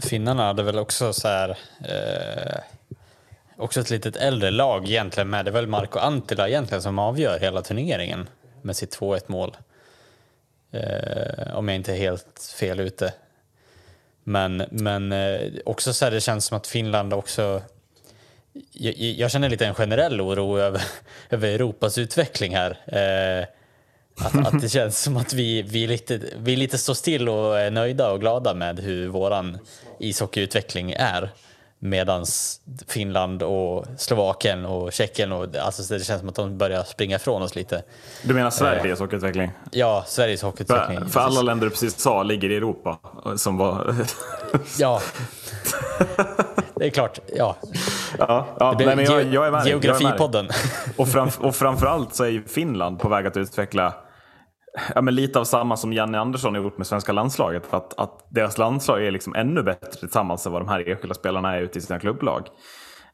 Finnarna 0.00 0.42
hade 0.42 0.62
väl 0.62 0.78
också 0.78 1.12
så 1.12 1.28
här, 1.28 1.58
eh, 1.80 2.60
också 3.56 3.80
ett 3.80 3.90
litet 3.90 4.16
äldre 4.16 4.50
lag 4.50 4.88
egentligen 4.88 5.30
med. 5.30 5.44
Det 5.44 5.50
är 5.50 5.52
väl 5.52 5.66
Marco 5.66 5.98
Antila 5.98 6.48
egentligen 6.48 6.82
som 6.82 6.98
avgör 6.98 7.38
hela 7.38 7.62
turneringen 7.62 8.28
med 8.62 8.76
sitt 8.76 8.90
2-1 9.00 9.28
mål. 9.28 9.56
Eh, 10.70 11.56
om 11.56 11.68
jag 11.68 11.76
inte 11.76 11.92
är 11.92 11.96
helt 11.96 12.54
fel 12.58 12.80
ute. 12.80 13.14
Men, 14.28 14.64
men 14.70 15.12
eh, 15.12 15.40
också 15.64 15.92
så 15.92 16.04
här, 16.04 16.12
det 16.12 16.20
känns 16.20 16.44
som 16.44 16.56
att 16.56 16.66
Finland 16.66 17.14
också... 17.14 17.62
Jag, 18.72 18.94
jag 18.94 19.30
känner 19.30 19.48
lite 19.48 19.66
en 19.66 19.74
generell 19.74 20.20
oro 20.20 20.58
över, 20.58 20.82
över 21.30 21.48
Europas 21.48 21.98
utveckling 21.98 22.56
här. 22.56 22.70
Eh, 22.86 23.46
att, 24.26 24.46
att 24.46 24.60
det 24.60 24.68
känns 24.68 25.02
som 25.02 25.16
att 25.16 25.32
vi, 25.32 25.62
vi, 25.62 25.86
lite, 25.86 26.20
vi 26.36 26.56
lite 26.56 26.78
står 26.78 26.94
still 26.94 27.28
och 27.28 27.60
är 27.60 27.70
nöjda 27.70 28.10
och 28.10 28.20
glada 28.20 28.54
med 28.54 28.80
hur 28.80 29.08
våran 29.08 29.58
ishockeyutveckling 29.98 30.92
är. 30.92 31.30
Medan 31.78 32.24
Finland 32.86 33.42
och 33.42 33.86
Slovakien 33.96 34.66
och 34.66 34.92
Tjeckien, 34.92 35.32
och, 35.32 35.56
alltså 35.56 35.94
det 35.94 36.04
känns 36.04 36.20
som 36.20 36.28
att 36.28 36.34
de 36.34 36.58
börjar 36.58 36.82
springa 36.82 37.16
ifrån 37.16 37.42
oss 37.42 37.54
lite. 37.54 37.82
Du 38.22 38.34
menar 38.34 38.50
Sveriges 38.50 39.00
hockeyutveckling? 39.00 39.50
Ja, 39.70 40.04
Sveriges 40.06 40.42
hockeyutveckling. 40.42 41.00
För, 41.00 41.06
för 41.06 41.20
alla 41.20 41.42
länder 41.42 41.66
du 41.66 41.70
precis 41.70 41.98
sa 41.98 42.22
ligger 42.22 42.50
i 42.50 42.56
Europa. 42.56 42.98
Som 43.36 43.56
var... 43.56 43.94
ja, 44.78 45.00
det 46.74 46.86
är 46.86 46.90
klart. 46.90 47.18
Ja. 47.36 47.56
Ja, 48.18 48.46
ja 48.58 48.74
nej, 48.78 48.96
men 48.96 49.04
jag, 49.04 49.34
jag 49.34 49.46
är 49.46 49.50
med 49.50 49.66
Geografipodden. 49.66 50.48
Och, 50.96 51.08
fram, 51.08 51.30
och 51.38 51.56
framförallt 51.56 52.14
så 52.14 52.24
är 52.24 52.28
ju 52.28 52.44
Finland 52.44 53.00
på 53.00 53.08
väg 53.08 53.26
att 53.26 53.36
utveckla 53.36 53.94
ja, 54.94 55.00
men 55.00 55.14
lite 55.14 55.38
av 55.38 55.44
samma 55.44 55.76
som 55.76 55.92
Janne 55.92 56.18
Andersson 56.18 56.54
har 56.54 56.62
gjort 56.62 56.78
med 56.78 56.86
svenska 56.86 57.12
landslaget. 57.12 57.62
Att, 57.70 57.98
att 57.98 58.26
deras 58.30 58.58
landslag 58.58 59.06
är 59.06 59.10
liksom 59.10 59.34
ännu 59.34 59.62
bättre 59.62 60.00
tillsammans 60.00 60.46
än 60.46 60.52
vad 60.52 60.62
de 60.62 60.68
här 60.68 60.88
enskilda 60.88 61.14
spelarna 61.14 61.56
är 61.56 61.60
ute 61.62 61.78
i 61.78 61.82
sina 61.82 61.98
klubblag. 61.98 62.48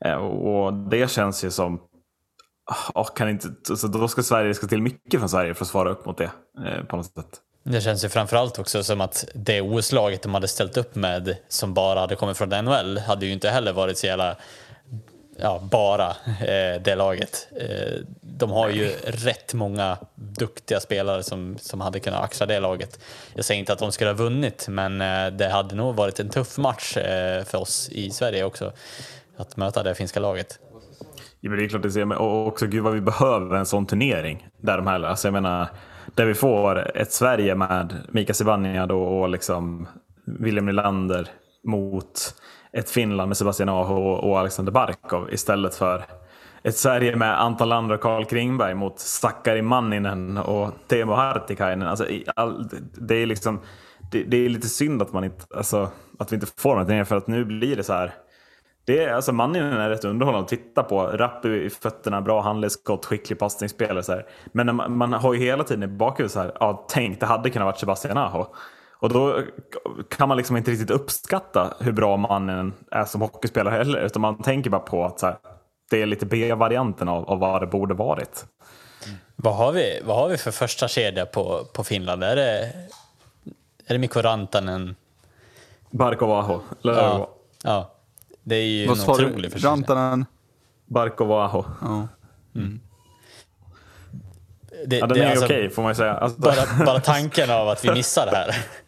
Eh, 0.05 0.17
och 0.17 0.75
det 0.75 1.11
känns 1.11 1.45
ju 1.45 1.51
som... 1.51 1.81
Oh, 2.95 3.15
kan 3.15 3.29
inte, 3.29 3.49
alltså, 3.71 3.89
då 3.89 4.09
ska 4.09 4.23
Sverige 4.23 4.55
ska 4.55 4.67
till 4.67 4.83
mycket 4.83 5.21
från 5.21 5.29
Sverige 5.29 5.55
för 5.55 5.65
att 5.65 5.69
svara 5.69 5.91
upp 5.91 6.07
mot 6.07 6.19
det 6.19 6.31
eh, 6.67 6.85
på 6.85 6.97
något 6.97 7.07
sätt. 7.07 7.41
Det 7.65 7.81
känns 7.81 8.05
ju 8.05 8.09
framförallt 8.09 8.59
också 8.59 8.85
som 8.85 9.01
att 9.01 9.25
det 9.35 9.61
OS-laget 9.61 10.23
de 10.23 10.35
hade 10.35 10.49
ställt 10.49 10.77
upp 10.77 10.95
med 10.95 11.37
som 11.49 11.75
bara 11.75 12.01
hade 12.01 12.17
kommit 12.17 12.37
från 12.37 12.49
NHL 12.49 12.99
hade 12.99 13.27
ju 13.27 13.33
inte 13.33 13.51
heller 13.51 13.73
varit 13.73 13.99
så 13.99 14.07
jävla 14.07 14.37
ja, 15.39 15.63
bara 15.71 16.09
eh, 16.27 16.83
det 16.83 16.95
laget. 16.95 17.49
Eh, 17.61 18.01
de 18.21 18.51
har 18.51 18.69
ju 18.69 18.89
rätt 19.05 19.55
många 19.55 19.99
duktiga 20.15 20.81
spelare 20.81 21.23
som, 21.23 21.57
som 21.59 21.81
hade 21.81 22.01
kunnat 22.01 22.25
axla 22.25 22.47
det 22.47 22.61
laget. 22.61 23.01
Jag 23.35 23.45
säger 23.45 23.59
inte 23.59 23.73
att 23.73 23.79
de 23.79 23.93
skulle 23.93 24.11
ha 24.11 24.15
vunnit, 24.15 24.67
men 24.69 25.01
eh, 25.01 25.27
det 25.27 25.49
hade 25.49 25.75
nog 25.75 25.95
varit 25.95 26.21
en 26.21 26.29
tuff 26.29 26.59
match 26.59 26.97
eh, 26.97 27.45
för 27.45 27.59
oss 27.59 27.89
i 27.93 28.11
Sverige 28.11 28.45
också 28.45 28.73
att 29.37 29.57
möta 29.57 29.83
det 29.83 29.95
finska 29.95 30.21
laget. 30.21 30.59
Ja, 31.41 31.51
men 31.51 31.59
det 31.59 31.65
är 31.65 31.69
klart 31.69 31.83
det 31.83 31.91
ser, 31.91 32.05
men 32.05 32.19
också 32.19 32.67
gud 32.67 32.83
vad 32.83 32.93
vi 32.93 33.01
behöver 33.01 33.57
en 33.57 33.67
sån 33.67 33.87
turnering. 33.87 34.49
Där 34.61 34.77
de 34.77 34.87
här, 34.87 35.03
alltså 35.03 35.27
jag 35.27 35.33
menar, 35.33 35.69
där 36.15 36.25
vi 36.25 36.35
får 36.35 36.97
ett 36.97 37.13
Sverige 37.13 37.55
med 37.55 37.95
Mika 38.09 38.35
Zibanejad 38.35 38.93
och, 38.93 39.21
och 39.21 39.29
liksom 39.29 39.89
William 40.25 40.67
Nylander 40.67 41.29
mot 41.65 42.35
ett 42.75 42.91
Finland 42.91 43.29
med 43.29 43.37
Sebastian 43.37 43.69
Aho 43.69 44.11
och 44.11 44.39
Alexander 44.39 44.73
Barkov 44.73 45.29
istället 45.33 45.75
för 45.75 46.05
ett 46.63 46.77
Sverige 46.77 47.17
med 47.17 47.41
Anton 47.41 47.69
Lander 47.69 47.95
och 47.95 48.01
Karl 48.01 48.25
Kringberg 48.25 48.75
mot 48.75 49.01
Sakari 49.01 49.63
Manninen 49.63 50.39
och 50.39 50.71
Teemu 50.89 51.13
Hartikainen. 51.13 51.89
Alltså, 51.89 52.07
det, 52.93 53.15
är 53.15 53.27
liksom, 53.27 53.61
det, 54.11 54.23
det, 54.23 54.37
är 54.37 54.49
lite 54.49 54.69
synd 54.69 55.03
att, 55.03 55.13
man 55.13 55.25
inte, 55.25 55.45
alltså, 55.57 55.91
att 56.19 56.33
vi 56.33 56.35
inte 56.35 56.47
får 56.57 56.71
någonting 56.71 57.05
för 57.05 57.17
att 57.17 57.27
nu 57.27 57.45
blir 57.45 57.77
det 57.77 57.83
så 57.83 57.93
här. 57.93 58.15
Det 58.87 59.05
är, 59.05 59.15
alltså 59.15 59.33
Manninen 59.33 59.73
är 59.73 59.89
rätt 59.89 60.05
underhållande 60.05 60.45
att 60.45 60.49
titta 60.49 60.83
på. 60.83 61.07
Rapp 61.07 61.45
i 61.45 61.71
fötterna, 61.71 62.21
bra 62.21 62.41
handledsskott, 62.41 63.05
skicklig 63.05 63.39
passningsspelare. 63.39 64.23
Men 64.53 64.77
man, 64.77 64.97
man, 64.97 65.13
har 65.13 65.35
ju 65.35 65.41
hela 65.41 65.65
tiden 65.65 65.83
i 65.83 65.87
bakhuvudet 65.87 66.33
så 66.33 66.41
här, 66.41 66.53
ja, 66.61 66.87
tänk 66.89 67.21
det 67.21 67.27
hade 67.27 67.51
kunnat 67.51 67.67
vara 67.67 67.77
Sebastian 67.77 68.19
Aho. 68.19 68.47
Och 69.05 69.13
då 69.13 69.43
kan 70.09 70.29
man 70.29 70.37
liksom 70.37 70.57
inte 70.57 70.71
riktigt 70.71 70.91
uppskatta 70.91 71.75
hur 71.81 71.93
bra 71.93 72.17
mannen 72.17 72.73
är 72.91 73.05
som 73.05 73.21
hockeyspelare 73.21 73.75
heller. 73.75 73.99
Utan 73.99 74.23
man 74.23 74.43
tänker 74.43 74.71
bara 74.71 74.81
på 74.81 75.05
att 75.05 75.23
här, 75.23 75.37
det 75.91 76.03
är 76.03 76.07
lite 76.07 76.27
B-varianten 76.27 77.09
av, 77.09 77.31
av 77.31 77.39
vad 77.39 77.63
det 77.63 77.67
borde 77.67 77.95
varit. 77.95 78.45
Mm. 79.07 79.19
Vad, 79.37 79.57
har 79.57 79.73
vi, 79.73 80.01
vad 80.05 80.17
har 80.17 80.29
vi 80.29 80.37
för 80.37 80.51
första 80.51 80.89
kedja 80.89 81.27
på, 81.27 81.65
på 81.73 81.85
Finland? 81.85 82.25
Är 82.25 82.37
det, 82.37 82.73
är 83.87 83.95
det 83.95 83.99
Mikko 83.99 84.21
Rantanen? 84.21 84.97
Barkov 85.91 86.31
Aho. 86.31 86.61
Ja, 86.83 87.29
ja, 87.63 87.95
det 88.43 88.57
är 88.57 88.67
ju 88.67 88.87
vad 88.87 88.99
en 88.99 89.11
otrolig 89.11 89.53
första 89.53 89.69
Rantanen? 89.69 90.27
Barkov 90.87 91.33
Aho. 91.33 91.65
Ja. 91.81 92.09
Mm. 92.55 92.81
Det, 94.87 94.99
ja, 94.99 95.07
den 95.07 95.19
det, 95.19 95.25
är 95.25 95.31
alltså, 95.31 95.45
okej 95.45 95.71
får 95.71 95.83
man 95.83 95.91
ju 95.91 95.95
säga. 95.95 96.15
Alltså, 96.15 96.41
bara, 96.41 96.85
bara 96.87 97.01
tanken 97.01 97.51
av 97.51 97.69
att 97.69 97.85
vi 97.85 97.93
missar 97.93 98.27
det 98.27 98.37
här. 98.37 98.57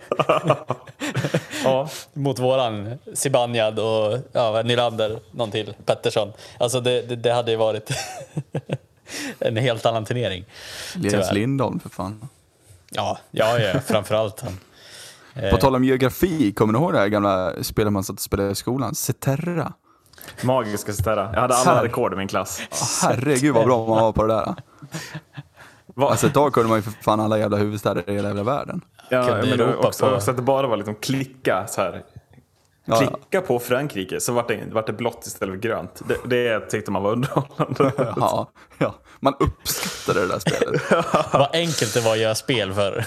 ja. 1.64 1.88
Mot 2.12 2.38
våran 2.38 2.98
Zibanejad 3.14 3.78
och 3.78 4.18
ja, 4.32 4.62
Nylander, 4.62 5.20
någon 5.30 5.50
till, 5.50 5.74
Pettersson. 5.84 6.32
Alltså 6.58 6.80
det, 6.80 7.02
det, 7.02 7.16
det 7.16 7.32
hade 7.32 7.50
ju 7.50 7.56
varit 7.56 7.90
en 9.38 9.56
helt 9.56 9.86
annan 9.86 10.04
turnering. 10.04 10.44
Linus 10.94 11.32
Lindholm 11.32 11.80
för 11.80 11.88
fan. 11.88 12.28
Ja, 12.90 13.18
ja, 13.30 13.58
ja 13.58 13.80
framförallt 13.80 14.40
han. 14.40 14.58
På 15.50 15.56
tal 15.56 15.74
om 15.74 15.84
geografi, 15.84 16.52
kommer 16.52 16.72
ni 16.72 16.78
ihåg 16.78 16.92
det 16.92 16.98
här 16.98 17.08
gamla 17.08 17.52
spelet 17.62 17.92
man 17.92 18.04
satt 18.04 18.16
och 18.16 18.20
spelade 18.20 18.50
i 18.50 18.54
skolan? 18.54 18.94
Ceterra. 18.94 19.72
Magiska 20.42 20.92
Ceterra. 20.92 21.30
Jag 21.34 21.40
hade 21.40 21.54
alla 21.54 21.84
rekord 21.84 22.12
i 22.12 22.16
min 22.16 22.28
klass. 22.28 22.62
Herregud 23.02 23.54
vad 23.54 23.64
bra 23.64 23.86
man 23.86 24.02
var 24.02 24.12
på 24.12 24.26
det 24.26 24.34
där. 24.34 24.54
Alltså 26.04 26.26
ett 26.26 26.34
tag 26.34 26.52
kunde 26.52 26.68
man 26.68 26.78
ju 26.78 26.82
för 26.82 26.90
fan 26.90 27.20
alla 27.20 27.38
jävla 27.38 27.56
huvudstäder 27.56 28.10
i 28.10 28.14
hela 28.14 28.28
jävla 28.28 28.42
världen. 28.42 28.80
Ja, 29.08 29.26
men 29.42 29.58
det 29.58 29.76
också, 29.76 30.10
på... 30.10 30.20
så 30.20 30.30
att 30.30 30.36
det 30.36 30.42
bara 30.42 30.66
var 30.66 30.76
liksom 30.76 30.94
klicka 30.94 31.66
så 31.66 31.80
här. 31.80 32.02
Klicka 32.98 33.16
ja. 33.30 33.40
på 33.40 33.58
Frankrike 33.58 34.20
så 34.20 34.32
vart 34.32 34.48
det, 34.48 34.60
vart 34.72 34.86
det 34.86 34.92
blått 34.92 35.26
istället 35.26 35.54
för 35.54 35.60
grönt. 35.60 36.02
Det, 36.08 36.16
det 36.24 36.60
tyckte 36.60 36.90
man 36.90 37.02
var 37.02 37.12
underhållande. 37.12 37.92
ja, 38.16 38.50
ja, 38.78 38.94
man 39.20 39.34
uppskattade 39.40 40.20
det 40.20 40.32
där 40.32 40.38
spelet. 40.38 40.82
Vad 41.32 41.48
enkelt 41.52 41.94
det 41.94 42.00
var 42.00 42.12
att 42.12 42.18
göra 42.18 42.34
spel 42.34 42.72
för. 42.72 43.04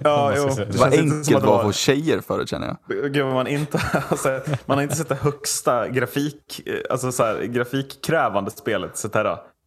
ja, 0.00 0.32
jo. 0.36 0.48
Vad 0.78 0.92
enkelt 0.92 1.28
det 1.28 1.46
var 1.46 1.56
att 1.56 1.62
få 1.62 1.72
tjejer 1.72 2.20
förut 2.20 2.48
känner 2.48 2.66
jag. 2.66 3.12
Gud, 3.12 3.26
man, 3.26 3.46
inte, 3.46 3.80
alltså, 4.10 4.40
man 4.66 4.78
har 4.78 4.82
inte 4.82 4.96
sett 4.96 5.08
det 5.08 5.14
högsta 5.14 5.88
grafik, 5.88 6.60
alltså, 6.90 7.12
så 7.12 7.24
här, 7.24 7.42
grafikkrävande 7.42 8.50
spelet. 8.50 8.96
Så 8.96 9.08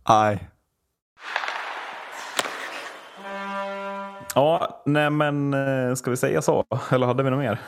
Nej. 0.10 0.50
Ja, 4.38 4.82
nej 4.86 5.10
men 5.10 5.54
eh, 5.54 5.96
ska 5.96 6.10
vi 6.10 6.18
säga 6.18 6.42
så? 6.42 6.66
Eller 6.92 7.08
hade 7.08 7.24
vi 7.24 7.30
något 7.30 7.40
mer? 7.40 7.60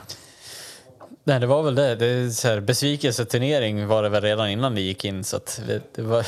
Nej, 1.24 1.40
det 1.40 1.48
var 1.48 1.64
väl 1.64 1.76
det. 1.76 1.96
det 1.96 2.06
är 2.06 2.30
så 2.30 2.48
här, 2.48 2.60
besvikelseturnering 2.60 3.88
var 3.88 4.04
det 4.04 4.10
väl 4.10 4.22
redan 4.22 4.50
innan 4.50 4.76
vi 4.76 4.82
gick 4.82 5.06
in. 5.06 5.24
Så 5.24 5.38
att 5.38 5.62
det 5.96 6.02
var... 6.02 6.26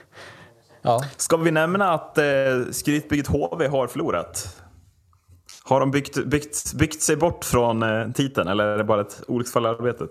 ja. 0.82 1.04
Ska 1.16 1.36
vi 1.36 1.50
nämna 1.50 1.92
att 1.92 2.18
eh, 2.18 2.24
skrytbygget 2.72 3.26
HV 3.26 3.66
har 3.66 3.86
förlorat? 3.86 4.56
Har 5.62 5.80
de 5.80 5.90
byggt, 5.90 6.24
byggt, 6.24 6.72
byggt 6.74 7.02
sig 7.02 7.16
bort 7.16 7.44
från 7.44 7.82
eh, 7.82 8.12
titeln 8.12 8.48
eller 8.48 8.64
är 8.64 8.78
det 8.78 8.84
bara 8.84 9.00
ett 9.00 9.22
olycksfall 9.28 9.64
i 9.64 9.68
arbetet? 9.68 10.10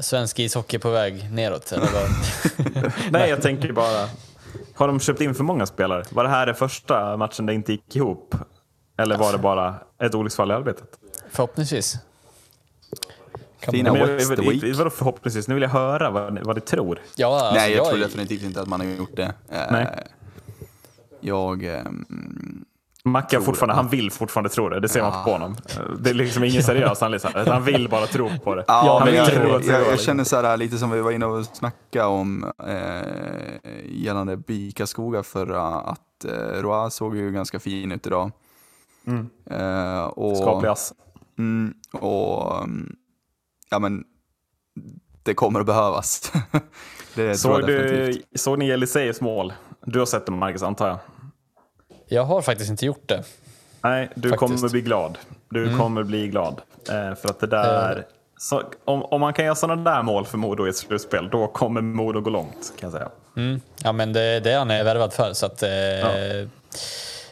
Svensk 0.00 0.38
ishockey 0.38 0.78
på 0.78 0.90
väg 0.90 1.32
neråt? 1.32 1.72
Eller 1.72 1.88
vad? 1.92 2.92
Nej, 3.10 3.30
jag 3.30 3.42
tänker 3.42 3.72
bara. 3.72 4.08
Har 4.74 4.88
de 4.88 5.00
köpt 5.00 5.20
in 5.20 5.34
för 5.34 5.44
många 5.44 5.66
spelare? 5.66 6.04
Var 6.10 6.24
det 6.24 6.30
här 6.30 6.46
det 6.46 6.54
första 6.54 7.16
matchen 7.16 7.46
det 7.46 7.54
inte 7.54 7.72
gick 7.72 7.96
ihop? 7.96 8.34
Eller 8.98 9.18
var 9.18 9.32
det 9.32 9.38
bara 9.38 9.74
ett 10.02 10.14
olycksfall 10.14 10.50
i 10.50 10.54
arbetet? 10.54 10.98
Förhoppningsvis. 11.30 11.98
Fina 13.70 13.92
West 13.92 14.36
the 14.36 14.42
Week. 14.42 14.76
Vadå 14.76 14.90
förhoppningsvis? 14.90 15.48
Nu 15.48 15.54
vill 15.54 15.62
jag 15.62 15.70
höra 15.70 16.10
vad 16.10 16.38
vad 16.44 16.56
ni 16.56 16.60
tror. 16.60 17.00
Ja, 17.16 17.40
alltså, 17.40 17.54
Nej, 17.54 17.72
jag, 17.72 17.78
jag 17.78 17.90
tror 17.90 17.98
definitivt 17.98 18.42
inte 18.42 18.60
att 18.60 18.68
man 18.68 18.80
har 18.80 18.86
gjort 18.86 19.16
det. 19.16 19.32
Eh, 19.48 19.60
Nej. 19.70 19.86
Jag... 21.20 21.64
Um, 21.64 22.64
Macka 23.04 23.40
fortfarande, 23.40 23.74
han 23.74 23.88
vill 23.88 24.10
fortfarande 24.10 24.50
tro 24.50 24.68
det. 24.68 24.80
Det 24.80 24.88
ser 24.88 25.00
ja. 25.00 25.10
man 25.10 25.24
på 25.24 25.30
honom. 25.30 25.56
Det 25.98 26.10
är 26.10 26.14
liksom 26.14 26.44
ingen 26.44 26.62
seriös 26.62 27.02
anledning. 27.02 27.32
Han 27.46 27.64
vill 27.64 27.88
bara 27.88 28.06
tro 28.06 28.30
på 28.44 28.54
det. 28.54 28.64
Ja, 28.66 29.02
men 29.04 29.14
jag, 29.14 29.34
jag, 29.34 29.64
jag, 29.64 29.86
jag, 29.92 30.00
känner 30.00 30.24
så 30.24 30.42
här, 30.42 30.56
lite 30.56 30.78
som 30.78 30.90
vi 30.90 31.00
var 31.00 31.10
inne 31.10 31.26
och 31.26 31.44
snackade 31.44 32.06
om 32.06 32.52
eh, 32.66 33.82
gällande 33.86 34.36
Bika 34.36 34.86
Skoga 34.86 35.22
förra, 35.22 35.62
att 35.62 36.24
eh, 36.24 36.62
Roa 36.62 36.90
såg 36.90 37.16
ju 37.16 37.32
ganska 37.32 37.58
fin 37.60 37.92
ut 37.92 38.06
idag. 38.06 38.30
Mm. 39.08 39.30
Uh, 39.50 40.04
och, 40.04 40.36
Skaplig 40.36 40.68
ass. 40.68 40.92
Mm, 41.38 41.74
och 41.92 42.68
ja 43.70 43.78
men 43.78 44.04
det 45.22 45.34
kommer 45.34 45.60
att 45.60 45.66
behövas. 45.66 46.32
det 47.14 47.36
såg, 47.36 47.66
du, 47.66 48.22
såg 48.34 48.58
ni 48.58 48.68
Eliseus 48.68 49.20
mål? 49.20 49.52
Du 49.84 49.98
har 49.98 50.06
sett 50.06 50.26
det 50.26 50.32
Marcus 50.32 50.62
antar 50.62 50.88
jag? 50.88 50.98
Jag 52.06 52.24
har 52.24 52.42
faktiskt 52.42 52.70
inte 52.70 52.86
gjort 52.86 53.08
det. 53.08 53.24
Nej, 53.82 54.10
du 54.14 54.28
Faktiskt. 54.28 54.60
kommer 54.60 54.70
bli 54.70 54.80
glad. 54.80 55.18
Du 55.50 55.76
kommer 55.76 56.02
bli 56.02 56.28
glad. 56.28 56.60
Eh, 56.88 57.14
för 57.14 57.28
att 57.28 57.40
det 57.40 57.46
där... 57.46 58.06
Så, 58.40 58.62
om, 58.84 59.02
om 59.02 59.20
man 59.20 59.32
kan 59.32 59.44
göra 59.44 59.54
sådana 59.54 59.90
där 59.90 60.02
mål 60.02 60.26
för 60.26 60.38
Modo 60.38 60.66
i 60.66 60.68
ett 60.68 60.76
slutspel, 60.76 61.28
då 61.32 61.46
kommer 61.46 61.80
Modo 61.80 62.20
gå 62.20 62.30
långt 62.30 62.72
kan 62.78 62.90
jag 62.90 62.92
säga. 62.92 63.08
Mm. 63.36 63.60
Ja, 63.84 63.92
men 63.92 64.12
det, 64.12 64.40
det 64.40 64.52
är 64.52 64.58
han 64.58 64.70
är 64.70 64.84
värvad 64.84 65.12
för. 65.12 65.32
Så 65.32 65.46
att, 65.46 65.62
eh, 65.62 65.68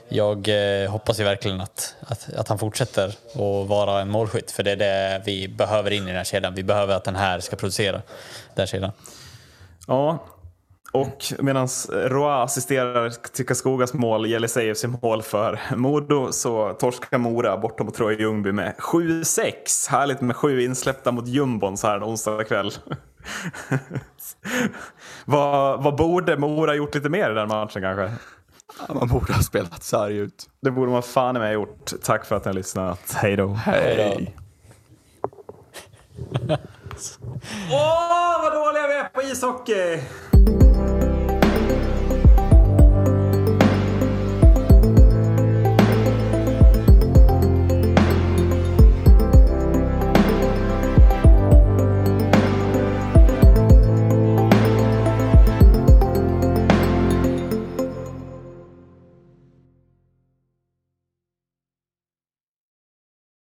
jag 0.08 0.48
eh, 0.48 0.90
hoppas 0.90 1.20
ju 1.20 1.24
verkligen 1.24 1.60
att, 1.60 1.94
att, 2.00 2.34
att 2.34 2.48
han 2.48 2.58
fortsätter 2.58 3.08
att 3.08 3.68
vara 3.68 4.00
en 4.00 4.10
målskytt. 4.10 4.50
För 4.50 4.62
det 4.62 4.70
är 4.70 4.76
det 4.76 5.22
vi 5.26 5.48
behöver 5.48 5.90
in 5.90 6.02
i 6.02 6.06
den 6.06 6.16
här 6.16 6.24
kedjan. 6.24 6.54
Vi 6.54 6.62
behöver 6.62 6.94
att 6.94 7.04
den 7.04 7.16
här 7.16 7.40
ska 7.40 7.56
producera 7.56 7.92
den 7.92 8.02
här 8.56 8.66
kedjan. 8.66 8.92
Ja, 9.86 10.24
och 10.92 11.24
medan 11.38 11.68
Roa 11.92 12.42
assisterar 12.42 13.10
till 13.10 13.46
Karlskogas 13.46 13.94
mål, 13.94 14.26
Jelisejevs 14.26 14.84
mål 15.02 15.22
för 15.22 15.60
Modo, 15.76 16.32
så 16.32 16.72
torskar 16.72 17.18
Mora 17.18 17.56
borta 17.56 17.84
mot 17.84 17.94
Troja 17.94 18.18
Ljungby 18.18 18.52
med 18.52 18.74
7-6. 18.78 19.90
Härligt 19.90 20.20
med 20.20 20.36
sju 20.36 20.62
insläppta 20.62 21.12
mot 21.12 21.28
jumbon 21.28 21.76
så 21.76 21.86
här 21.86 21.96
en 21.96 22.04
onsdag 22.04 22.44
kväll. 22.44 22.72
vad, 25.24 25.82
vad 25.82 25.96
borde 25.96 26.36
Mora 26.36 26.74
gjort 26.74 26.94
lite 26.94 27.08
mer 27.08 27.30
i 27.30 27.34
den 27.34 27.48
matchen 27.48 27.82
kanske? 27.82 28.12
Man 28.88 29.08
borde 29.08 29.32
ha 29.32 29.42
spelat 29.42 29.82
sarg 29.82 30.16
ut. 30.16 30.48
Det 30.60 30.70
borde 30.70 30.92
man 30.92 31.02
fan 31.02 31.36
i 31.36 31.38
mig 31.38 31.54
gjort. 31.54 31.92
Tack 32.02 32.24
för 32.24 32.36
att 32.36 32.44
ni 32.44 32.48
har 32.48 32.54
lyssnat. 32.54 33.12
Hej 33.14 33.36
då. 33.36 33.48
Hej! 33.48 34.36
Åh, 37.70 38.42
vad 38.42 38.52
dåliga 38.52 38.86
vi 38.86 38.94
är 38.94 39.08
på 39.08 39.22
ishockey! 39.22 40.00